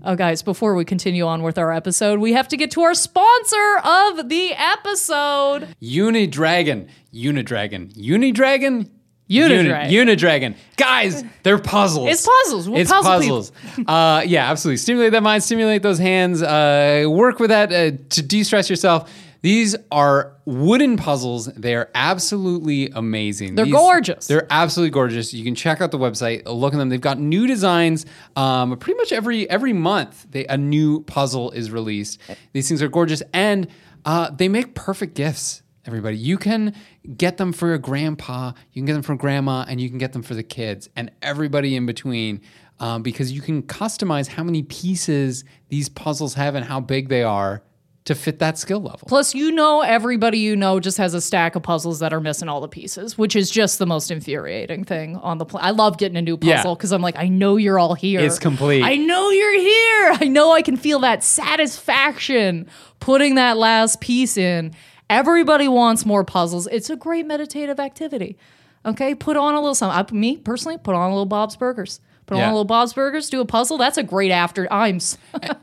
Oh, 0.04 0.16
guys, 0.16 0.42
before 0.42 0.76
we 0.76 0.86
continue 0.86 1.26
on 1.26 1.44
with 1.44 1.58
our 1.58 1.74
episode, 1.74 2.20
we 2.20 2.32
have 2.34 2.48
to 2.50 2.58
get 2.58 2.72
to 2.72 2.82
our 2.82 2.94
sponsor 2.94 3.78
of 3.84 4.30
the 4.30 4.54
episode. 4.54 5.76
Unidragon, 5.82 6.88
Unidragon, 7.14 7.92
Unidragon. 7.96 8.90
Unidragon. 9.30 9.92
Uni- 9.92 10.16
Unidragon. 10.16 10.56
Guys, 10.76 11.24
they're 11.44 11.60
puzzles. 11.60 12.10
It's 12.10 12.28
puzzles. 12.28 12.68
We're 12.68 12.80
it's 12.82 12.92
puzzle 12.92 13.12
puzzles. 13.12 13.52
uh, 13.88 14.24
yeah, 14.26 14.50
absolutely. 14.50 14.78
Stimulate 14.78 15.12
that 15.12 15.24
mind, 15.24 15.44
stimulate 15.44 15.84
those 15.84 16.00
hands, 16.00 16.42
uh, 16.42 17.06
work 17.08 17.40
with 17.40 17.50
that 17.50 17.72
uh, 17.72 17.98
to 18.10 18.22
de 18.22 18.44
stress 18.44 18.70
yourself. 18.70 19.12
These 19.42 19.78
are 19.90 20.34
wooden 20.44 20.98
puzzles. 20.98 21.46
They 21.46 21.74
are 21.76 21.90
absolutely 21.96 22.90
amazing. 22.90 23.56
They're 23.56 23.64
These- 23.66 23.74
gorgeous. 23.74 24.28
They're 24.28 24.48
absolutely 24.50 24.92
gorgeous. 24.92 25.34
You 25.34 25.46
can 25.46 25.56
check 25.56 25.80
out 25.80 25.92
the 25.92 25.98
website, 25.98 26.46
look 26.46 26.74
at 26.74 26.78
them. 26.78 26.90
They've 26.90 27.00
got 27.00 27.20
new 27.20 27.48
designs. 27.48 28.06
Um, 28.36 28.76
pretty 28.78 28.98
much 28.98 29.14
every 29.14 29.50
every 29.50 29.72
month, 29.74 30.26
they, 30.32 30.46
a 30.48 30.58
new 30.58 31.04
puzzle 31.04 31.52
is 31.52 31.72
released. 31.72 32.20
These 32.52 32.68
things 32.68 32.82
are 32.82 32.90
gorgeous, 32.90 33.24
and 33.32 33.68
uh, 34.04 34.32
they 34.32 34.50
make 34.50 34.76
perfect 34.76 35.16
gifts. 35.16 35.62
Everybody, 35.90 36.18
you 36.18 36.38
can 36.38 36.76
get 37.18 37.38
them 37.38 37.52
for 37.52 37.68
your 37.68 37.80
grandpa, 37.80 38.52
you 38.74 38.82
can 38.82 38.86
get 38.86 38.94
them 38.94 39.02
for 39.02 39.16
grandma, 39.16 39.66
and 39.68 39.82
you 39.82 39.90
can 39.90 39.98
get 39.98 40.14
them 40.14 40.22
for 40.22 40.36
the 40.36 40.44
kids 40.44 40.88
and 40.96 41.10
everybody 41.24 41.76
in 41.76 41.88
between. 41.88 42.42
Um, 42.80 43.02
because 43.02 43.32
you 43.32 43.42
can 43.42 43.64
customize 43.64 44.28
how 44.28 44.44
many 44.44 44.62
pieces 44.62 45.44
these 45.70 45.90
puzzles 45.90 46.36
have 46.36 46.54
and 46.54 46.64
how 46.64 46.80
big 46.80 47.10
they 47.10 47.24
are 47.24 47.64
to 48.06 48.16
fit 48.16 48.40
that 48.40 48.58
skill 48.58 48.80
level. 48.80 49.08
Plus, 49.08 49.34
you 49.36 49.52
know, 49.52 49.82
everybody 49.82 50.38
you 50.38 50.56
know 50.56 50.80
just 50.80 50.98
has 50.98 51.14
a 51.14 51.22
stack 51.22 51.56
of 51.56 51.64
puzzles 51.64 52.00
that 52.00 52.14
are 52.14 52.22
missing 52.22 52.48
all 52.48 52.62
the 52.62 52.68
pieces, 52.68 53.18
which 53.18 53.36
is 53.36 53.50
just 53.50 53.80
the 53.80 53.86
most 53.86 54.12
infuriating 54.12 54.84
thing 54.84 55.16
on 55.18 55.40
the 55.40 55.46
planet. 55.46 55.68
I 55.68 55.72
love 55.72 55.98
getting 55.98 56.18
a 56.18 56.22
new 56.22 56.38
puzzle 56.38 56.76
because 56.76 56.92
I'm 56.92 57.02
like, 57.02 57.18
I 57.18 57.28
know 57.28 57.58
you're 57.58 57.80
all 57.80 57.96
here. 57.96 58.20
It's 58.20 58.40
complete. 58.40 58.84
I 58.84 58.96
know 58.96 59.30
you're 59.32 59.60
here. 59.60 60.18
I 60.22 60.28
know 60.28 60.52
I 60.52 60.62
can 60.62 60.78
feel 60.78 61.00
that 61.00 61.24
satisfaction 61.24 62.68
putting 63.00 63.36
that 63.36 63.58
last 63.58 64.00
piece 64.02 64.38
in. 64.38 64.74
Everybody 65.10 65.68
wants 65.68 66.06
more 66.06 66.24
puzzles. 66.24 66.68
It's 66.68 66.90
a 66.90 66.96
great 66.96 67.26
meditative 67.26 67.80
activity. 67.80 68.38
Okay, 68.86 69.14
put 69.16 69.36
on 69.38 69.56
a 69.56 69.60
little 69.60 69.76
something. 69.76 70.16
I, 70.16 70.18
me 70.18 70.38
personally, 70.38 70.78
put 70.78 70.96
on 70.96 71.08
a 71.08 71.10
little 71.14 71.26
Bob's 71.26 71.56
Burgers. 71.56 72.00
Put 72.28 72.36
on 72.38 72.44
a 72.44 72.48
little 72.52 72.64
Bob's 72.64 72.94
Burgers. 72.94 73.28
Do 73.28 73.42
a 73.42 73.46
puzzle. 73.46 73.80
That's 73.80 73.98
a 73.98 74.04
great 74.04 74.30
after. 74.30 74.72
I'm. 74.72 75.00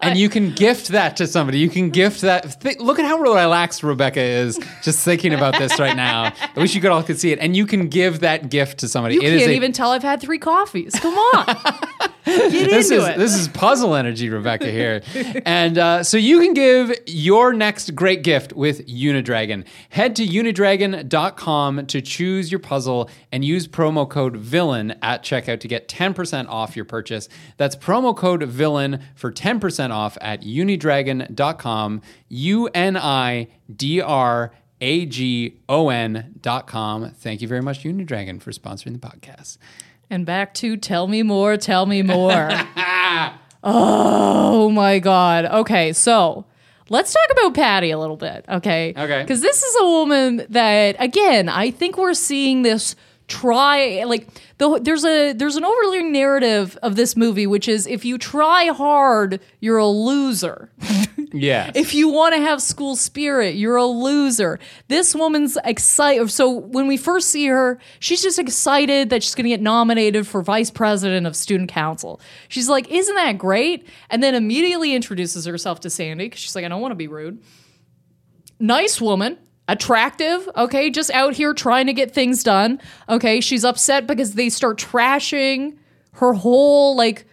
and 0.02 0.18
you 0.18 0.28
can 0.28 0.50
gift 0.50 0.88
that 0.88 1.16
to 1.18 1.28
somebody. 1.28 1.60
You 1.60 1.70
can 1.70 1.90
gift 1.90 2.22
that. 2.22 2.60
Th- 2.60 2.78
look 2.80 2.98
at 2.98 3.04
how 3.04 3.18
relaxed 3.18 3.84
Rebecca 3.84 4.20
is 4.20 4.58
just 4.82 5.04
thinking 5.04 5.32
about 5.32 5.56
this 5.58 5.78
right 5.78 5.94
now. 5.96 6.32
I 6.40 6.50
wish 6.60 6.74
you 6.74 6.80
could 6.80 6.90
all 6.90 7.04
could 7.04 7.20
see 7.20 7.30
it. 7.30 7.38
And 7.38 7.56
you 7.56 7.66
can 7.66 7.88
give 7.88 8.18
that 8.20 8.50
gift 8.50 8.78
to 8.78 8.88
somebody. 8.88 9.14
You 9.14 9.20
It 9.22 9.32
is 9.34 9.40
can't 9.42 9.52
a- 9.52 9.54
even 9.54 9.70
tell 9.72 9.92
I've 9.92 10.02
had 10.02 10.20
three 10.20 10.38
coffees. 10.38 10.92
Come 10.98 11.14
on. 11.14 11.56
Get 12.26 12.50
This 12.50 12.90
into 12.90 13.02
is 13.02 13.08
it. 13.08 13.18
this 13.18 13.34
is 13.34 13.46
puzzle 13.48 13.94
energy, 13.94 14.28
Rebecca 14.28 14.66
here, 14.68 15.00
and 15.46 15.78
uh, 15.78 16.02
so 16.02 16.16
you 16.16 16.40
can 16.40 16.54
give 16.54 16.92
your 17.06 17.52
next 17.52 17.94
great 17.94 18.22
gift 18.24 18.52
with 18.52 18.84
Unidragon. 18.88 19.64
Head 19.90 20.16
to 20.16 20.26
unidragon.com 20.26 21.86
to 21.86 22.02
choose 22.02 22.50
your 22.50 22.58
puzzle 22.58 23.08
and 23.30 23.44
use 23.44 23.68
promo 23.68 24.08
code 24.08 24.36
VILLAIN 24.36 24.96
at 25.02 25.22
checkout 25.22 25.60
to 25.60 25.68
get 25.68 25.88
ten 25.88 26.14
percent 26.14 26.48
off 26.48 26.74
your 26.74 26.84
purchase. 26.84 27.28
That's 27.58 27.76
promo 27.76 28.16
code 28.16 28.42
VILLAIN 28.42 29.02
for 29.14 29.30
ten 29.30 29.60
percent 29.60 29.92
off 29.92 30.18
at 30.20 30.42
unidragon.com. 30.42 32.02
U 32.28 32.66
N 32.74 32.96
I 32.96 33.48
D 33.74 34.00
R 34.00 34.52
A 34.80 35.06
G 35.06 35.60
O 35.68 35.88
N 35.90 36.34
dot 36.40 36.66
com. 36.66 37.10
Thank 37.12 37.40
you 37.40 37.46
very 37.48 37.62
much, 37.62 37.84
Unidragon, 37.84 38.42
for 38.42 38.50
sponsoring 38.50 38.92
the 39.00 39.06
podcast. 39.06 39.58
And 40.10 40.26
back 40.26 40.54
to 40.54 40.76
tell 40.76 41.06
me 41.06 41.22
more, 41.22 41.56
tell 41.56 41.86
me 41.86 42.02
more. 42.02 42.48
oh 43.62 44.70
my 44.70 44.98
God. 44.98 45.46
Okay, 45.46 45.92
so 45.92 46.44
let's 46.88 47.12
talk 47.12 47.28
about 47.32 47.54
Patty 47.54 47.90
a 47.90 47.98
little 47.98 48.16
bit, 48.16 48.44
okay? 48.48 48.94
Okay. 48.96 49.22
Because 49.22 49.40
this 49.40 49.62
is 49.62 49.76
a 49.80 49.84
woman 49.84 50.46
that, 50.50 50.96
again, 50.98 51.48
I 51.48 51.70
think 51.70 51.96
we're 51.96 52.14
seeing 52.14 52.62
this 52.62 52.94
try 53.28 54.04
like 54.04 54.28
the, 54.58 54.78
there's 54.80 55.04
a 55.04 55.32
there's 55.32 55.56
an 55.56 55.64
overlying 55.64 56.12
narrative 56.12 56.78
of 56.82 56.94
this 56.96 57.16
movie 57.16 57.46
which 57.46 57.66
is 57.66 57.86
if 57.86 58.04
you 58.04 58.18
try 58.18 58.66
hard 58.66 59.40
you're 59.60 59.78
a 59.78 59.86
loser 59.86 60.70
yeah 61.32 61.72
if 61.74 61.92
you 61.94 62.08
want 62.08 62.34
to 62.34 62.40
have 62.40 62.62
school 62.62 62.96
spirit, 62.96 63.56
you're 63.56 63.76
a 63.76 63.86
loser. 63.86 64.58
This 64.88 65.14
woman's 65.14 65.56
excited. 65.64 66.30
So 66.30 66.50
when 66.50 66.86
we 66.86 66.96
first 66.96 67.28
see 67.28 67.46
her, 67.46 67.78
she's 67.98 68.22
just 68.22 68.38
excited 68.38 69.10
that 69.10 69.22
she's 69.22 69.34
going 69.34 69.44
to 69.44 69.50
get 69.50 69.60
nominated 69.60 70.26
for 70.26 70.42
vice 70.42 70.70
president 70.70 71.26
of 71.26 71.36
student 71.36 71.70
council. 71.70 72.20
She's 72.48 72.68
like, 72.68 72.90
"Isn't 72.90 73.14
that 73.14 73.38
great?" 73.38 73.86
And 74.10 74.22
then 74.22 74.34
immediately 74.34 74.94
introduces 74.94 75.44
herself 75.46 75.80
to 75.80 75.90
Sandy 75.90 76.26
because 76.26 76.40
she's 76.40 76.54
like, 76.54 76.64
"I 76.64 76.68
don't 76.68 76.80
want 76.80 76.92
to 76.92 76.96
be 76.96 77.08
rude." 77.08 77.42
Nice 78.58 79.00
woman. 79.00 79.38
Attractive, 79.68 80.48
okay, 80.56 80.90
just 80.90 81.10
out 81.10 81.34
here 81.34 81.52
trying 81.52 81.86
to 81.86 81.92
get 81.92 82.14
things 82.14 82.42
done. 82.44 82.80
Okay, 83.08 83.40
she's 83.40 83.64
upset 83.64 84.06
because 84.06 84.34
they 84.34 84.48
start 84.48 84.78
trashing 84.78 85.76
her 86.12 86.34
whole 86.34 86.96
like 86.96 87.26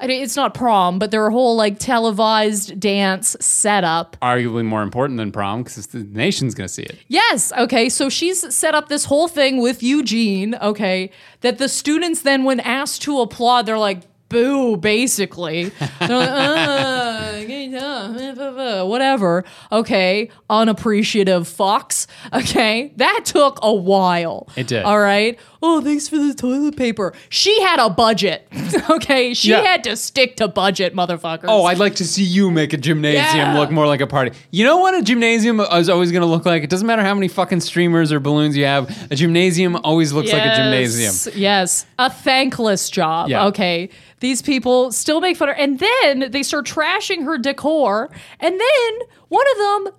I 0.00 0.06
mean, 0.06 0.22
it's 0.22 0.36
not 0.36 0.54
prom, 0.54 0.98
but 0.98 1.10
their 1.10 1.28
whole 1.30 1.56
like 1.56 1.78
televised 1.78 2.78
dance 2.78 3.36
setup. 3.40 4.16
Arguably 4.22 4.64
more 4.64 4.82
important 4.82 5.16
than 5.16 5.32
prom 5.32 5.64
because 5.64 5.88
the 5.88 6.04
nation's 6.04 6.54
going 6.54 6.68
to 6.68 6.72
see 6.72 6.82
it. 6.82 6.98
Yes, 7.08 7.52
okay, 7.58 7.88
so 7.88 8.08
she's 8.08 8.54
set 8.54 8.74
up 8.74 8.88
this 8.88 9.06
whole 9.06 9.26
thing 9.26 9.60
with 9.60 9.82
Eugene, 9.82 10.54
okay, 10.56 11.10
that 11.40 11.58
the 11.58 11.68
students 11.68 12.22
then, 12.22 12.44
when 12.44 12.60
asked 12.60 13.02
to 13.02 13.20
applaud, 13.20 13.66
they're 13.66 13.78
like, 13.78 14.02
boo, 14.28 14.76
basically. 14.76 15.70
They're 16.00 16.08
like, 16.08 17.48
uh, 17.74 18.84
whatever, 18.86 19.44
okay, 19.72 20.30
unappreciative 20.50 21.46
fox, 21.48 22.06
okay. 22.32 22.92
That 22.96 23.22
took 23.24 23.58
a 23.62 23.74
while. 23.74 24.48
It 24.56 24.66
did. 24.66 24.84
All 24.84 24.98
right. 24.98 25.38
Oh, 25.60 25.80
thanks 25.80 26.08
for 26.08 26.16
the 26.18 26.34
toilet 26.34 26.76
paper. 26.76 27.12
She 27.30 27.60
had 27.62 27.80
a 27.80 27.90
budget, 27.90 28.46
okay. 28.90 29.34
She 29.34 29.50
Yeah. 29.50 29.62
had 29.62 29.82
to 29.84 29.96
stick 29.96 30.36
to 30.36 30.46
budget, 30.48 30.94
motherfuckers. 30.94 31.46
Oh, 31.48 31.64
I'd 31.64 31.78
like 31.78 31.96
to 31.96 32.04
see 32.04 32.22
you 32.22 32.50
make 32.50 32.72
a 32.72 32.76
gymnasium 32.76 33.36
Yeah. 33.36 33.58
look 33.58 33.70
more 33.70 33.86
like 33.86 34.00
a 34.00 34.06
party. 34.06 34.30
You 34.52 34.64
know 34.64 34.76
what 34.76 34.94
a 34.94 35.02
gymnasium 35.02 35.58
is 35.60 35.88
always 35.88 36.12
going 36.12 36.22
to 36.22 36.28
look 36.28 36.46
like? 36.46 36.62
It 36.62 36.70
doesn't 36.70 36.86
matter 36.86 37.02
how 37.02 37.14
many 37.14 37.26
fucking 37.28 37.60
streamers 37.60 38.12
or 38.12 38.20
balloons 38.20 38.56
you 38.56 38.66
have. 38.66 38.88
A 39.10 39.16
gymnasium 39.16 39.76
always 39.82 40.12
looks 40.12 40.32
like 40.32 40.42
a 40.44 40.54
gymnasium. 40.54 41.12
Yes, 41.12 41.28
Yes, 41.34 41.86
a 41.98 42.08
thankless 42.08 42.88
job. 42.88 43.28
Yeah. 43.28 43.46
Okay, 43.46 43.90
these 44.20 44.42
people 44.42 44.92
still 44.92 45.20
make 45.20 45.36
fun 45.36 45.48
of, 45.48 45.56
her. 45.56 45.60
and 45.60 45.78
then 45.80 46.30
they 46.30 46.42
start 46.44 46.66
trashing 46.66 47.24
her 47.24 47.36
decor, 47.38 48.10
and 48.38 48.60
then 48.60 48.98
one 49.28 49.46
of 49.52 49.58
them. 49.84 49.94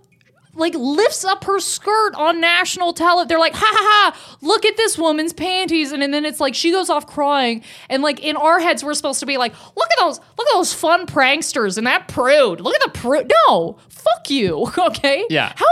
Like 0.59 0.75
lifts 0.75 1.25
up 1.25 1.43
her 1.45 1.59
skirt 1.59 2.13
on 2.15 2.39
national 2.39 2.93
tele. 2.93 3.25
They're 3.25 3.39
like, 3.39 3.55
ha 3.55 3.65
ha 3.65 4.11
ha! 4.13 4.37
Look 4.41 4.65
at 4.65 4.77
this 4.77 4.97
woman's 4.97 5.33
panties, 5.33 5.91
and, 5.91 6.03
and 6.03 6.13
then 6.13 6.25
it's 6.25 6.39
like 6.39 6.53
she 6.53 6.71
goes 6.71 6.89
off 6.89 7.07
crying, 7.07 7.63
and 7.89 8.03
like 8.03 8.19
in 8.19 8.35
our 8.35 8.59
heads 8.59 8.83
we're 8.83 8.93
supposed 8.93 9.19
to 9.21 9.25
be 9.25 9.37
like, 9.37 9.53
look 9.75 9.87
at 9.91 9.99
those, 9.99 10.19
look 10.37 10.47
at 10.47 10.53
those 10.53 10.73
fun 10.73 11.07
pranksters 11.07 11.77
and 11.77 11.87
that 11.87 12.07
prude. 12.07 12.61
Look 12.61 12.75
at 12.75 12.93
the 12.93 12.99
prude. 12.99 13.31
No, 13.47 13.77
fuck 13.89 14.29
you. 14.29 14.67
Okay. 14.89 15.25
Yeah. 15.29 15.53
How 15.55 15.65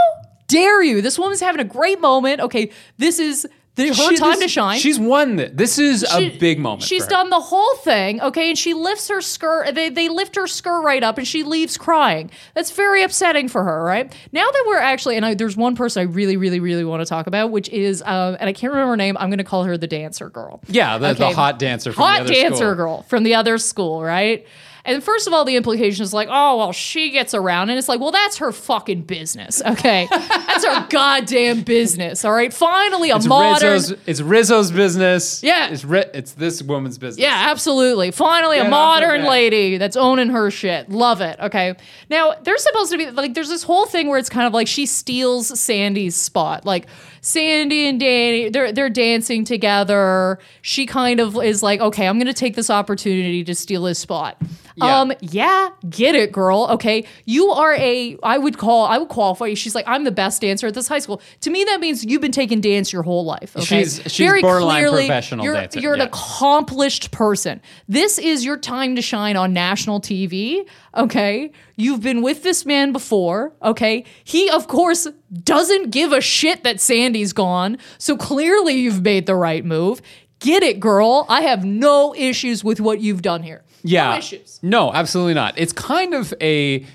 dare 0.46 0.82
you? 0.82 1.02
This 1.02 1.18
woman's 1.18 1.40
having 1.40 1.60
a 1.60 1.64
great 1.64 2.00
moment. 2.00 2.40
Okay, 2.40 2.70
this 2.98 3.18
is 3.18 3.46
her 3.86 3.94
She- 3.94 4.16
time 4.16 4.30
this- 4.32 4.40
to 4.40 4.48
shine. 4.48 4.78
She's 4.80 4.98
won 4.98 5.36
this. 5.36 5.50
This 5.54 5.78
is 5.78 6.04
a 6.12 6.36
big 6.38 6.58
moment. 6.58 6.82
She's 6.82 7.04
for 7.04 7.10
her. 7.10 7.22
done 7.22 7.30
the 7.30 7.40
whole 7.40 7.74
thing, 7.76 8.20
okay, 8.20 8.48
and 8.48 8.58
she 8.58 8.74
lifts 8.74 9.08
her 9.08 9.20
skirt. 9.20 9.74
They, 9.74 9.88
they 9.88 10.08
lift 10.08 10.34
her 10.36 10.46
skirt 10.46 10.80
right 10.82 11.02
up, 11.02 11.18
and 11.18 11.26
she 11.26 11.42
leaves 11.44 11.76
crying. 11.78 12.30
That's 12.54 12.70
very 12.72 13.02
upsetting 13.02 13.48
for 13.48 13.62
her, 13.62 13.84
right? 13.84 14.12
Now 14.32 14.50
that 14.50 14.64
we're 14.66 14.78
actually, 14.78 15.16
and 15.16 15.24
I, 15.24 15.34
there's 15.34 15.56
one 15.56 15.76
person 15.76 16.00
I 16.00 16.04
really, 16.04 16.36
really, 16.36 16.58
really 16.60 16.84
want 16.84 17.00
to 17.02 17.06
talk 17.06 17.26
about, 17.26 17.50
which 17.50 17.68
is, 17.68 18.02
um, 18.02 18.36
and 18.40 18.48
I 18.48 18.52
can't 18.52 18.72
remember 18.72 18.90
her 18.92 18.96
name. 18.96 19.16
I'm 19.18 19.28
going 19.30 19.38
to 19.38 19.44
call 19.44 19.64
her 19.64 19.76
the 19.78 19.86
dancer 19.86 20.28
girl. 20.30 20.60
Yeah, 20.68 20.98
the, 20.98 21.12
the 21.14 21.30
hot 21.30 21.58
dancer 21.58 21.92
from 21.92 22.02
Hot 22.04 22.16
the 22.18 22.20
other 22.24 22.32
dancer 22.34 22.56
school. 22.56 22.74
girl 22.74 23.02
from 23.02 23.22
the 23.22 23.34
other 23.34 23.58
school, 23.58 24.02
right? 24.02 24.46
And 24.88 25.04
first 25.04 25.26
of 25.26 25.34
all, 25.34 25.44
the 25.44 25.54
implication 25.54 26.02
is 26.02 26.14
like, 26.14 26.28
oh, 26.30 26.56
well, 26.56 26.72
she 26.72 27.10
gets 27.10 27.34
around. 27.34 27.68
And 27.68 27.78
it's 27.78 27.88
like, 27.88 28.00
well, 28.00 28.10
that's 28.10 28.38
her 28.38 28.52
fucking 28.52 29.02
business, 29.02 29.60
okay? 29.64 30.08
that's 30.10 30.64
her 30.64 30.86
goddamn 30.90 31.60
business, 31.62 32.24
all 32.24 32.32
right? 32.32 32.52
Finally, 32.52 33.10
a 33.10 33.16
It's 33.16 33.26
modern. 33.26 33.72
Rizzo's, 33.72 33.98
it's 34.06 34.20
Rizzo's 34.22 34.72
business. 34.72 35.42
Yeah. 35.42 35.68
It's, 35.68 35.84
Ri- 35.84 36.06
it's 36.14 36.32
this 36.32 36.62
woman's 36.62 36.96
business. 36.96 37.22
Yeah, 37.22 37.48
absolutely. 37.50 38.10
Finally, 38.10 38.56
Get 38.56 38.66
a 38.66 38.70
modern 38.70 39.24
lady 39.24 39.76
that's 39.76 39.96
owning 39.96 40.30
her 40.30 40.50
shit. 40.50 40.88
Love 40.88 41.20
it. 41.20 41.38
Okay. 41.38 41.74
Now, 42.08 42.34
there's 42.42 42.62
supposed 42.62 42.90
to 42.92 42.98
be 42.98 43.10
like, 43.10 43.34
there's 43.34 43.50
this 43.50 43.62
whole 43.62 43.84
thing 43.84 44.08
where 44.08 44.18
it's 44.18 44.30
kind 44.30 44.46
of 44.46 44.54
like 44.54 44.68
she 44.68 44.86
steals 44.86 45.60
Sandy's 45.60 46.16
spot. 46.16 46.64
Like, 46.64 46.86
Sandy 47.20 47.86
and 47.88 47.98
Danny, 48.00 48.48
they're 48.48 48.72
they're 48.72 48.90
dancing 48.90 49.44
together. 49.44 50.38
She 50.62 50.86
kind 50.86 51.20
of 51.20 51.36
is 51.42 51.62
like, 51.62 51.80
okay, 51.80 52.06
I'm 52.06 52.18
gonna 52.18 52.32
take 52.32 52.56
this 52.56 52.70
opportunity 52.70 53.44
to 53.44 53.54
steal 53.54 53.84
his 53.86 53.98
spot. 53.98 54.40
Yeah. 54.76 55.00
Um, 55.00 55.12
yeah, 55.20 55.70
get 55.90 56.14
it, 56.14 56.30
girl. 56.30 56.68
Okay, 56.70 57.04
you 57.24 57.48
are 57.50 57.74
a. 57.74 58.16
I 58.22 58.38
would 58.38 58.58
call. 58.58 58.86
I 58.86 58.98
would 58.98 59.08
qualify. 59.08 59.46
you. 59.46 59.56
She's 59.56 59.74
like, 59.74 59.84
I'm 59.88 60.04
the 60.04 60.12
best 60.12 60.40
dancer 60.40 60.68
at 60.68 60.74
this 60.74 60.86
high 60.86 61.00
school. 61.00 61.20
To 61.40 61.50
me, 61.50 61.64
that 61.64 61.80
means 61.80 62.04
you've 62.04 62.20
been 62.20 62.30
taking 62.30 62.60
dance 62.60 62.92
your 62.92 63.02
whole 63.02 63.24
life. 63.24 63.56
Okay? 63.56 63.64
She's- 63.84 64.00
she's 64.12 64.40
borderline 64.40 64.88
professional 64.88 65.44
you're, 65.44 65.54
dancer, 65.54 65.80
You're 65.80 65.94
an 65.94 66.00
accomplished 66.02 67.10
person. 67.10 67.60
This 67.88 68.18
is 68.20 68.44
your 68.44 68.56
time 68.56 68.94
to 68.94 69.02
shine 69.02 69.36
on 69.36 69.52
national 69.52 70.00
TV. 70.00 70.64
Okay. 70.96 71.52
You've 71.76 72.00
been 72.00 72.22
with 72.22 72.42
this 72.42 72.64
man 72.64 72.92
before. 72.92 73.52
Okay. 73.62 74.04
He, 74.24 74.48
of 74.50 74.68
course, 74.68 75.06
doesn't 75.42 75.90
give 75.90 76.12
a 76.12 76.20
shit 76.20 76.64
that 76.64 76.80
Sandy's 76.80 77.32
gone. 77.32 77.78
So 77.98 78.16
clearly 78.16 78.74
you've 78.74 79.02
made 79.02 79.26
the 79.26 79.36
right 79.36 79.64
move. 79.64 80.00
Get 80.40 80.62
it, 80.62 80.80
girl. 80.80 81.26
I 81.28 81.42
have 81.42 81.64
no 81.64 82.14
issues 82.16 82.62
with 82.62 82.80
what 82.80 83.00
you've 83.00 83.22
done 83.22 83.42
here. 83.42 83.64
Yeah. 83.82 84.12
No 84.12 84.18
issues. 84.18 84.60
No, 84.62 84.92
absolutely 84.92 85.34
not. 85.34 85.54
It's 85.56 85.72
kind 85.72 86.14
of 86.14 86.32
a 86.40 86.86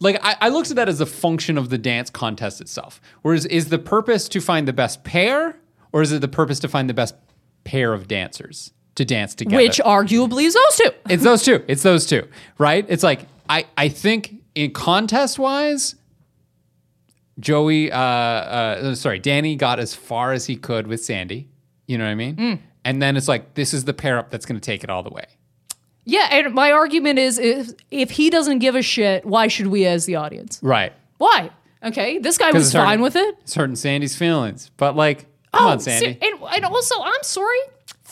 like 0.00 0.18
I, 0.22 0.36
I 0.42 0.48
looked 0.50 0.70
at 0.70 0.76
that 0.76 0.88
as 0.88 1.00
a 1.00 1.06
function 1.06 1.56
of 1.56 1.70
the 1.70 1.78
dance 1.78 2.10
contest 2.10 2.60
itself. 2.60 3.00
Whereas 3.22 3.46
is 3.46 3.68
the 3.68 3.78
purpose 3.78 4.28
to 4.28 4.40
find 4.40 4.68
the 4.68 4.72
best 4.72 5.02
pair, 5.02 5.56
or 5.92 6.02
is 6.02 6.12
it 6.12 6.20
the 6.20 6.28
purpose 6.28 6.58
to 6.60 6.68
find 6.68 6.90
the 6.90 6.94
best 6.94 7.14
pair 7.64 7.94
of 7.94 8.06
dancers 8.06 8.73
to 8.96 9.04
dance 9.04 9.34
together? 9.34 9.56
Which 9.62 9.78
arguably 9.84 10.44
is 10.44 10.54
those 10.54 10.76
two. 10.76 10.90
it's 11.08 11.22
those 11.24 11.42
two. 11.42 11.64
It's 11.68 11.82
those 11.82 12.06
two, 12.06 12.26
right? 12.58 12.84
It's 12.88 13.02
like 13.02 13.26
I 13.48 13.66
I 13.76 13.88
think 13.88 14.36
in 14.54 14.70
contest 14.72 15.38
wise, 15.38 15.96
Joey, 17.40 17.90
uh, 17.90 17.98
uh, 17.98 18.94
sorry, 18.94 19.18
Danny 19.18 19.56
got 19.56 19.78
as 19.80 19.94
far 19.94 20.32
as 20.32 20.46
he 20.46 20.56
could 20.56 20.86
with 20.86 21.04
Sandy. 21.04 21.48
You 21.86 21.98
know 21.98 22.04
what 22.04 22.10
I 22.10 22.14
mean? 22.14 22.36
Mm. 22.36 22.58
And 22.84 23.02
then 23.02 23.16
it's 23.16 23.28
like 23.28 23.54
this 23.54 23.74
is 23.74 23.84
the 23.84 23.94
pair 23.94 24.18
up 24.18 24.30
that's 24.30 24.46
going 24.46 24.60
to 24.60 24.64
take 24.64 24.84
it 24.84 24.90
all 24.90 25.02
the 25.02 25.10
way. 25.10 25.24
Yeah. 26.04 26.28
And 26.30 26.54
my 26.54 26.70
argument 26.70 27.18
is 27.18 27.38
if, 27.38 27.70
if 27.90 28.10
he 28.12 28.30
doesn't 28.30 28.58
give 28.60 28.74
a 28.74 28.82
shit, 28.82 29.24
why 29.24 29.48
should 29.48 29.66
we 29.68 29.86
as 29.86 30.04
the 30.06 30.16
audience? 30.16 30.60
Right. 30.62 30.92
Why? 31.18 31.50
Okay. 31.82 32.18
This 32.18 32.38
guy 32.38 32.52
was 32.52 32.66
it's 32.66 32.72
hurting- 32.72 32.86
fine 32.86 33.00
with 33.00 33.16
it. 33.16 33.36
It's 33.40 33.54
hurting 33.54 33.76
Sandy's 33.76 34.14
feelings. 34.16 34.70
But 34.76 34.96
like, 34.96 35.26
come 35.52 35.66
on, 35.66 35.80
ser- 35.80 35.90
Sandy. 35.92 36.18
and, 36.22 36.40
and 36.54 36.64
also, 36.66 36.94
I'm 37.02 37.22
sorry. 37.22 37.58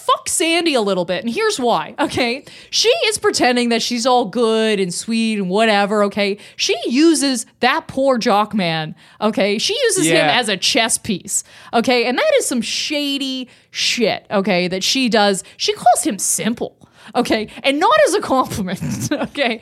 Fuck 0.07 0.29
Sandy 0.29 0.75
a 0.75 0.81
little 0.81 1.05
bit. 1.05 1.25
And 1.25 1.33
here's 1.33 1.59
why. 1.59 1.95
Okay. 1.99 2.45
She 2.71 2.89
is 3.07 3.19
pretending 3.19 3.69
that 3.71 3.83
she's 3.83 4.07
all 4.07 4.27
good 4.27 4.81
and 4.81 4.93
sweet 4.93 5.39
and 5.39 5.49
whatever. 5.49 6.03
Okay. 6.05 6.39
She 6.57 6.77
uses 6.87 7.47
that 7.61 7.87
poor 7.89 8.19
jock 8.19 8.55
man. 8.55 8.95
Okay. 9.21 9.59
She 9.59 9.79
uses 9.85 10.07
him 10.07 10.27
as 10.27 10.49
a 10.49 10.57
chess 10.57 10.99
piece. 10.99 11.45
Okay. 11.73 12.05
And 12.05 12.19
that 12.19 12.33
is 12.39 12.47
some 12.47 12.63
shady 12.63 13.49
shit. 13.71 14.27
Okay. 14.31 14.69
That 14.69 14.83
she 14.83 15.09
does. 15.09 15.45
She 15.57 15.73
calls 15.73 16.03
him 16.05 16.19
simple. 16.19 16.77
Okay, 17.15 17.49
and 17.63 17.79
not 17.79 17.99
as 18.07 18.15
a 18.15 18.21
compliment. 18.21 18.81
Okay, 19.13 19.61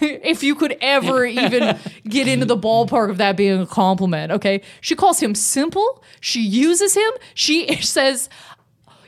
if 0.00 0.42
you 0.42 0.54
could 0.54 0.76
ever 0.80 1.24
even 1.44 1.78
get 2.08 2.28
into 2.28 2.46
the 2.46 2.56
ballpark 2.56 3.10
of 3.10 3.18
that 3.18 3.36
being 3.36 3.60
a 3.60 3.66
compliment. 3.66 4.32
Okay, 4.32 4.62
she 4.80 4.94
calls 4.94 5.20
him 5.20 5.34
simple. 5.34 6.02
She 6.20 6.40
uses 6.40 6.94
him. 6.94 7.10
She 7.34 7.76
says, 7.82 8.28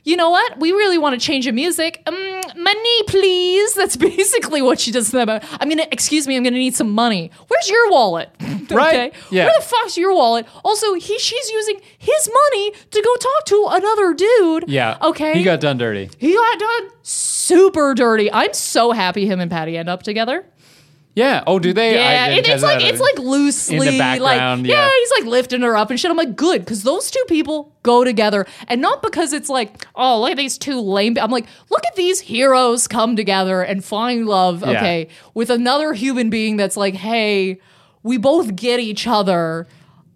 you 0.05 0.17
know 0.17 0.31
what? 0.31 0.59
We 0.59 0.73
really 0.73 0.99
want 0.99 1.19
to 1.19 1.25
change 1.25 1.45
the 1.47 1.53
music. 1.53 2.03
Um, 2.07 2.15
money, 2.57 3.03
please. 3.07 3.75
That's 3.75 3.97
basically 4.13 4.63
what 4.63 4.81
she 4.81 4.91
does 4.91 5.11
to 5.11 5.25
them. 5.25 5.29
I'm 5.61 5.69
gonna, 5.69 5.87
excuse 5.93 6.27
me, 6.27 6.37
I'm 6.37 6.43
gonna 6.43 6.57
need 6.57 6.75
some 6.75 6.91
money. 6.91 7.31
Where's 7.49 7.69
your 7.69 7.91
wallet? 7.91 8.31
Right. 8.71 9.13
Yeah. 9.31 9.45
Where 9.47 9.55
the 9.59 9.67
fuck's 9.67 9.99
your 9.99 10.15
wallet? 10.15 10.47
Also, 10.65 10.95
he, 10.95 11.19
she's 11.19 11.51
using 11.51 11.79
his 11.99 12.31
money 12.33 12.71
to 12.71 13.03
go 13.03 13.17
talk 13.17 13.45
to 13.47 13.67
another 13.71 14.15
dude. 14.15 14.65
yeah. 14.67 14.97
Okay. 15.03 15.35
He 15.35 15.43
got 15.43 15.61
done 15.61 15.77
dirty. 15.77 16.09
He 16.19 16.33
got 16.33 16.59
done 16.59 16.89
super 17.03 17.93
dirty. 17.93 18.33
I'm 18.33 18.55
so 18.55 18.93
happy 18.93 19.27
him 19.27 19.41
and 19.41 19.51
Patty 19.51 19.77
end 19.77 19.91
up 19.91 20.03
together. 20.03 20.47
Yeah. 21.15 21.45
Oh, 21.47 21.59
do 21.59 21.73
they? 21.73 21.95
Yeah, 21.95 22.29
it, 22.29 22.49
it's 22.49 22.63
like 22.63 22.83
it's 22.83 23.01
like 23.01 23.19
loosely 23.19 23.77
In 23.77 23.85
the 23.85 23.99
background, 23.99 24.63
like 24.63 24.71
yeah. 24.71 24.87
yeah. 24.87 24.91
he's 24.99 25.11
like 25.19 25.25
lifting 25.31 25.63
her 25.63 25.77
up 25.77 25.91
and 25.91 26.01
shit. 26.01 26.11
I'm 26.11 26.17
like 26.17 26.37
good 26.37 26.61
because 26.61 26.83
those 26.83 27.11
two 27.11 27.25
people 27.29 27.75
go 27.83 28.05
together, 28.05 28.47
and 28.69 28.81
not 28.81 29.03
because 29.03 29.33
it's 29.33 29.49
like 29.49 29.87
oh 29.95 30.21
look 30.21 30.31
at 30.31 30.37
these 30.37 30.57
two 30.57 30.81
lame. 30.81 31.17
I'm 31.21 31.31
like 31.31 31.47
look 31.71 31.85
at 31.87 31.97
these 31.97 32.21
heroes 32.21 32.89
come 32.89 33.17
together 33.17 33.63
and 33.63 33.85
find 33.85 34.27
love. 34.27 34.63
Yeah. 34.63 34.71
Okay, 34.71 35.09
with 35.35 35.51
another 35.51 35.93
human 35.93 36.31
being 36.31 36.57
that's 36.57 36.77
like 36.77 36.95
hey. 36.95 37.61
We 38.05 38.17
both 38.17 38.57
get 38.57 38.81
each 38.81 39.07
other. 39.07 39.69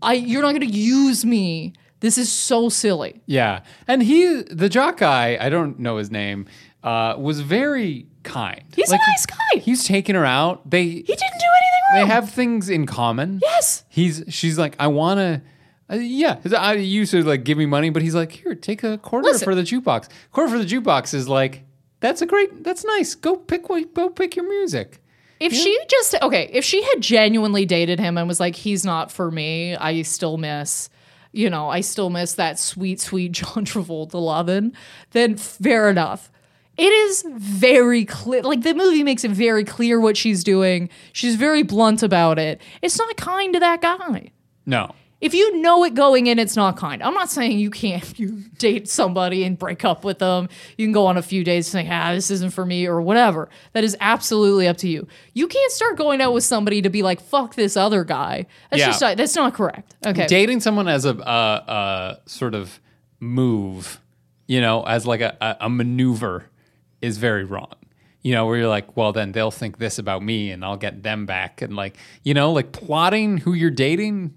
I 0.03 0.15
you're 0.15 0.43
not 0.43 0.49
going 0.49 0.69
to 0.69 0.77
use 0.77 1.25
me. 1.25 1.73
This 2.01 2.19
is 2.19 2.33
so 2.33 2.69
silly. 2.69 3.23
Yeah, 3.27 3.61
and 3.87 4.03
he, 4.03 4.43
the 4.43 4.69
jock 4.69 4.97
guy, 4.97 5.39
I 5.41 5.49
don't 5.49 5.79
know 5.79 5.97
his 5.97 6.11
name, 6.11 6.47
uh, 6.83 7.15
was 7.17 7.43
very 7.43 8.07
kind. 8.27 8.63
He's 8.75 8.91
a 8.91 8.97
nice 8.97 9.25
guy. 9.27 9.61
He's 9.61 9.85
taking 9.85 10.15
her 10.15 10.25
out. 10.27 10.69
They 10.69 10.85
He 10.85 11.03
didn't 11.03 11.19
do 11.19 11.47
anything 11.47 11.83
wrong. 11.95 12.09
they 12.09 12.15
have 12.15 12.31
things 12.31 12.69
in 12.69 12.85
common. 12.87 13.41
yes. 13.43 13.85
He's 13.89 14.23
she's 14.29 14.59
like, 14.59 14.77
I 14.79 14.89
want 14.89 15.19
to. 15.19 15.43
Uh, 15.89 15.95
yeah, 15.97 16.37
I 16.59 16.75
used 16.75 17.13
to 17.13 17.23
like 17.23 17.45
give 17.45 17.57
me 17.57 17.65
money, 17.65 17.91
but 17.91 18.03
he's 18.03 18.15
like, 18.15 18.33
here, 18.33 18.57
take 18.57 18.83
a 18.83 18.99
quarter 18.99 19.25
Listen. 19.29 19.45
for 19.45 19.55
the 19.55 19.63
jukebox. 19.63 20.09
Quarter 20.33 20.51
for 20.51 20.59
the 20.59 20.65
jukebox 20.65 21.15
is 21.15 21.29
like, 21.29 21.63
that's 22.01 22.21
a 22.23 22.27
great, 22.27 22.65
that's 22.65 22.85
nice. 22.85 23.15
Go 23.15 23.37
pick 23.37 23.69
what, 23.69 23.95
go 23.95 24.11
pick 24.11 24.35
your 24.35 24.49
music. 24.49 25.01
If 25.39 25.53
she 25.53 25.79
just 25.89 26.17
okay, 26.23 26.51
if 26.53 26.65
she 26.65 26.83
had 26.83 27.01
genuinely 27.01 27.67
dated 27.67 28.01
him 28.01 28.19
and 28.19 28.27
was 28.27 28.41
like, 28.41 28.57
he's 28.57 28.85
not 28.85 29.13
for 29.13 29.31
me, 29.31 29.77
I 29.77 30.03
still 30.03 30.39
miss, 30.39 30.89
you 31.31 31.51
know, 31.51 31.69
I 31.69 31.83
still 31.83 32.11
miss 32.11 32.35
that 32.35 32.59
sweet, 32.59 33.01
sweet 33.01 33.31
John 33.39 33.65
Travolta 33.65 34.15
lovin', 34.15 34.73
then 35.13 35.37
fair 35.37 35.89
enough. 35.89 36.33
It 36.79 36.93
is 36.93 37.25
very 37.29 38.05
clear. 38.05 38.43
Like 38.43 38.63
the 38.63 38.75
movie 38.75 39.03
makes 39.03 39.25
it 39.25 39.31
very 39.31 39.65
clear 39.65 39.99
what 40.01 40.17
she's 40.17 40.45
doing. 40.45 40.91
She's 41.13 41.37
very 41.37 41.63
blunt 41.63 42.03
about 42.03 42.39
it. 42.39 42.61
It's 42.83 42.99
not 42.99 43.17
kind 43.17 43.55
to 43.55 43.61
that 43.61 43.81
guy. 43.81 44.31
No, 44.67 44.95
If 45.21 45.33
you 45.33 45.63
know 45.63 45.85
it 45.85 45.95
going 45.95 46.27
in, 46.27 46.39
it's 46.39 46.57
not 46.57 46.77
kind. 46.77 47.03
I'm 47.03 47.15
not 47.15 47.31
saying 47.31 47.59
you 47.59 47.71
can't 47.71 48.19
you 48.19 48.43
date 48.59 48.89
somebody 48.91 49.45
and 49.45 49.59
break 49.59 49.85
up 49.85 50.05
with 50.05 50.19
them. 50.19 50.49
You 50.77 50.85
can 50.85 50.93
go 50.93 51.07
on 51.07 51.17
a 51.17 51.23
few 51.23 51.45
days 51.45 51.73
and 51.75 51.87
say, 51.87 51.91
ah, 51.91 52.13
this 52.13 52.31
isn't 52.31 52.53
for 52.53 52.67
me 52.67 52.87
or 52.87 53.01
whatever. 53.01 53.49
That 53.73 53.83
is 53.85 53.97
absolutely 54.01 54.69
up 54.69 54.77
to 54.79 54.89
you. 54.89 55.07
You 55.33 55.47
can't 55.49 55.73
start 55.73 55.97
going 55.97 56.21
out 56.21 56.35
with 56.35 56.45
somebody 56.45 56.83
to 56.83 56.91
be 56.91 57.03
like, 57.03 57.21
fuck 57.23 57.55
this 57.55 57.77
other 57.77 58.05
guy. 58.05 58.45
That's 58.71 58.81
Yeah. 58.81 58.87
just 58.89 59.01
not, 59.01 59.17
that's 59.17 59.35
not 59.37 59.55
correct. 59.55 59.95
Okay. 60.07 60.27
dating 60.27 60.61
someone 60.61 60.89
as 60.89 61.07
a, 61.07 61.15
a, 61.17 61.21
a 61.23 62.19
sort 62.27 62.55
of 62.55 62.81
move, 63.19 64.01
you 64.47 64.61
know, 64.61 64.83
as 64.85 65.07
like 65.07 65.21
a, 65.23 65.37
a, 65.41 65.57
a 65.67 65.69
maneuver 65.71 66.51
is 67.03 67.19
very 67.19 67.45
wrong. 67.45 67.75
You 68.23 68.33
know, 68.33 68.47
where 68.47 68.59
you're 68.59 68.69
like, 68.69 68.97
well, 68.97 69.13
then 69.13 69.33
they'll 69.33 69.53
think 69.53 69.79
this 69.79 69.99
about 69.99 70.23
me 70.23 70.51
and 70.51 70.65
I'll 70.65 70.77
get 70.77 71.03
them 71.05 71.27
back. 71.27 71.63
And 71.63 71.77
like, 71.77 71.97
you 72.25 72.35
know, 72.35 72.53
like 72.53 72.73
plotting 72.73 73.39
who 73.39 73.53
you're 73.53 73.71
dating 73.71 74.35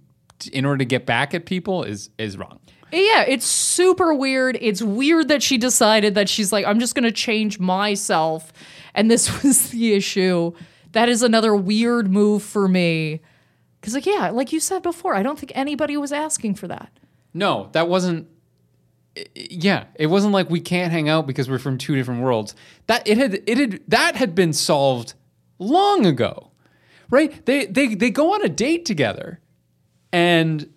in 0.53 0.65
order 0.65 0.77
to 0.77 0.85
get 0.85 1.05
back 1.05 1.33
at 1.33 1.45
people 1.45 1.83
is 1.83 2.09
is 2.17 2.37
wrong. 2.37 2.59
Yeah, 2.91 3.23
it's 3.27 3.45
super 3.45 4.13
weird. 4.13 4.57
It's 4.59 4.81
weird 4.81 5.27
that 5.27 5.43
she 5.43 5.57
decided 5.57 6.15
that 6.15 6.27
she's 6.27 6.51
like, 6.51 6.65
I'm 6.65 6.79
just 6.79 6.95
going 6.95 7.03
to 7.03 7.11
change 7.11 7.59
myself. 7.59 8.51
And 8.95 9.11
this 9.11 9.43
was 9.43 9.69
the 9.69 9.93
issue. 9.93 10.53
That 10.93 11.09
is 11.09 11.21
another 11.21 11.55
weird 11.55 12.11
move 12.11 12.41
for 12.41 12.67
me. 12.67 13.21
Because, 13.79 13.93
like, 13.93 14.05
yeah, 14.05 14.31
like 14.31 14.51
you 14.51 14.59
said 14.59 14.81
before, 14.81 15.15
I 15.15 15.23
don't 15.23 15.39
think 15.39 15.51
anybody 15.55 15.95
was 15.97 16.11
asking 16.11 16.55
for 16.55 16.67
that. 16.67 16.91
No, 17.33 17.69
that 17.73 17.87
wasn't. 17.87 18.27
Yeah, 19.35 19.85
it 19.95 20.07
wasn't 20.07 20.33
like 20.33 20.49
we 20.49 20.59
can't 20.61 20.91
hang 20.91 21.09
out 21.09 21.27
because 21.27 21.49
we're 21.49 21.59
from 21.59 21.77
two 21.77 21.95
different 21.95 22.21
worlds. 22.21 22.55
That 22.87 23.07
it 23.07 23.17
had 23.17 23.41
it 23.47 23.57
had 23.57 23.81
that 23.87 24.15
had 24.15 24.35
been 24.35 24.53
solved 24.53 25.13
long 25.57 26.05
ago, 26.05 26.51
right? 27.09 27.45
They 27.45 27.65
they 27.65 27.95
they 27.95 28.11
go 28.11 28.33
on 28.33 28.45
a 28.45 28.49
date 28.49 28.85
together, 28.85 29.41
and 30.13 30.69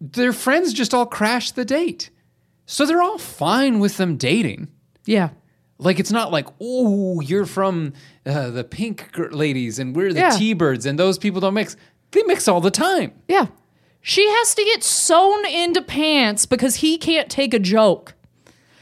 their 0.00 0.32
friends 0.32 0.72
just 0.72 0.92
all 0.94 1.06
crash 1.06 1.52
the 1.52 1.64
date, 1.64 2.10
so 2.66 2.84
they're 2.86 3.02
all 3.02 3.18
fine 3.18 3.78
with 3.78 3.96
them 3.96 4.16
dating. 4.16 4.68
Yeah. 5.04 5.30
Like 5.80 6.00
it's 6.00 6.10
not 6.10 6.32
like, 6.32 6.48
oh, 6.60 7.20
you're 7.20 7.46
from 7.46 7.92
uh, 8.26 8.50
the 8.50 8.64
pink 8.64 9.10
ladies 9.30 9.78
and 9.78 9.94
we're 9.94 10.12
the 10.12 10.18
Yeah. 10.20 10.30
T-birds 10.30 10.86
and 10.86 10.98
those 10.98 11.18
people 11.18 11.40
don't 11.40 11.54
mix. 11.54 11.76
They 12.10 12.22
mix 12.24 12.48
all 12.48 12.60
the 12.60 12.72
time. 12.72 13.12
Yeah. 13.28 13.46
She 14.00 14.26
has 14.28 14.54
to 14.54 14.64
get 14.64 14.82
sewn 14.82 15.44
into 15.46 15.82
pants 15.82 16.46
because 16.46 16.76
he 16.76 16.98
can't 16.98 17.30
take 17.30 17.52
a 17.52 17.58
joke. 17.58 18.14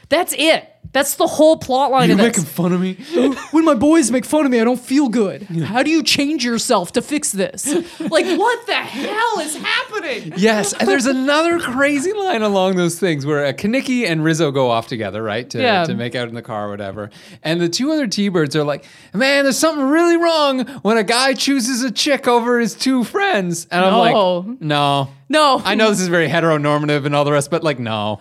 That's 0.09 0.33
it. 0.37 0.76
That's 0.93 1.15
the 1.15 1.27
whole 1.27 1.57
plot 1.57 1.91
line 1.91 2.09
of 2.11 2.17
this. 2.17 2.43
fun 2.43 2.71
of 2.73 2.81
me. 2.81 2.93
when 3.51 3.65
my 3.65 3.73
boys 3.73 4.09
make 4.11 4.25
fun 4.25 4.45
of 4.45 4.51
me, 4.51 4.59
I 4.59 4.63
don't 4.63 4.79
feel 4.79 5.09
good. 5.09 5.43
How 5.43 5.83
do 5.83 5.91
you 5.91 6.01
change 6.03 6.43
yourself 6.43 6.93
to 6.93 7.01
fix 7.01 7.31
this? 7.31 7.65
like, 7.99 8.25
what 8.39 8.65
the 8.65 8.73
hell 8.73 9.39
is 9.39 9.55
happening? 9.55 10.33
Yes, 10.37 10.73
and 10.73 10.87
there's 10.87 11.05
another 11.17 11.59
crazy 11.59 12.13
line 12.13 12.41
along 12.41 12.75
those 12.75 12.99
things 12.99 13.25
where 13.25 13.45
uh, 13.45 13.53
Kenickie 13.53 14.07
and 14.07 14.23
Rizzo 14.23 14.51
go 14.51 14.69
off 14.69 14.87
together, 14.87 15.21
right, 15.21 15.49
to, 15.49 15.61
Yeah. 15.61 15.83
to 15.85 15.93
make 15.93 16.15
out 16.15 16.29
in 16.29 16.35
the 16.35 16.41
car 16.41 16.67
or 16.67 16.69
whatever. 16.71 17.09
And 17.43 17.59
the 17.61 17.69
two 17.69 17.91
other 17.91 18.07
T-birds 18.07 18.55
are 18.55 18.63
like, 18.63 18.85
"Man, 19.13 19.43
there's 19.43 19.57
something 19.59 19.85
really 19.85 20.17
wrong 20.17 20.65
when 20.83 20.97
a 20.97 21.03
guy 21.03 21.33
chooses 21.33 21.83
a 21.83 21.91
chick 21.91 22.27
over 22.27 22.59
his 22.59 22.73
two 22.75 23.03
friends." 23.03 23.67
And 23.71 23.83
I'm 23.85 23.91
No. 23.93 23.99
like, 23.99 24.61
"No, 24.61 25.09
No. 25.29 25.61
I 25.65 25.75
know 25.75 25.89
this 25.89 25.99
is 25.99 26.07
very 26.07 26.29
heteronormative 26.29 27.05
and 27.05 27.13
all 27.15 27.25
the 27.25 27.31
rest, 27.33 27.51
but 27.51 27.63
like, 27.63 27.79
no, 27.79 28.19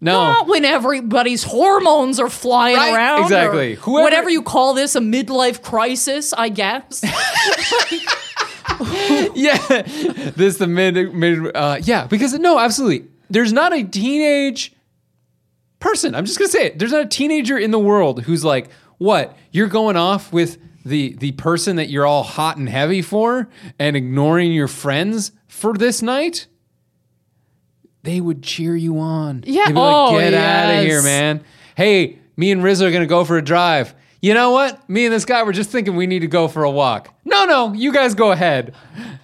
no." 0.00 0.12
Not 0.12 0.46
when 0.48 0.64
everybody's 0.64 1.42
hormones 1.44 2.18
are 2.20 2.30
flying 2.30 2.76
Right, 2.76 2.94
around. 2.94 3.22
exactly. 3.22 3.74
Whoever- 3.76 4.02
whatever 4.02 4.30
you 4.30 4.42
call 4.42 4.74
this, 4.74 4.94
a 4.96 5.00
midlife 5.00 5.62
crisis, 5.62 6.32
I 6.32 6.48
guess. 6.48 7.02
yeah, 9.34 9.56
this 10.36 10.56
the 10.58 10.66
mid 10.66 11.14
mid. 11.14 11.54
Uh, 11.56 11.78
yeah, 11.82 12.06
because 12.06 12.34
no, 12.38 12.58
absolutely. 12.58 13.08
There's 13.28 13.52
not 13.52 13.72
a 13.72 13.84
teenage 13.84 14.72
person. 15.78 16.14
I'm 16.14 16.24
just 16.24 16.38
gonna 16.38 16.48
say 16.50 16.66
it. 16.66 16.78
There's 16.78 16.92
not 16.92 17.02
a 17.02 17.08
teenager 17.08 17.58
in 17.58 17.70
the 17.70 17.78
world 17.78 18.22
who's 18.24 18.44
like, 18.44 18.70
what? 18.98 19.36
You're 19.52 19.68
going 19.68 19.96
off 19.96 20.32
with 20.32 20.58
the 20.84 21.14
the 21.14 21.32
person 21.32 21.76
that 21.76 21.90
you're 21.90 22.06
all 22.06 22.22
hot 22.22 22.56
and 22.56 22.68
heavy 22.68 23.02
for, 23.02 23.48
and 23.78 23.96
ignoring 23.96 24.52
your 24.52 24.68
friends 24.68 25.32
for 25.46 25.74
this 25.74 26.02
night. 26.02 26.46
They 28.02 28.20
would 28.20 28.42
cheer 28.42 28.74
you 28.76 28.98
on. 28.98 29.44
Yeah, 29.46 29.66
They'd 29.66 29.72
be 29.74 29.78
like, 29.80 29.94
oh, 29.94 30.18
get 30.18 30.34
out 30.34 30.70
of 30.70 30.74
yes. 30.76 30.84
here, 30.84 31.02
man. 31.02 31.44
Hey, 31.76 32.18
me 32.36 32.50
and 32.50 32.62
Rizzo 32.62 32.86
are 32.86 32.90
gonna 32.90 33.06
go 33.06 33.24
for 33.24 33.36
a 33.36 33.42
drive. 33.42 33.94
You 34.22 34.34
know 34.34 34.50
what? 34.50 34.88
Me 34.88 35.06
and 35.06 35.14
this 35.14 35.24
guy 35.24 35.42
were 35.44 35.52
just 35.52 35.70
thinking 35.70 35.96
we 35.96 36.06
need 36.06 36.18
to 36.20 36.26
go 36.26 36.46
for 36.46 36.62
a 36.64 36.70
walk. 36.70 37.14
No, 37.24 37.46
no, 37.46 37.72
you 37.72 37.90
guys 37.90 38.14
go 38.14 38.32
ahead. 38.32 38.74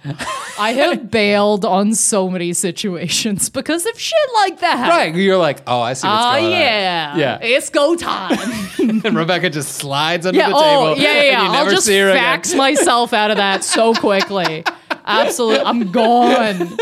I 0.59 0.71
have 0.73 1.11
bailed 1.11 1.65
on 1.65 1.93
so 1.93 2.29
many 2.31 2.51
situations 2.53 3.49
because 3.51 3.85
of 3.85 3.99
shit 3.99 4.17
like 4.35 4.59
that. 4.61 4.89
Right. 4.89 5.13
You're 5.13 5.37
like, 5.37 5.61
oh, 5.67 5.81
I 5.81 5.93
see 5.93 6.07
what's 6.07 6.25
Oh 6.25 6.31
going 6.31 6.45
on. 6.45 6.51
yeah, 6.51 7.15
Yeah. 7.17 7.39
It's 7.43 7.69
go 7.69 7.95
time. 7.95 8.39
and 8.79 9.15
Rebecca 9.15 9.51
just 9.51 9.73
slides 9.75 10.25
under 10.25 10.39
yeah. 10.39 10.49
the 10.49 10.55
Oh 10.55 10.95
table. 10.95 11.03
yeah, 11.03 11.13
yeah. 11.13 11.43
and 11.43 11.53
yeah. 11.53 11.59
I'll 11.59 11.69
just 11.69 11.87
fax 11.87 12.49
again. 12.49 12.57
myself 12.57 13.13
out 13.13 13.29
of 13.29 13.37
that 13.37 13.63
so 13.63 13.93
quickly. 13.93 14.63
Absolutely, 15.07 15.65
I'm 15.65 15.91
gone. 15.91 16.77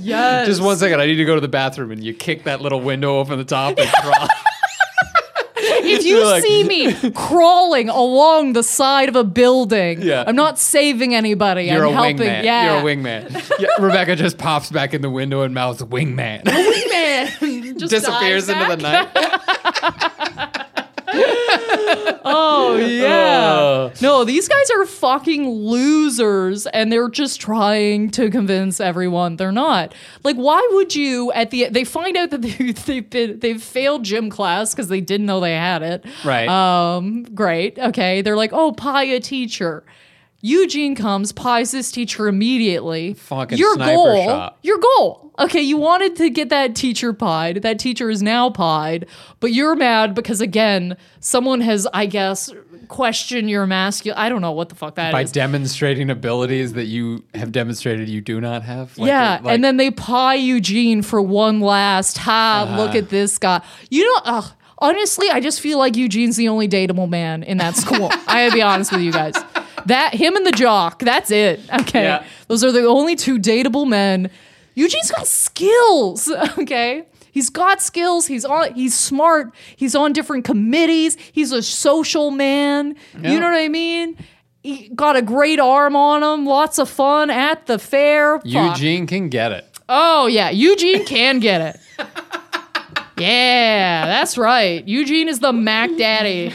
Yes. 0.00 0.46
Just 0.46 0.62
one 0.62 0.76
second. 0.76 1.00
I 1.00 1.06
need 1.06 1.16
to 1.16 1.24
go 1.24 1.34
to 1.34 1.40
the 1.40 1.48
bathroom, 1.48 1.90
and 1.90 2.02
you 2.02 2.14
kick 2.14 2.44
that 2.44 2.60
little 2.60 2.80
window 2.80 3.18
open 3.18 3.38
the 3.38 3.44
top 3.44 3.78
and 3.78 3.88
crawl. 3.92 4.28
if 5.62 6.04
you 6.06 6.24
like- 6.24 6.42
see 6.42 6.64
me 6.64 7.10
crawling 7.14 7.88
along 7.90 8.54
the 8.54 8.62
side 8.62 9.08
of 9.10 9.16
a 9.16 9.24
building, 9.24 10.00
Yeah. 10.02 10.24
I'm 10.26 10.36
not 10.36 10.58
saving 10.58 11.14
anybody. 11.14 11.64
You're 11.64 11.86
I'm 11.86 11.92
a 11.92 11.94
helping. 11.94 12.16
wingman. 12.18 12.44
Yeah. 12.44 12.80
You're 12.82 12.90
a 12.90 12.96
wingman. 12.96 13.58
Yeah, 13.60 13.68
Rebecca 13.78 14.16
just 14.16 14.38
pops 14.38 14.70
back 14.70 14.94
in 14.94 15.02
the 15.02 15.10
window 15.10 15.42
and 15.42 15.52
mouths 15.54 15.82
wingman. 15.82 16.44
wingman. 16.44 16.80
Just 17.80 17.90
Disappears 17.92 18.46
dives 18.46 18.76
into 18.76 18.76
the 18.76 18.82
night. 18.82 20.56
Oh 22.24 22.76
yeah. 22.80 23.50
Oh. 23.50 23.92
No, 24.00 24.24
these 24.24 24.48
guys 24.48 24.70
are 24.70 24.86
fucking 24.86 25.48
losers 25.48 26.66
and 26.66 26.92
they're 26.92 27.08
just 27.08 27.40
trying 27.40 28.10
to 28.12 28.30
convince 28.30 28.80
everyone 28.80 29.36
they're 29.36 29.52
not. 29.52 29.94
Like 30.24 30.36
why 30.36 30.66
would 30.72 30.94
you 30.94 31.32
at 31.32 31.50
the 31.50 31.68
they 31.68 31.84
find 31.84 32.16
out 32.16 32.30
that 32.30 32.42
they 32.42 32.72
they've 32.72 33.08
been 33.08 33.38
they've 33.40 33.62
failed 33.62 34.04
gym 34.04 34.30
class 34.30 34.74
cuz 34.74 34.88
they 34.88 35.00
didn't 35.00 35.26
know 35.26 35.40
they 35.40 35.54
had 35.54 35.82
it. 35.82 36.04
Right. 36.24 36.48
Um 36.48 37.24
great. 37.34 37.78
Okay. 37.78 38.22
They're 38.22 38.36
like, 38.36 38.52
"Oh, 38.52 38.72
pie 38.72 39.04
a 39.04 39.20
teacher." 39.20 39.82
Eugene 40.42 40.94
comes, 40.94 41.32
pies 41.32 41.70
this 41.70 41.92
teacher 41.92 42.26
immediately. 42.26 43.14
Fucking 43.14 43.58
your 43.58 43.76
goal, 43.76 44.24
shot. 44.24 44.58
your 44.62 44.78
goal. 44.78 45.32
Okay, 45.38 45.60
you 45.60 45.76
wanted 45.76 46.16
to 46.16 46.30
get 46.30 46.48
that 46.48 46.74
teacher 46.74 47.12
pied. 47.12 47.62
That 47.62 47.78
teacher 47.78 48.10
is 48.10 48.22
now 48.22 48.50
pied, 48.50 49.06
but 49.40 49.52
you're 49.52 49.76
mad 49.76 50.14
because 50.14 50.40
again, 50.40 50.96
someone 51.20 51.60
has, 51.60 51.86
I 51.92 52.06
guess, 52.06 52.50
questioned 52.88 53.48
your 53.48 53.66
masculine. 53.66 54.18
I 54.18 54.28
don't 54.28 54.40
know 54.40 54.52
what 54.52 54.68
the 54.70 54.74
fuck 54.74 54.96
that 54.96 55.08
is. 55.08 55.12
By 55.12 55.24
demonstrating 55.24 56.10
abilities 56.10 56.72
that 56.74 56.86
you 56.86 57.24
have 57.34 57.52
demonstrated 57.52 58.08
you 58.08 58.20
do 58.20 58.40
not 58.40 58.62
have. 58.62 58.96
Like, 58.98 59.08
yeah, 59.08 59.40
like- 59.42 59.54
and 59.54 59.62
then 59.64 59.76
they 59.76 59.90
pie 59.90 60.34
Eugene 60.34 61.02
for 61.02 61.20
one 61.22 61.60
last 61.60 62.18
ha. 62.18 62.66
Uh-huh. 62.66 62.82
Look 62.82 62.94
at 62.94 63.08
this 63.10 63.38
guy. 63.38 63.62
You 63.90 64.04
know, 64.04 64.20
ugh, 64.24 64.52
honestly, 64.78 65.30
I 65.30 65.40
just 65.40 65.60
feel 65.60 65.78
like 65.78 65.96
Eugene's 65.96 66.36
the 66.36 66.48
only 66.48 66.68
dateable 66.68 67.08
man 67.08 67.42
in 67.42 67.58
that 67.58 67.76
school. 67.76 68.08
I 68.26 68.46
gotta 68.46 68.52
be 68.54 68.62
honest 68.62 68.92
with 68.92 69.02
you 69.02 69.12
guys. 69.12 69.34
That 69.86 70.14
him 70.14 70.36
and 70.36 70.46
the 70.46 70.52
jock. 70.52 71.00
That's 71.00 71.30
it. 71.30 71.60
Okay, 71.80 72.04
Yeah. 72.04 72.24
those 72.48 72.62
are 72.64 72.72
the 72.72 72.84
only 72.86 73.16
two 73.16 73.38
dateable 73.38 73.86
men. 73.88 74.30
Eugene's 74.74 75.10
got 75.10 75.26
skills. 75.26 76.30
Okay. 76.58 77.04
He's 77.32 77.48
got 77.48 77.80
skills. 77.80 78.26
He's 78.26 78.44
on. 78.44 78.74
He's 78.74 78.96
smart. 78.98 79.52
He's 79.76 79.94
on 79.94 80.12
different 80.12 80.44
committees. 80.44 81.16
He's 81.32 81.52
a 81.52 81.62
social 81.62 82.32
man. 82.32 82.96
Yeah. 83.20 83.30
You 83.32 83.40
know 83.40 83.46
what 83.50 83.56
I 83.60 83.68
mean? 83.68 84.16
he 84.62 84.88
got 84.94 85.16
a 85.16 85.22
great 85.22 85.58
arm 85.60 85.94
on 85.96 86.22
him. 86.22 86.44
Lots 86.44 86.78
of 86.78 86.88
fun 86.90 87.30
at 87.30 87.66
the 87.66 87.78
fair. 87.78 88.38
Fuck. 88.40 88.44
Eugene 88.46 89.06
can 89.06 89.28
get 89.28 89.52
it. 89.52 89.64
Oh 89.88 90.26
yeah, 90.26 90.50
Eugene 90.50 91.04
can 91.06 91.38
get 91.40 91.60
it. 91.60 91.80
Yeah, 93.20 94.06
that's 94.06 94.38
right. 94.38 94.86
Eugene 94.86 95.28
is 95.28 95.40
the 95.40 95.52
Mac 95.52 95.90
Daddy 95.96 96.54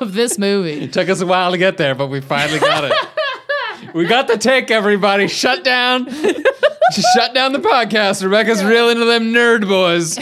of 0.00 0.14
this 0.14 0.38
movie. 0.38 0.84
It 0.84 0.92
took 0.92 1.08
us 1.08 1.20
a 1.20 1.26
while 1.26 1.50
to 1.52 1.58
get 1.58 1.76
there, 1.76 1.94
but 1.94 2.08
we 2.08 2.20
finally 2.20 2.58
got 2.58 2.84
it. 2.84 3.94
we 3.94 4.06
got 4.06 4.26
the 4.28 4.38
take, 4.38 4.70
everybody. 4.70 5.28
Shut 5.28 5.62
down. 5.64 6.06
Just 6.06 7.06
shut 7.14 7.34
down 7.34 7.52
the 7.52 7.58
podcast. 7.60 8.22
Rebecca's 8.22 8.64
real 8.64 8.88
into 8.88 9.04
them 9.04 9.32
nerd 9.32 9.68
boys. 9.68 10.16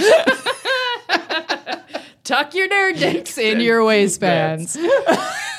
Tuck 2.24 2.54
your 2.54 2.68
nerd 2.68 2.98
dicks 2.98 3.38
in 3.38 3.60
your 3.60 3.82
waistbands. 3.84 4.76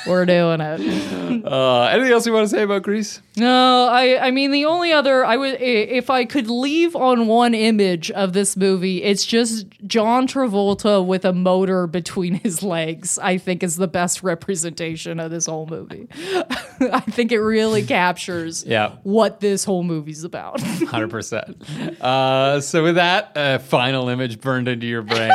We're 0.06 0.26
doing 0.26 0.60
it. 0.60 1.10
Uh, 1.40 1.84
anything 1.84 2.12
else 2.12 2.26
you 2.26 2.32
want 2.32 2.44
to 2.44 2.54
say 2.54 2.62
about 2.62 2.82
Grease? 2.82 3.22
No, 3.36 3.86
I 3.86 4.26
I 4.26 4.30
mean 4.30 4.50
the 4.50 4.64
only 4.66 4.92
other 4.92 5.24
I 5.24 5.36
would 5.36 5.60
if 5.60 6.10
I 6.10 6.24
could 6.24 6.48
leave 6.50 6.94
on 6.96 7.28
one 7.28 7.54
image 7.54 8.10
of 8.10 8.32
this 8.32 8.56
movie, 8.56 9.02
it's 9.02 9.24
just 9.24 9.66
John 9.86 10.26
Travolta 10.26 11.04
with 11.06 11.24
a 11.24 11.32
motor 11.32 11.86
between 11.86 12.34
his 12.34 12.62
legs. 12.64 13.18
I 13.22 13.38
think 13.38 13.62
is 13.62 13.76
the 13.76 13.86
best 13.88 14.22
representation 14.24 15.20
of 15.20 15.30
this 15.30 15.46
whole 15.46 15.66
movie. 15.66 16.08
I 16.92 17.00
think 17.08 17.30
it 17.32 17.40
really 17.40 17.84
captures 17.84 18.64
Yeah. 18.66 18.96
what 19.04 19.40
this 19.40 19.64
whole 19.64 19.84
movie's 19.84 20.24
about. 20.24 20.58
100%. 20.58 22.00
Uh, 22.00 22.60
so, 22.60 22.82
with 22.82 22.96
that 22.96 23.36
uh, 23.36 23.58
final 23.60 24.08
image 24.08 24.40
burned 24.40 24.66
into 24.68 24.86
your 24.86 25.02
brain, 25.02 25.30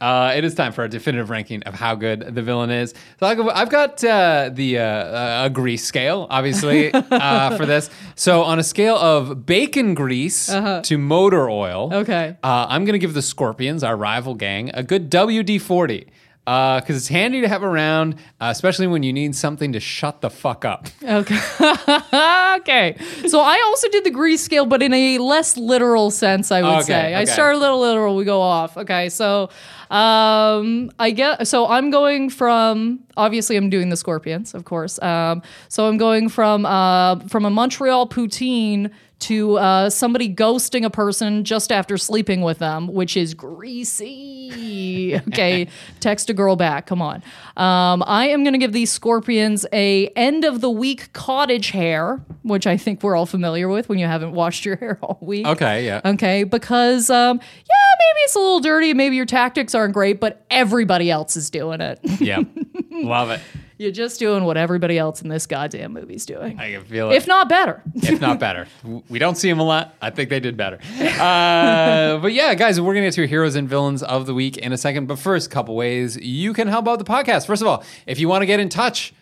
uh, 0.00 0.32
it 0.36 0.44
is 0.44 0.54
time 0.54 0.72
for 0.72 0.84
a 0.84 0.88
definitive 0.88 1.30
ranking 1.30 1.62
of 1.64 1.74
how 1.74 1.94
good 1.94 2.34
the 2.34 2.42
villain 2.42 2.70
is. 2.70 2.94
So, 3.18 3.26
I've 3.26 3.70
got- 3.70 4.02
uh, 4.04 4.50
the 4.52 4.78
uh, 4.78 4.82
uh, 4.84 5.42
a 5.46 5.50
grease 5.50 5.84
scale, 5.84 6.26
obviously, 6.30 6.92
uh, 6.94 7.56
for 7.56 7.66
this. 7.66 7.90
So, 8.14 8.42
on 8.42 8.58
a 8.58 8.62
scale 8.62 8.96
of 8.96 9.44
bacon 9.46 9.94
grease 9.94 10.46
to 10.46 10.98
motor 10.98 11.50
oil, 11.50 11.90
Okay. 11.92 12.36
uh, 12.42 12.66
I'm 12.68 12.84
going 12.84 12.94
to 12.94 12.98
give 12.98 13.14
the 13.14 13.22
Scorpions, 13.22 13.82
our 13.84 13.96
rival 13.96 14.34
gang, 14.34 14.70
a 14.74 14.82
good 14.82 15.10
WD 15.10 15.60
40. 15.60 16.06
Because 16.50 16.96
it's 16.96 17.06
handy 17.06 17.40
to 17.42 17.48
have 17.48 17.62
around, 17.62 18.14
uh, 18.40 18.48
especially 18.50 18.88
when 18.88 19.04
you 19.04 19.12
need 19.12 19.36
something 19.36 19.72
to 19.72 19.78
shut 19.78 20.20
the 20.20 20.30
fuck 20.30 20.64
up. 20.64 20.88
Okay. 21.02 21.38
okay. 22.60 22.96
So 23.28 23.40
I 23.40 23.62
also 23.66 23.88
did 23.90 24.04
the 24.04 24.10
grease 24.10 24.42
scale, 24.42 24.66
but 24.66 24.82
in 24.82 24.92
a 24.92 25.18
less 25.18 25.56
literal 25.56 26.10
sense, 26.10 26.50
I 26.50 26.62
would 26.62 26.70
Okay, 26.82 26.84
say. 26.84 27.14
I 27.14 27.24
start 27.24 27.54
a 27.54 27.58
little 27.58 27.80
literal, 27.80 28.16
we 28.16 28.24
go 28.24 28.40
off. 28.40 28.76
Okay. 28.76 29.08
So 29.10 29.50
um 29.90 30.90
I 30.98 31.10
get 31.10 31.46
so 31.48 31.66
I'm 31.66 31.90
going 31.90 32.30
from 32.30 33.00
obviously 33.16 33.56
I'm 33.56 33.70
doing 33.70 33.88
the 33.88 33.96
scorpions, 33.96 34.54
of 34.54 34.64
course. 34.64 35.00
Um 35.02 35.42
so 35.68 35.88
I'm 35.88 35.98
going 35.98 36.28
from 36.28 36.64
uh 36.66 37.16
from 37.28 37.44
a 37.44 37.50
Montreal 37.50 38.08
poutine 38.08 38.90
to 39.20 39.58
uh, 39.58 39.90
somebody 39.90 40.32
ghosting 40.32 40.84
a 40.84 40.90
person 40.90 41.44
just 41.44 41.70
after 41.70 41.96
sleeping 41.96 42.42
with 42.42 42.58
them, 42.58 42.88
which 42.88 43.16
is 43.16 43.34
greasy. 43.34 45.20
okay, 45.28 45.68
text 46.00 46.30
a 46.30 46.34
girl 46.34 46.56
back. 46.56 46.86
Come 46.86 47.02
on. 47.02 47.22
Um, 47.56 48.02
I 48.06 48.28
am 48.28 48.42
going 48.42 48.54
to 48.54 48.58
give 48.58 48.72
these 48.72 48.90
scorpions 48.90 49.66
a 49.72 50.08
end 50.08 50.44
of 50.44 50.60
the 50.60 50.70
week 50.70 51.12
cottage 51.12 51.70
hair, 51.70 52.20
which 52.42 52.66
I 52.66 52.76
think 52.76 53.02
we're 53.02 53.16
all 53.16 53.26
familiar 53.26 53.68
with 53.68 53.88
when 53.88 53.98
you 53.98 54.06
haven't 54.06 54.32
washed 54.32 54.64
your 54.64 54.76
hair 54.80 54.98
all 55.02 55.18
week. 55.20 55.46
Okay, 55.46 55.84
yeah. 55.86 56.00
Okay, 56.04 56.44
because 56.44 57.10
um, 57.10 57.38
yeah, 57.38 57.94
maybe 57.98 58.20
it's 58.24 58.34
a 58.34 58.38
little 58.38 58.60
dirty, 58.60 58.94
maybe 58.94 59.16
your 59.16 59.26
tactics 59.26 59.74
aren't 59.74 59.94
great, 59.94 60.20
but 60.20 60.44
everybody 60.50 61.10
else 61.10 61.36
is 61.36 61.50
doing 61.50 61.80
it. 61.80 62.00
yeah. 62.20 62.40
Love 62.90 63.30
it. 63.30 63.40
You're 63.80 63.92
just 63.92 64.18
doing 64.18 64.44
what 64.44 64.58
everybody 64.58 64.98
else 64.98 65.22
in 65.22 65.30
this 65.30 65.46
goddamn 65.46 65.94
movie's 65.94 66.26
doing, 66.26 66.60
I 66.60 66.72
can 66.72 66.84
feel 66.84 67.10
it. 67.10 67.14
if 67.16 67.26
not 67.26 67.48
better. 67.48 67.82
if 67.94 68.20
not 68.20 68.38
better. 68.46 68.66
We 69.08 69.18
don't 69.18 69.36
see 69.36 69.48
them 69.48 69.58
a 69.58 69.62
lot. 69.62 69.94
I 70.02 70.10
think 70.10 70.28
they 70.28 70.38
did 70.38 70.54
better. 70.54 70.78
Uh, 71.00 72.18
but 72.18 72.34
yeah, 72.34 72.52
guys, 72.54 72.78
we're 72.78 72.92
going 72.92 73.04
to 73.04 73.06
get 73.08 73.14
to 73.14 73.26
heroes 73.26 73.54
and 73.56 73.66
villains 73.66 74.02
of 74.02 74.26
the 74.26 74.34
week 74.34 74.58
in 74.58 74.74
a 74.74 74.76
second. 74.76 75.06
But 75.06 75.18
first, 75.18 75.46
a 75.46 75.50
couple 75.50 75.76
ways 75.76 76.18
you 76.18 76.52
can 76.52 76.68
help 76.68 76.86
out 76.88 76.98
the 76.98 77.06
podcast. 77.06 77.46
First 77.46 77.62
of 77.62 77.68
all, 77.68 77.82
if 78.06 78.18
you 78.20 78.28
want 78.28 78.42
to 78.42 78.46
get 78.46 78.60
in 78.60 78.68
touch, 78.68 79.14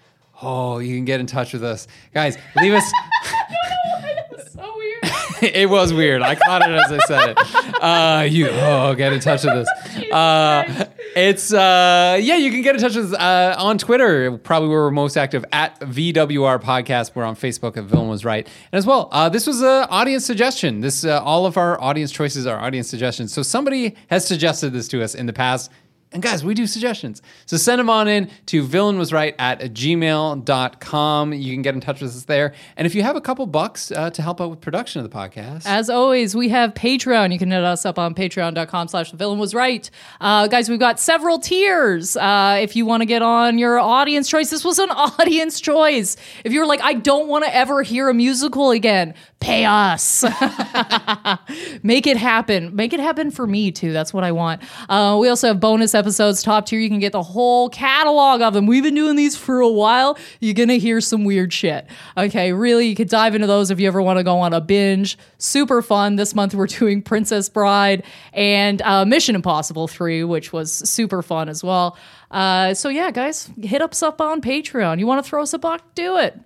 oh, 0.42 0.80
you 0.80 0.96
can 0.96 1.04
get 1.04 1.20
in 1.20 1.26
touch 1.26 1.52
with 1.52 1.62
us. 1.62 1.86
Guys, 2.12 2.36
leave 2.56 2.72
us. 2.74 2.92
it 5.43 5.68
was 5.68 5.93
weird. 5.93 6.22
I 6.22 6.34
caught 6.34 6.62
it 6.62 6.70
as 6.70 6.91
I 6.91 6.99
said 7.07 7.30
it. 7.30 7.82
Uh, 7.82 8.26
you 8.28 8.49
oh, 8.49 8.95
get 8.95 9.12
in 9.12 9.20
touch 9.20 9.45
with 9.45 9.55
us. 9.55 9.68
Uh, 10.09 10.86
it's 11.16 11.53
uh, 11.53 12.18
yeah, 12.20 12.36
you 12.36 12.51
can 12.51 12.62
get 12.62 12.74
in 12.74 12.80
touch 12.80 12.95
with 12.97 13.12
us 13.12 13.20
uh, 13.20 13.55
on 13.59 13.76
Twitter, 13.76 14.39
probably 14.39 14.68
where 14.68 14.82
we're 14.84 14.91
most 14.91 15.16
active 15.16 15.45
at 15.53 15.78
VWR 15.80 16.62
Podcast. 16.62 17.12
We're 17.14 17.24
on 17.24 17.36
Facebook 17.36 17.76
at 17.76 17.84
Villain 17.84 18.09
Was 18.09 18.24
Right, 18.24 18.47
and 18.47 18.78
as 18.78 18.86
well, 18.86 19.09
uh, 19.12 19.28
this 19.28 19.47
was 19.47 19.61
an 19.61 19.86
audience 19.91 20.24
suggestion. 20.24 20.80
This 20.80 21.05
uh, 21.05 21.22
all 21.22 21.47
of 21.47 21.57
our 21.57 21.80
audience 21.80 22.11
choices 22.11 22.47
are 22.47 22.59
audience 22.59 22.89
suggestions. 22.89 23.32
So 23.32 23.43
somebody 23.43 23.97
has 24.09 24.26
suggested 24.26 24.72
this 24.72 24.89
to 24.89 25.03
us 25.03 25.14
in 25.14 25.26
the 25.26 25.32
past. 25.32 25.70
And 26.11 26.22
guys, 26.22 26.42
we 26.42 26.54
do 26.54 26.66
suggestions. 26.66 27.20
So 27.44 27.59
send 27.59 27.78
them 27.78 27.90
on 27.90 28.09
in 28.09 28.30
to 28.46 28.66
villainwasright 28.66 29.34
at 29.38 29.61
gmail.com. 29.61 31.32
You 31.34 31.52
can 31.52 31.62
get 31.62 31.74
in 31.74 31.80
touch 31.80 32.00
with 32.00 32.16
us 32.16 32.24
there. 32.24 32.54
And 32.76 32.86
if 32.86 32.94
you 32.94 33.02
have 33.02 33.16
a 33.16 33.20
couple 33.20 33.46
bucks 33.46 33.90
uh, 33.92 34.09
to 34.11 34.22
help 34.22 34.40
out 34.40 34.48
with 34.50 34.61
production 34.61 35.04
of 35.04 35.11
the 35.11 35.14
podcast, 35.14 35.62
As 35.66 35.90
always, 35.90 36.34
we 36.34 36.48
have 36.48 36.72
Patreon. 36.74 37.32
You 37.32 37.38
can 37.38 37.50
hit 37.50 37.62
us 37.62 37.84
up 37.84 37.98
on 37.98 38.14
patreon.com 38.14 38.88
slash 38.88 39.11
the 39.11 39.16
villain 39.18 39.38
was 39.38 39.54
right. 39.54 39.90
Uh, 40.20 40.46
guys, 40.48 40.70
we've 40.70 40.78
got 40.78 40.98
several 40.98 41.38
tiers. 41.38 42.16
Uh, 42.16 42.59
if 42.61 42.74
you 42.74 42.86
want 42.86 43.02
to 43.02 43.06
get 43.06 43.20
on 43.22 43.59
your 43.59 43.78
audience 43.78 44.28
choice, 44.28 44.48
this 44.50 44.64
was 44.64 44.78
an 44.78 44.90
audience 44.90 45.61
choice. 45.61 46.16
If 46.44 46.52
you're 46.52 46.66
like, 46.66 46.80
I 46.80 46.94
don't 46.94 47.28
want 47.28 47.44
to 47.44 47.54
ever 47.54 47.82
hear 47.82 48.09
a 48.09 48.14
musical 48.14 48.70
again, 48.70 49.14
pay 49.41 49.64
us. 49.64 50.24
Make 51.82 52.07
it 52.07 52.16
happen. 52.16 52.74
Make 52.74 52.93
it 52.93 53.01
happen 53.01 53.30
for 53.30 53.47
me 53.47 53.70
too. 53.70 53.93
That's 53.93 54.12
what 54.12 54.24
I 54.24 54.32
want. 54.32 54.62
Uh, 54.89 55.16
we 55.20 55.28
also 55.28 55.49
have 55.49 55.61
bonus 55.61 55.95
episodes, 55.95 56.43
top 56.43 56.66
tier. 56.66 56.80
You 56.80 56.89
can 56.89 56.99
get 56.99 57.12
the 57.12 57.22
whole 57.22 57.68
catalog 57.68 58.41
of 58.41 58.55
them. 58.55 58.66
We've 58.66 58.82
been 58.82 58.95
doing 58.95 59.16
these 59.16 59.36
for 59.36 59.61
a 59.61 59.68
while. 59.68 60.18
You're 60.41 60.55
gonna 60.55 60.74
hear 60.74 61.01
some 61.01 61.24
weird 61.24 61.53
shit. 61.53 61.86
Okay, 62.16 62.53
really, 62.53 62.89
you 62.89 62.97
could 62.97 63.09
dive 63.09 63.34
into 63.34 63.47
those 63.47 63.70
if 63.70 63.78
you 63.78 63.86
ever 63.86 64.03
want 64.03 64.18
to 64.18 64.24
go 64.24 64.39
on 64.39 64.53
a 64.53 64.61
binge. 64.61 65.16
Super 65.39 65.82
fun. 65.82 66.16
This 66.16 66.34
month 66.34 66.55
we're 66.55 66.66
doing 66.66 67.03
Princess 67.03 67.49
Bride 67.49 68.05
and 68.32 68.82
uh, 68.82 69.05
Mission 69.05 69.34
Impossible 69.34 69.89
3, 69.89 70.24
which 70.24 70.53
was 70.53 70.72
super 70.72 71.22
fun 71.22 71.49
as 71.49 71.62
well. 71.62 71.97
Uh, 72.30 72.74
so 72.74 72.89
yeah, 72.89 73.11
guys, 73.11 73.51
hit 73.62 73.80
us 73.80 74.03
up 74.03 74.20
on 74.20 74.41
Patreon. 74.41 74.99
You 74.99 75.07
want 75.07 75.24
to 75.24 75.28
throw 75.28 75.43
us 75.43 75.53
a 75.53 75.59
buck? 75.59 75.95
Do 75.95 76.18
it. 76.18 76.39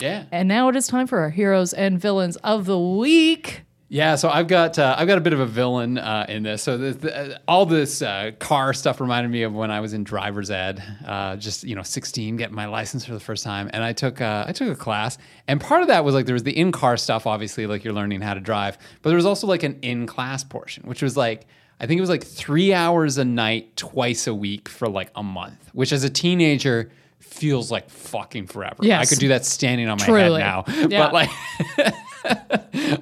Yeah. 0.00 0.24
And 0.30 0.48
now 0.48 0.68
it 0.68 0.76
is 0.76 0.86
time 0.86 1.06
for 1.06 1.18
our 1.20 1.30
heroes 1.30 1.72
and 1.72 2.00
villains 2.00 2.36
of 2.36 2.66
the 2.66 2.78
week. 2.78 3.62
Yeah, 3.92 4.14
so 4.14 4.30
I've 4.30 4.46
got 4.46 4.78
uh, 4.78 4.94
I've 4.96 5.08
got 5.08 5.18
a 5.18 5.20
bit 5.20 5.32
of 5.32 5.40
a 5.40 5.46
villain 5.46 5.98
uh, 5.98 6.24
in 6.28 6.44
this. 6.44 6.62
So 6.62 6.78
the, 6.78 6.92
the, 6.92 7.34
uh, 7.34 7.38
all 7.48 7.66
this 7.66 8.02
uh, 8.02 8.30
car 8.38 8.72
stuff 8.72 9.00
reminded 9.00 9.32
me 9.32 9.42
of 9.42 9.52
when 9.52 9.72
I 9.72 9.80
was 9.80 9.94
in 9.94 10.04
driver's 10.04 10.48
ed, 10.48 10.80
uh, 11.04 11.34
just 11.34 11.64
you 11.64 11.74
know, 11.74 11.82
16, 11.82 12.36
getting 12.36 12.54
my 12.54 12.66
license 12.66 13.04
for 13.04 13.14
the 13.14 13.20
first 13.20 13.42
time, 13.42 13.68
and 13.72 13.82
I 13.82 13.92
took 13.92 14.20
uh, 14.20 14.44
I 14.46 14.52
took 14.52 14.68
a 14.68 14.76
class, 14.76 15.18
and 15.48 15.60
part 15.60 15.82
of 15.82 15.88
that 15.88 16.04
was 16.04 16.14
like 16.14 16.26
there 16.26 16.34
was 16.34 16.44
the 16.44 16.56
in 16.56 16.70
car 16.70 16.96
stuff, 16.96 17.26
obviously, 17.26 17.66
like 17.66 17.82
you're 17.82 17.92
learning 17.92 18.20
how 18.20 18.34
to 18.34 18.40
drive, 18.40 18.78
but 19.02 19.10
there 19.10 19.16
was 19.16 19.26
also 19.26 19.48
like 19.48 19.64
an 19.64 19.76
in 19.82 20.06
class 20.06 20.44
portion, 20.44 20.84
which 20.86 21.02
was 21.02 21.16
like 21.16 21.48
I 21.80 21.86
think 21.86 21.98
it 21.98 22.02
was 22.02 22.10
like 22.10 22.22
three 22.22 22.72
hours 22.72 23.18
a 23.18 23.24
night, 23.24 23.74
twice 23.76 24.28
a 24.28 24.34
week 24.34 24.68
for 24.68 24.88
like 24.88 25.10
a 25.16 25.22
month, 25.24 25.68
which 25.72 25.92
as 25.92 26.04
a 26.04 26.10
teenager 26.10 26.92
feels 27.20 27.70
like 27.70 27.88
fucking 27.90 28.46
forever. 28.48 28.76
Yes. 28.80 29.06
I 29.06 29.08
could 29.08 29.20
do 29.20 29.28
that 29.28 29.44
standing 29.44 29.88
on 29.88 29.98
my 29.98 30.04
Truly. 30.04 30.40
head 30.40 30.46
now, 30.46 30.64
Yeah. 30.88 31.04
but 31.10 31.12
like. 31.12 31.30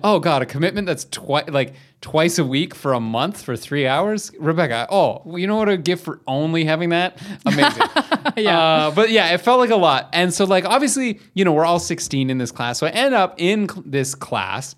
oh 0.04 0.20
god, 0.20 0.42
a 0.42 0.46
commitment 0.46 0.86
that's 0.86 1.04
twice 1.06 1.48
like 1.48 1.74
twice 2.00 2.38
a 2.38 2.44
week 2.44 2.74
for 2.74 2.92
a 2.92 3.00
month 3.00 3.42
for 3.42 3.56
three 3.56 3.86
hours, 3.86 4.30
Rebecca. 4.38 4.86
Oh, 4.90 5.36
you 5.36 5.46
know 5.46 5.56
what 5.56 5.68
a 5.68 5.76
gift 5.76 6.04
for 6.04 6.20
only 6.26 6.64
having 6.64 6.90
that? 6.90 7.20
Amazing. 7.46 7.82
Yeah. 8.36 8.60
Uh, 8.60 8.90
but 8.92 9.10
yeah, 9.10 9.34
it 9.34 9.38
felt 9.38 9.58
like 9.58 9.70
a 9.70 9.76
lot, 9.76 10.10
and 10.12 10.32
so 10.32 10.44
like 10.44 10.64
obviously, 10.64 11.18
you 11.34 11.44
know, 11.44 11.52
we're 11.52 11.64
all 11.64 11.80
16 11.80 12.30
in 12.30 12.38
this 12.38 12.52
class, 12.52 12.78
so 12.78 12.86
I 12.86 12.90
end 12.90 13.14
up 13.14 13.34
in 13.38 13.68
cl- 13.68 13.82
this 13.84 14.14
class 14.14 14.76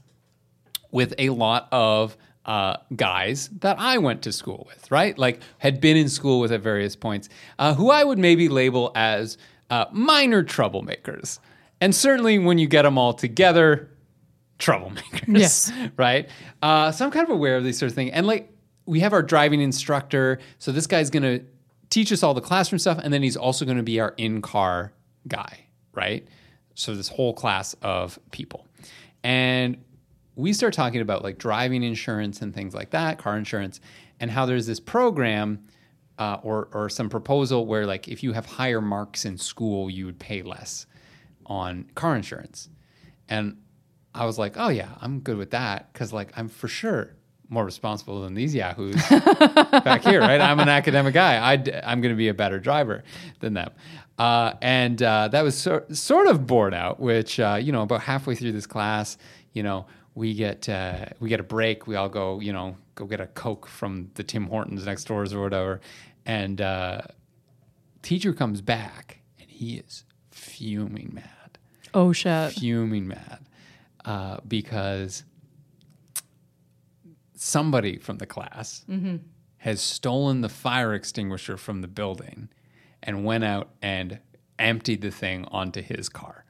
with 0.93 1.13
a 1.19 1.29
lot 1.31 1.69
of 1.73 2.17
uh, 2.51 2.77
guys 2.97 3.49
that 3.61 3.79
I 3.79 3.99
went 3.99 4.23
to 4.23 4.33
school 4.33 4.67
with, 4.69 4.91
right? 4.91 5.17
Like 5.17 5.41
had 5.59 5.81
been 5.81 5.97
in 5.97 6.09
school 6.09 6.41
with 6.41 6.51
at 6.51 6.61
various 6.61 6.97
points, 6.97 7.29
uh, 7.61 7.75
who 7.75 7.91
I 7.93 8.03
would 8.03 8.19
maybe 8.19 8.49
label 8.49 8.91
as 8.97 9.39
uh, 9.71 9.85
minor 9.93 10.43
troublemakers. 10.43 11.39
And 11.81 11.95
certainly 11.95 12.41
when 12.41 12.59
you 12.59 12.67
get 12.67 12.83
them 12.83 12.99
all 12.99 13.13
together, 13.15 13.89
troublemakers, 14.59 15.39
Yes. 15.39 15.73
right? 15.97 16.29
Uh, 16.61 16.91
so 16.91 17.05
I'm 17.05 17.13
kind 17.13 17.25
of 17.25 17.31
aware 17.33 17.57
of 17.57 17.63
these 17.63 17.79
sort 17.79 17.89
of 17.93 17.95
things. 17.95 18.11
And 18.15 18.27
like 18.27 18.53
we 18.85 18.99
have 18.99 19.13
our 19.13 19.23
driving 19.23 19.61
instructor, 19.61 20.41
so 20.59 20.73
this 20.73 20.89
guy's 20.89 21.09
going 21.09 21.23
to 21.23 21.45
teach 21.89 22.11
us 22.11 22.25
all 22.25 22.35
the 22.35 22.41
classroom 22.41 22.81
stuff, 22.81 22.99
and 23.01 23.13
then 23.15 23.23
he's 23.23 23.37
also 23.37 23.65
going 23.65 23.77
to 23.77 23.85
be 23.85 24.01
our 24.01 24.13
in-car 24.17 24.93
guy, 25.29 25.67
right? 25.95 26.27
So 26.75 26.97
this 26.97 27.07
whole 27.09 27.33
class 27.33 27.77
of 27.81 28.19
people, 28.33 28.67
and 29.23 29.77
we 30.41 30.53
start 30.53 30.75
talking 30.75 31.01
about 31.01 31.23
like 31.23 31.39
driving 31.39 31.83
insurance 31.83 32.43
and 32.43 32.55
things 32.55 32.75
like 32.75 32.91
that, 32.91 33.19
car 33.19 33.37
insurance, 33.37 33.81
and 34.19 34.31
how 34.31 34.47
there's 34.47 34.67
this 34.67 34.81
program 34.81 35.67
uh, 36.19 36.39
or 36.43 36.69
or 36.73 36.89
some 36.89 37.09
proposal 37.09 37.67
where 37.67 37.87
like 37.87 38.09
if 38.09 38.23
you 38.23 38.33
have 38.33 38.47
higher 38.47 38.81
marks 38.81 39.25
in 39.25 39.39
school, 39.39 39.89
you 39.91 40.07
would 40.07 40.19
pay 40.19 40.43
less. 40.43 40.87
on 41.47 41.85
car 41.95 42.15
insurance. 42.17 42.69
And 43.29 43.57
I 44.15 44.25
was 44.25 44.39
like, 44.39 44.55
oh 44.57 44.69
yeah, 44.69 44.91
I'm 45.01 45.21
good 45.21 45.37
with 45.37 45.51
that 45.51 45.93
because 45.93 46.13
like 46.13 46.33
I'm 46.37 46.49
for 46.49 46.69
sure 46.69 47.17
more 47.49 47.65
responsible 47.65 48.23
than 48.23 48.35
these 48.35 48.55
yahoos 48.55 48.95
back 49.09 50.03
here, 50.05 50.21
right? 50.21 50.41
I'm 50.41 50.61
an 50.61 50.69
academic 50.69 51.15
guy. 51.15 51.37
I 51.37 51.55
I'm 51.85 52.01
going 52.01 52.15
to 52.15 52.17
be 52.17 52.29
a 52.29 52.35
better 52.35 52.61
driver 52.61 53.03
than 53.41 53.55
them. 53.55 53.73
Uh, 54.19 54.55
and 54.63 55.03
uh, 55.03 55.29
that 55.29 55.43
was 55.43 55.57
so, 55.57 55.85
sort 55.91 56.29
of 56.29 56.47
bored 56.47 56.75
out, 56.75 57.01
which, 57.01 57.41
uh, 57.41 57.59
you 57.61 57.73
know, 57.73 57.83
about 57.83 58.03
halfway 58.03 58.35
through 58.37 58.53
this 58.53 58.67
class, 58.67 59.17
you 59.53 59.63
know, 59.63 59.87
we 60.21 60.35
get 60.35 60.69
uh, 60.69 61.07
we 61.19 61.29
get 61.31 61.41
a 61.41 61.49
break. 61.57 61.87
We 61.87 61.97
all 61.97 62.09
go, 62.11 62.41
you 62.41 62.53
know, 62.53 62.77
go 62.95 63.07
get 63.07 63.21
a 63.21 63.27
Coke 63.27 63.67
from 63.67 64.11
the 64.15 64.23
Tim 64.23 64.47
Hortons 64.47 64.85
next 64.87 65.05
doors 65.05 65.33
or 65.33 65.41
whatever. 65.43 65.81
And 66.27 66.61
uh, 66.61 67.01
teacher 68.03 68.33
comes 68.35 68.61
back 68.61 69.21
and 69.41 69.49
he 69.51 69.79
is 69.79 70.05
fuming 70.31 71.11
mad. 71.15 71.59
Oh, 71.95 72.13
shit. 72.13 72.53
Fuming 72.53 73.09
mad 73.09 73.41
uh, 74.05 74.37
because 74.47 75.25
somebody 77.35 77.97
from 77.99 78.19
the 78.19 78.27
class 78.27 78.85
Mm-hmm. 78.89 79.17
has 79.59 79.81
stolen 79.81 80.41
the 80.43 80.49
fire 80.49 80.95
extinguisher 80.95 81.57
from 81.57 81.81
the 81.81 81.89
building 81.89 82.49
and 83.03 83.25
went 83.25 83.45
out 83.45 83.71
and 83.81 84.19
emptied 84.59 85.01
the 85.01 85.11
thing 85.11 85.47
onto 85.51 85.81
his 85.81 86.09
car. 86.11 86.45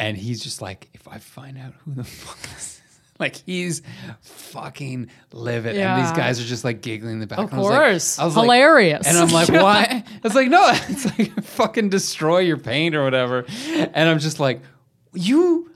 And 0.00 0.16
he's 0.16 0.42
just 0.42 0.60
like, 0.62 0.88
if 0.94 1.06
I 1.06 1.18
find 1.18 1.56
out 1.58 1.74
who 1.84 1.94
the 1.94 2.04
fuck 2.22 2.38
this 2.42 2.80
is, 2.84 3.00
like 3.18 3.36
he's 3.36 3.82
fucking 4.22 5.10
livid. 5.32 5.76
And 5.76 6.02
these 6.02 6.12
guys 6.12 6.40
are 6.40 6.44
just 6.44 6.64
like 6.64 6.80
giggling 6.80 7.14
in 7.14 7.20
the 7.20 7.26
back. 7.26 7.38
Of 7.38 7.52
And 7.52 7.54
I 7.54 7.58
was 7.58 7.68
like- 7.70 7.78
course. 7.80 8.18
I 8.18 8.24
was 8.24 8.36
like- 8.36 8.44
Hilarious. 8.44 9.06
and 9.06 9.18
I'm 9.18 9.28
like, 9.28 9.48
why? 9.48 10.04
It's 10.24 10.34
like, 10.34 10.48
no, 10.48 10.62
it's 10.88 11.06
like 11.18 11.42
fucking 11.44 11.90
destroy 11.90 12.38
your 12.40 12.56
paint 12.56 12.94
or 12.94 13.04
whatever. 13.04 13.44
And 13.68 14.08
I'm 14.08 14.18
just 14.18 14.40
like, 14.40 14.62
you 15.12 15.66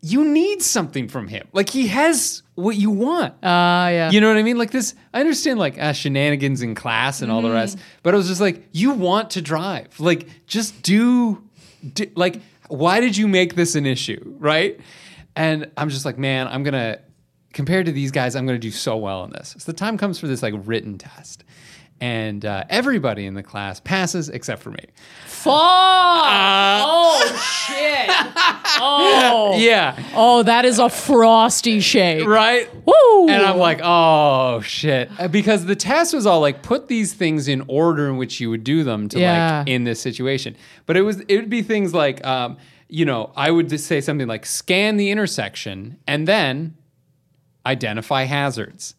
you 0.00 0.22
need 0.22 0.60
something 0.60 1.08
from 1.08 1.28
him. 1.28 1.48
Like 1.54 1.70
he 1.70 1.86
has 1.88 2.42
what 2.56 2.76
you 2.76 2.90
want. 2.90 3.32
Ah, 3.42 3.88
yeah. 3.88 4.10
You 4.10 4.20
know 4.20 4.28
what 4.28 4.36
I 4.36 4.42
mean? 4.42 4.58
Like 4.58 4.70
this, 4.70 4.94
I 5.14 5.20
understand 5.20 5.58
like 5.58 5.78
uh, 5.80 5.94
shenanigans 5.94 6.60
in 6.60 6.74
class 6.74 7.22
and 7.22 7.32
all 7.32 7.40
the 7.40 7.50
rest, 7.50 7.78
but 8.02 8.12
I 8.12 8.18
was 8.18 8.28
just 8.28 8.40
like, 8.40 8.68
you 8.72 8.90
want 8.92 9.30
to 9.30 9.40
drive. 9.40 9.98
Like, 9.98 10.28
just 10.46 10.82
do, 10.82 11.42
do, 11.94 12.04
like, 12.16 12.42
why 12.68 13.00
did 13.00 13.16
you 13.16 13.28
make 13.28 13.54
this 13.54 13.74
an 13.74 13.86
issue? 13.86 14.22
Right. 14.38 14.80
And 15.36 15.70
I'm 15.76 15.88
just 15.88 16.04
like, 16.04 16.18
man, 16.18 16.46
I'm 16.48 16.62
going 16.62 16.74
to, 16.74 17.00
compared 17.52 17.86
to 17.86 17.92
these 17.92 18.10
guys, 18.10 18.36
I'm 18.36 18.46
going 18.46 18.58
to 18.58 18.66
do 18.66 18.70
so 18.70 18.96
well 18.96 19.24
in 19.24 19.30
this. 19.30 19.54
So 19.58 19.70
the 19.70 19.76
time 19.76 19.98
comes 19.98 20.18
for 20.18 20.26
this 20.26 20.42
like 20.42 20.54
written 20.56 20.98
test. 20.98 21.44
And 22.00 22.44
uh, 22.44 22.64
everybody 22.68 23.24
in 23.24 23.34
the 23.34 23.42
class 23.42 23.80
passes 23.80 24.28
except 24.28 24.62
for 24.62 24.70
me. 24.70 24.84
Fuck! 25.26 25.54
oh, 25.56 27.40
shit. 27.66 28.10
Oh. 28.86 29.56
Yeah. 29.56 29.96
Oh, 30.14 30.42
that 30.42 30.64
is 30.64 30.78
a 30.80 30.88
frosty 30.88 31.78
shake. 31.80 32.26
Right? 32.26 32.68
Woo! 32.84 33.28
And 33.28 33.40
I'm 33.46 33.56
like, 33.56 33.80
oh 33.84 34.60
shit. 34.62 35.10
Uh, 35.18 35.28
Because 35.28 35.64
the 35.64 35.76
test 35.76 36.12
was 36.12 36.26
all 36.26 36.40
like, 36.40 36.62
put 36.62 36.88
these 36.88 37.12
things 37.14 37.46
in 37.46 37.62
order 37.68 38.08
in 38.08 38.16
which 38.16 38.40
you 38.40 38.50
would 38.50 38.64
do 38.64 38.82
them 38.82 39.08
to 39.10 39.20
Yeah. 39.20 39.58
like 39.60 39.68
in 39.68 39.84
this 39.84 40.00
situation. 40.00 40.56
But 40.86 40.96
it 40.96 41.02
was 41.02 41.20
it 41.20 41.36
would 41.36 41.48
be 41.50 41.62
things 41.62 41.94
like 41.94 42.24
um, 42.26 42.56
you 42.88 43.04
know, 43.04 43.32
I 43.36 43.50
would 43.50 43.68
just 43.68 43.86
say 43.86 44.00
something 44.00 44.26
like 44.26 44.44
scan 44.44 44.96
the 44.96 45.10
intersection 45.10 45.98
and 46.08 46.26
then 46.26 46.76
identify 47.64 48.24
hazards. 48.24 48.96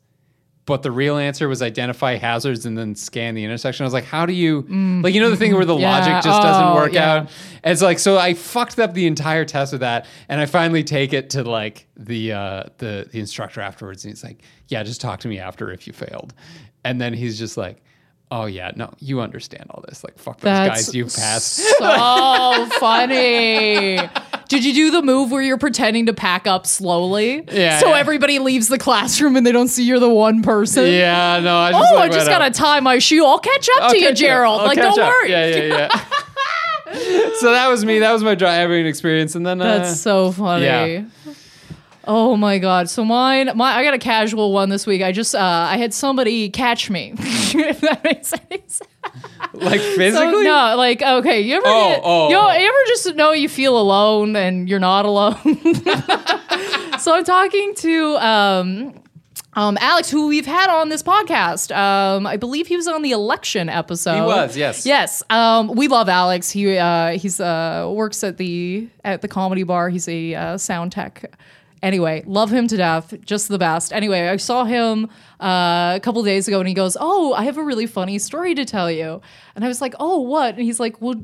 But 0.68 0.82
the 0.82 0.90
real 0.92 1.18
answer 1.18 1.48
was 1.48 1.62
identify 1.62 2.16
hazards 2.16 2.66
and 2.66 2.76
then 2.76 2.96
scan 2.96 3.36
the 3.36 3.44
intersection. 3.44 3.84
I 3.84 3.86
was 3.86 3.94
like, 3.94 4.04
how 4.06 4.26
do 4.26 4.34
you 4.34 4.62
like 5.04 5.14
you 5.14 5.22
know 5.22 5.30
the 5.30 5.38
thing 5.38 5.54
where 5.54 5.64
the 5.64 5.76
Mm. 5.76 5.82
Yeah. 5.82 5.92
logic 5.92 6.14
just 6.24 6.42
doesn't 6.42 6.68
Oh, 6.70 6.74
work 6.76 6.94
yeah. 6.94 7.12
out? 7.14 7.20
And 7.64 7.72
it's 7.72 7.84
like 7.84 8.00
so 8.00 8.18
I 8.18 8.34
fucked 8.34 8.80
up 8.80 8.94
the 8.96 9.06
entire 9.06 9.46
test 9.46 9.74
with 9.74 9.82
that, 9.82 10.08
and 10.28 10.42
I 10.42 10.48
finally 10.48 10.84
take 10.84 11.14
it 11.14 11.30
to 11.32 11.44
like 11.44 11.88
the 11.96 12.34
uh, 12.34 12.64
the 12.80 13.08
the 13.12 13.20
instructor 13.20 13.62
afterwards, 13.62 14.06
and 14.06 14.12
he's 14.12 14.24
like, 14.24 14.42
"Yeah, 14.68 14.82
just 14.82 15.02
talk 15.02 15.20
to 15.20 15.28
me 15.28 15.38
after 15.38 15.72
if 15.72 15.86
you 15.86 15.94
failed." 15.94 16.34
And 16.84 17.00
then 17.00 17.14
he's 17.14 17.38
just 17.38 17.58
like, 17.58 17.84
"Oh 18.32 18.46
yeah, 18.46 18.72
no, 18.76 18.92
you 19.00 19.22
understand 19.22 19.66
all 19.70 19.84
this. 19.88 20.04
Like 20.04 20.18
fuck 20.18 20.38
those 20.40 20.46
That's 20.50 20.86
guys, 20.88 20.96
you 20.96 21.06
passed." 21.06 21.58
so 21.58 22.68
funny. 22.80 24.00
Did 24.48 24.64
you 24.66 24.74
do 24.74 24.92
the 24.92 25.02
move 25.02 25.32
where 25.32 25.42
you're 25.42 25.58
pretending 25.58 26.06
to 26.08 26.14
pack 26.14 26.48
up 26.48 26.66
slowly? 26.68 27.44
Yeah, 27.52 27.80
So 27.80 27.90
yeah. 27.90 27.98
everybody 27.98 28.40
leaves 28.40 28.68
the 28.68 28.78
classroom 28.78 29.36
and 29.36 29.46
they 29.46 29.52
don't 29.52 29.68
see 29.68 29.84
you're 29.84 30.00
the 30.00 30.10
one 30.10 30.42
person? 30.44 30.86
yeah, 30.92 31.40
no, 31.40 31.58
I 31.58 31.72
just 31.72 31.92
Oh, 31.92 31.96
like, 31.96 32.12
I 32.12 32.14
just 32.14 32.28
gotta 32.30 32.46
up. 32.46 32.54
tie 32.54 32.80
my 32.80 33.00
shoe. 33.00 33.26
I'll 33.26 33.40
catch 33.40 33.68
up 33.78 33.84
I'll 33.84 33.92
to 33.92 34.00
you, 34.00 34.10
up. 34.10 34.16
Gerald. 34.16 34.62
I'll 34.62 34.68
like, 34.68 34.78
don't 34.78 35.00
up. 35.00 35.08
worry. 35.10 35.32
Yeah, 35.32 35.48
yeah, 35.48 35.64
yeah. 35.66 36.06
so 37.40 37.52
that 37.52 37.68
was 37.70 37.84
me. 37.86 38.00
That 38.00 38.12
was 38.14 38.24
my 38.24 38.36
driving 38.36 38.86
experience, 38.86 39.36
and 39.36 39.46
then 39.46 39.62
uh, 39.62 39.80
That's 39.80 40.00
so 40.00 40.32
funny. 40.32 40.66
yeah. 40.66 41.04
Oh 42.08 42.36
my 42.38 42.60
god. 42.60 42.90
So 42.90 43.04
mine, 43.06 43.50
my 43.56 43.76
I 43.76 43.84
got 43.84 43.94
a 43.94 44.00
casual 44.00 44.52
one 44.54 44.70
this 44.70 44.86
week. 44.86 45.02
I 45.02 45.12
just 45.12 45.34
uh 45.36 45.40
I 45.40 45.78
had 45.78 45.94
somebody 45.94 46.50
catch 46.50 46.90
me. 46.90 47.14
if 47.20 47.82
that 47.82 48.04
makes 48.04 48.28
sense. 48.28 48.82
like 49.54 49.80
So, 49.80 49.96
physically. 49.96 50.44
no, 50.44 50.76
like 50.78 51.02
okay, 51.02 51.42
you 51.42 51.56
ever 51.56 51.66
Oh, 51.68 51.90
get- 51.90 52.02
oh, 52.04 52.28
you, 52.30 52.36
know, 52.36 52.52
you 52.52 52.68
ever 52.68 52.78
just 52.88 53.16
know 53.16 53.32
you 53.32 53.50
feel 53.50 53.80
alone 53.80 54.36
and 54.36 54.70
you're 54.70 54.80
not 54.80 55.06
alone? 55.06 55.36
so 57.00 57.14
I'm 57.16 57.24
talking 57.24 57.74
to 57.76 58.16
um 58.18 58.94
um, 59.58 59.78
Alex, 59.80 60.10
who 60.12 60.28
we've 60.28 60.46
had 60.46 60.70
on 60.70 60.90
this 60.90 61.02
podcast, 61.02 61.74
um, 61.74 62.28
I 62.28 62.36
believe 62.36 62.68
he 62.68 62.76
was 62.76 62.90
on 62.90 63.04
the 63.04 63.12
election 63.12 63.70
episode. 63.70 64.16
He 64.16 64.22
was, 64.22 64.58
yes. 64.58 64.86
yes. 64.86 65.24
Um, 65.30 65.70
we 65.70 65.88
love 65.88 66.10
Alex. 66.10 66.52
He 66.52 66.78
uh, 66.78 67.12
he's 67.18 67.40
uh, 67.40 67.90
works 67.96 68.22
at 68.26 68.36
the 68.36 68.90
at 69.06 69.22
the 69.22 69.30
comedy 69.30 69.64
bar. 69.64 69.88
He's 69.88 70.10
a 70.10 70.36
uh, 70.36 70.58
sound 70.58 70.92
tech. 70.92 71.34
Anyway, 71.86 72.24
love 72.26 72.52
him 72.52 72.68
to 72.68 72.78
death. 72.78 73.14
Just 73.24 73.48
the 73.48 73.60
best. 73.60 73.94
Anyway, 73.94 74.28
I 74.28 74.38
saw 74.38 74.64
him 74.64 75.08
uh, 75.40 75.94
a 75.96 76.00
couple 76.02 76.24
days 76.24 76.48
ago, 76.48 76.58
and 76.60 76.68
he 76.68 76.74
goes, 76.74 76.98
"Oh, 77.00 77.34
I 77.34 77.44
have 77.44 77.60
a 77.60 77.64
really 77.64 77.86
funny 77.86 78.18
story 78.18 78.56
to 78.56 78.66
tell 78.66 78.90
you." 78.90 79.22
And 79.56 79.64
I 79.64 79.68
was 79.68 79.82
like, 79.82 79.94
"Oh, 80.00 80.20
what?" 80.20 80.56
And 80.56 80.64
he's 80.64 80.80
like, 80.80 81.00
"Well." 81.00 81.24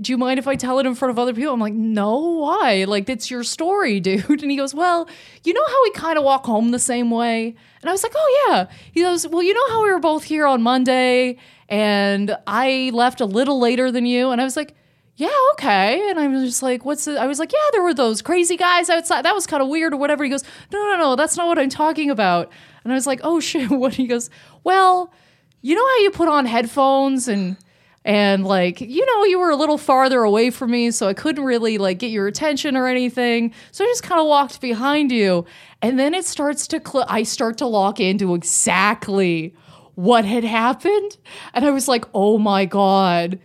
do 0.00 0.12
you 0.12 0.18
mind 0.18 0.38
if 0.38 0.46
I 0.46 0.54
tell 0.54 0.78
it 0.78 0.86
in 0.86 0.94
front 0.94 1.10
of 1.10 1.18
other 1.18 1.34
people? 1.34 1.52
I'm 1.52 1.58
like, 1.58 1.74
no, 1.74 2.18
why? 2.18 2.84
Like, 2.84 3.08
it's 3.08 3.32
your 3.32 3.42
story, 3.42 3.98
dude. 4.08 4.42
And 4.42 4.48
he 4.48 4.56
goes, 4.56 4.72
well, 4.72 5.08
you 5.42 5.52
know 5.52 5.66
how 5.66 5.82
we 5.82 5.90
kind 5.90 6.16
of 6.16 6.22
walk 6.22 6.46
home 6.46 6.70
the 6.70 6.78
same 6.78 7.10
way? 7.10 7.56
And 7.80 7.88
I 7.88 7.92
was 7.92 8.04
like, 8.04 8.12
oh, 8.14 8.46
yeah. 8.46 8.68
He 8.92 9.02
goes, 9.02 9.26
well, 9.26 9.42
you 9.42 9.52
know 9.52 9.68
how 9.70 9.82
we 9.82 9.90
were 9.90 9.98
both 9.98 10.22
here 10.22 10.46
on 10.46 10.62
Monday 10.62 11.38
and 11.68 12.36
I 12.46 12.92
left 12.94 13.20
a 13.20 13.24
little 13.24 13.58
later 13.58 13.90
than 13.90 14.06
you? 14.06 14.30
And 14.30 14.40
I 14.40 14.44
was 14.44 14.56
like, 14.56 14.76
yeah, 15.18 15.34
okay. 15.54 16.10
And 16.10 16.20
I 16.20 16.28
was 16.28 16.44
just 16.44 16.62
like, 16.62 16.84
what's 16.84 17.08
it? 17.08 17.18
I 17.18 17.26
was 17.26 17.40
like, 17.40 17.52
yeah, 17.52 17.58
there 17.72 17.82
were 17.82 17.92
those 17.92 18.22
crazy 18.22 18.56
guys 18.56 18.88
outside. 18.88 19.24
That 19.24 19.34
was 19.34 19.48
kind 19.48 19.60
of 19.60 19.68
weird 19.68 19.92
or 19.92 19.96
whatever. 19.96 20.22
He 20.22 20.30
goes, 20.30 20.44
no, 20.72 20.78
no, 20.78 20.96
no, 20.96 21.16
that's 21.16 21.36
not 21.36 21.48
what 21.48 21.58
I'm 21.58 21.68
talking 21.68 22.08
about. 22.08 22.52
And 22.84 22.92
I 22.92 22.94
was 22.94 23.04
like, 23.04 23.18
oh, 23.24 23.40
shit. 23.48 23.68
What? 23.68 23.94
He 23.94 24.06
goes, 24.06 24.30
well, 24.62 25.12
you 25.60 25.74
know 25.74 25.84
how 25.84 25.98
you 25.98 26.12
put 26.12 26.28
on 26.28 26.46
headphones 26.46 27.26
and 27.26 27.56
and 28.04 28.46
like 28.46 28.80
you 28.80 29.04
know 29.04 29.24
you 29.24 29.40
were 29.40 29.50
a 29.50 29.56
little 29.56 29.76
farther 29.76 30.22
away 30.22 30.50
from 30.50 30.70
me 30.70 30.92
so 30.92 31.08
i 31.08 31.12
couldn't 31.12 31.42
really 31.42 31.78
like 31.78 31.98
get 31.98 32.12
your 32.12 32.28
attention 32.28 32.76
or 32.76 32.86
anything 32.86 33.52
so 33.72 33.84
i 33.84 33.88
just 33.88 34.04
kind 34.04 34.20
of 34.20 34.26
walked 34.28 34.60
behind 34.60 35.10
you 35.10 35.44
and 35.82 35.98
then 35.98 36.14
it 36.14 36.24
starts 36.24 36.68
to 36.68 36.80
cl- 36.80 37.04
i 37.08 37.24
start 37.24 37.58
to 37.58 37.66
lock 37.66 37.98
into 37.98 38.36
exactly 38.36 39.52
what 39.96 40.24
had 40.24 40.44
happened 40.44 41.16
and 41.54 41.66
i 41.66 41.72
was 41.72 41.88
like 41.88 42.04
oh 42.14 42.38
my 42.38 42.64
god 42.64 43.40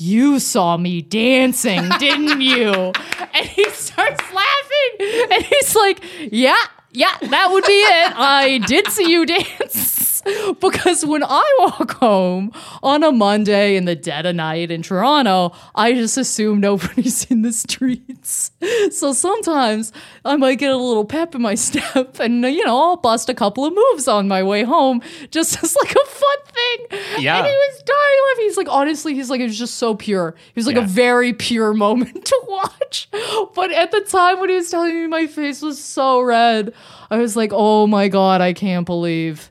you 0.00 0.38
saw 0.38 0.76
me 0.76 1.02
dancing 1.02 1.88
didn't 1.98 2.40
you? 2.40 2.92
And 3.34 3.46
he 3.46 3.68
starts 3.70 4.22
laughing. 4.32 5.28
And 5.32 5.44
he's 5.44 5.74
like 5.76 6.02
yeah 6.32 6.56
yeah 6.92 7.16
that 7.20 7.48
would 7.52 7.64
be 7.64 7.72
it. 7.72 8.12
I 8.16 8.58
did 8.66 8.88
see 8.88 9.10
you 9.10 9.26
dance 9.34 9.97
because 10.60 11.04
when 11.04 11.22
I 11.24 11.56
walk 11.60 11.92
home 11.96 12.52
on 12.82 13.02
a 13.02 13.12
Monday 13.12 13.76
in 13.76 13.84
the 13.84 13.94
dead 13.96 14.26
of 14.26 14.36
night 14.36 14.70
in 14.70 14.82
Toronto, 14.82 15.52
I 15.74 15.92
just 15.92 16.16
assume 16.16 16.60
nobody's 16.60 17.24
in 17.30 17.42
the 17.42 17.52
streets. 17.52 18.50
So 18.90 19.12
sometimes 19.12 19.92
I 20.24 20.36
might 20.36 20.56
get 20.56 20.70
a 20.70 20.76
little 20.76 21.04
pep 21.04 21.34
in 21.34 21.42
my 21.42 21.54
step 21.66 22.18
and, 22.20 22.42
you 22.42 22.64
know, 22.64 22.76
I'll 22.78 22.96
bust 22.96 23.28
a 23.28 23.34
couple 23.34 23.64
of 23.64 23.74
moves 23.74 24.08
on 24.08 24.28
my 24.28 24.42
way 24.42 24.62
home 24.64 25.02
just 25.30 25.62
as 25.62 25.76
like 25.76 25.92
a 25.92 26.06
fun 26.06 26.36
thing. 26.46 26.98
Yeah. 27.22 27.38
And 27.38 27.46
he 27.46 27.52
was 27.52 27.82
dying 27.84 28.18
laughing. 28.30 28.44
He's 28.44 28.56
like, 28.56 28.68
honestly, 28.68 29.14
he's 29.14 29.30
like, 29.30 29.40
it 29.40 29.44
was 29.44 29.58
just 29.58 29.74
so 29.76 29.94
pure. 29.94 30.34
He 30.54 30.58
was 30.58 30.66
like 30.66 30.76
Yeah. 30.76 30.84
a 30.84 30.86
very 30.86 31.32
pure 31.32 31.74
moment 31.74 32.24
to 32.24 32.40
watch. 32.48 33.08
But 33.54 33.70
at 33.72 33.90
the 33.92 34.00
time 34.00 34.40
when 34.40 34.48
he 34.48 34.56
was 34.56 34.70
telling 34.70 34.94
me, 34.94 35.06
my 35.06 35.26
face 35.26 35.62
was 35.62 35.82
so 35.82 36.20
red. 36.20 36.72
I 37.10 37.18
was 37.18 37.36
like, 37.36 37.50
oh 37.52 37.86
my 37.86 38.08
God, 38.08 38.40
I 38.40 38.52
can't 38.52 38.86
believe. 38.86 39.50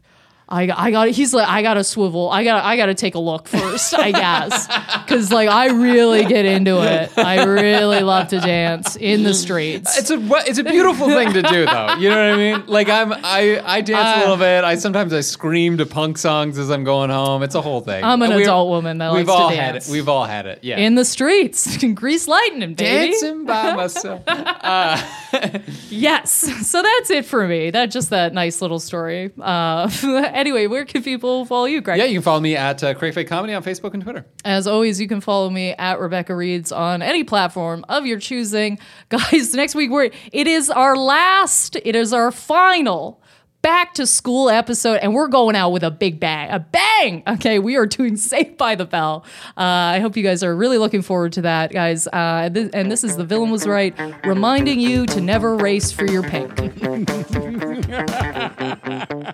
I, 0.50 0.70
I 0.74 0.92
got 0.92 1.10
he's 1.10 1.34
like 1.34 1.48
I 1.48 1.62
gotta 1.62 1.84
swivel 1.84 2.30
I 2.30 2.46
gotta 2.46 2.66
I 2.66 2.78
gotta 2.78 2.94
take 2.94 3.16
a 3.16 3.20
look 3.20 3.50
first 3.50 3.94
I 3.94 4.12
guess 4.14 4.68
because 5.06 5.30
like 5.32 5.50
I 5.50 5.72
really 5.72 6.24
get 6.24 6.46
into 6.46 6.82
it 6.84 7.12
I 7.18 7.44
really 7.44 8.00
love 8.02 8.30
to 8.30 8.40
dance 8.40 8.96
in 8.96 9.24
the 9.24 9.34
streets 9.34 9.98
It's 9.98 10.10
a 10.10 10.18
it's 10.50 10.58
a 10.58 10.64
beautiful 10.64 11.08
thing 11.10 11.34
to 11.34 11.42
do 11.42 11.66
though. 11.66 11.96
You 11.96 12.10
know 12.10 12.16
what 12.32 12.34
I 12.34 12.38
mean? 12.38 12.64
Like 12.68 12.88
I'm 12.88 13.12
I 13.12 13.62
I 13.66 13.82
dance 13.82 14.08
a 14.08 14.18
Uh, 14.18 14.20
little 14.22 14.38
bit. 14.38 14.64
I 14.64 14.76
sometimes 14.76 15.12
I 15.12 15.20
scream 15.20 15.78
to 15.80 15.86
punk 15.86 16.18
songs 16.18 16.58
as 16.58 16.70
I'm 16.72 16.86
going 16.86 17.10
home. 17.10 17.44
It's 17.44 17.56
a 17.56 17.62
whole 17.62 17.82
thing. 17.82 18.02
I'm 18.04 18.22
an 18.22 18.30
We're- 18.30 18.44
adult 18.44 18.70
woman 18.70 19.00
that 19.00 19.12
We've 19.12 19.28
likes 19.28 19.38
to 19.38 19.44
all 19.44 19.50
dance. 19.50 19.60
had 19.60 19.76
it. 19.76 19.92
We've 19.92 20.08
all 20.08 20.24
had 20.26 20.46
it. 20.46 20.60
Yeah. 20.62 20.78
in 20.78 20.96
the 20.96 21.04
streets 21.06 21.78
grease 21.94 22.28
lightning 22.28 22.74
baby 22.74 23.12
Dancing 23.12 23.46
by 23.46 23.74
myself. 23.76 24.24
yes 25.90 26.32
so 26.68 26.82
that's 26.82 27.10
it 27.10 27.26
for 27.26 27.48
me 27.48 27.70
that 27.72 27.88
just 27.88 28.10
that 28.12 28.34
nice 28.34 28.62
little 28.62 28.80
story 28.80 29.32
uh, 29.42 29.90
anyway 30.38 30.68
where 30.68 30.86
can 30.86 31.04
people 31.04 31.44
follow 31.46 31.66
you 31.66 31.82
Greg 31.82 31.98
yeah, 31.98 32.06
you 32.06 32.16
can 32.16 32.22
follow 32.24 32.40
me 32.40 32.56
at 32.56 32.82
uh, 32.84 32.94
Craig 32.94 33.14
Fake 33.14 33.28
Comedy 33.28 33.54
on 33.54 33.64
Facebook 33.64 33.94
and 33.94 34.02
Twitter. 34.02 34.26
As 34.46 34.68
always, 34.68 35.02
you 35.02 35.08
can 35.08 35.20
follow 35.20 35.50
me 35.50 35.74
at 35.74 36.00
Rebecca 36.00 36.34
Reeds 36.34 36.72
on 36.72 37.02
any 37.02 37.24
platform 37.24 37.84
of 37.90 38.06
your 38.06 38.20
choosing. 38.20 38.80
Guys, 39.10 39.54
next 39.54 39.76
week 39.76 39.92
we're 39.92 40.12
it 40.32 40.48
is 40.48 40.70
our 40.70 40.96
last, 40.96 41.76
it 41.84 41.96
is 41.96 42.14
our 42.14 42.32
final 42.32 43.22
back 43.62 43.94
to 43.96 44.08
school 44.08 44.50
episode, 44.50 45.00
and 45.02 45.14
we're 45.14 45.28
going 45.28 45.54
out 45.56 45.72
with 45.72 45.84
a 45.84 45.92
big 45.92 46.22
bang. 46.22 46.50
A 46.52 46.60
bang! 46.60 47.22
Okay, 47.28 47.60
we 47.60 47.76
are 47.76 47.86
doing 47.86 48.16
Saved 48.32 48.56
by 48.58 48.76
the 48.76 48.86
Bell. 48.86 49.26
Uh, 49.58 49.62
I 49.62 50.00
hope 50.00 50.16
you 50.16 50.24
guys 50.24 50.42
are 50.42 50.56
really 50.56 50.78
looking 50.78 51.02
forward 51.02 51.34
to 51.34 51.42
that, 51.42 51.74
guys. 51.74 52.08
Uh, 52.08 52.50
th- 52.50 52.70
and 52.74 52.90
this 52.90 53.04
is 53.04 53.18
The 53.18 53.26
Villain 53.26 53.50
Was 53.50 53.68
Right, 53.68 53.94
reminding 54.26 54.80
you 54.80 55.06
to 55.08 55.20
never 55.20 55.58
race 55.58 55.92
for 55.92 56.06
your 56.06 56.24
pink. 56.24 56.54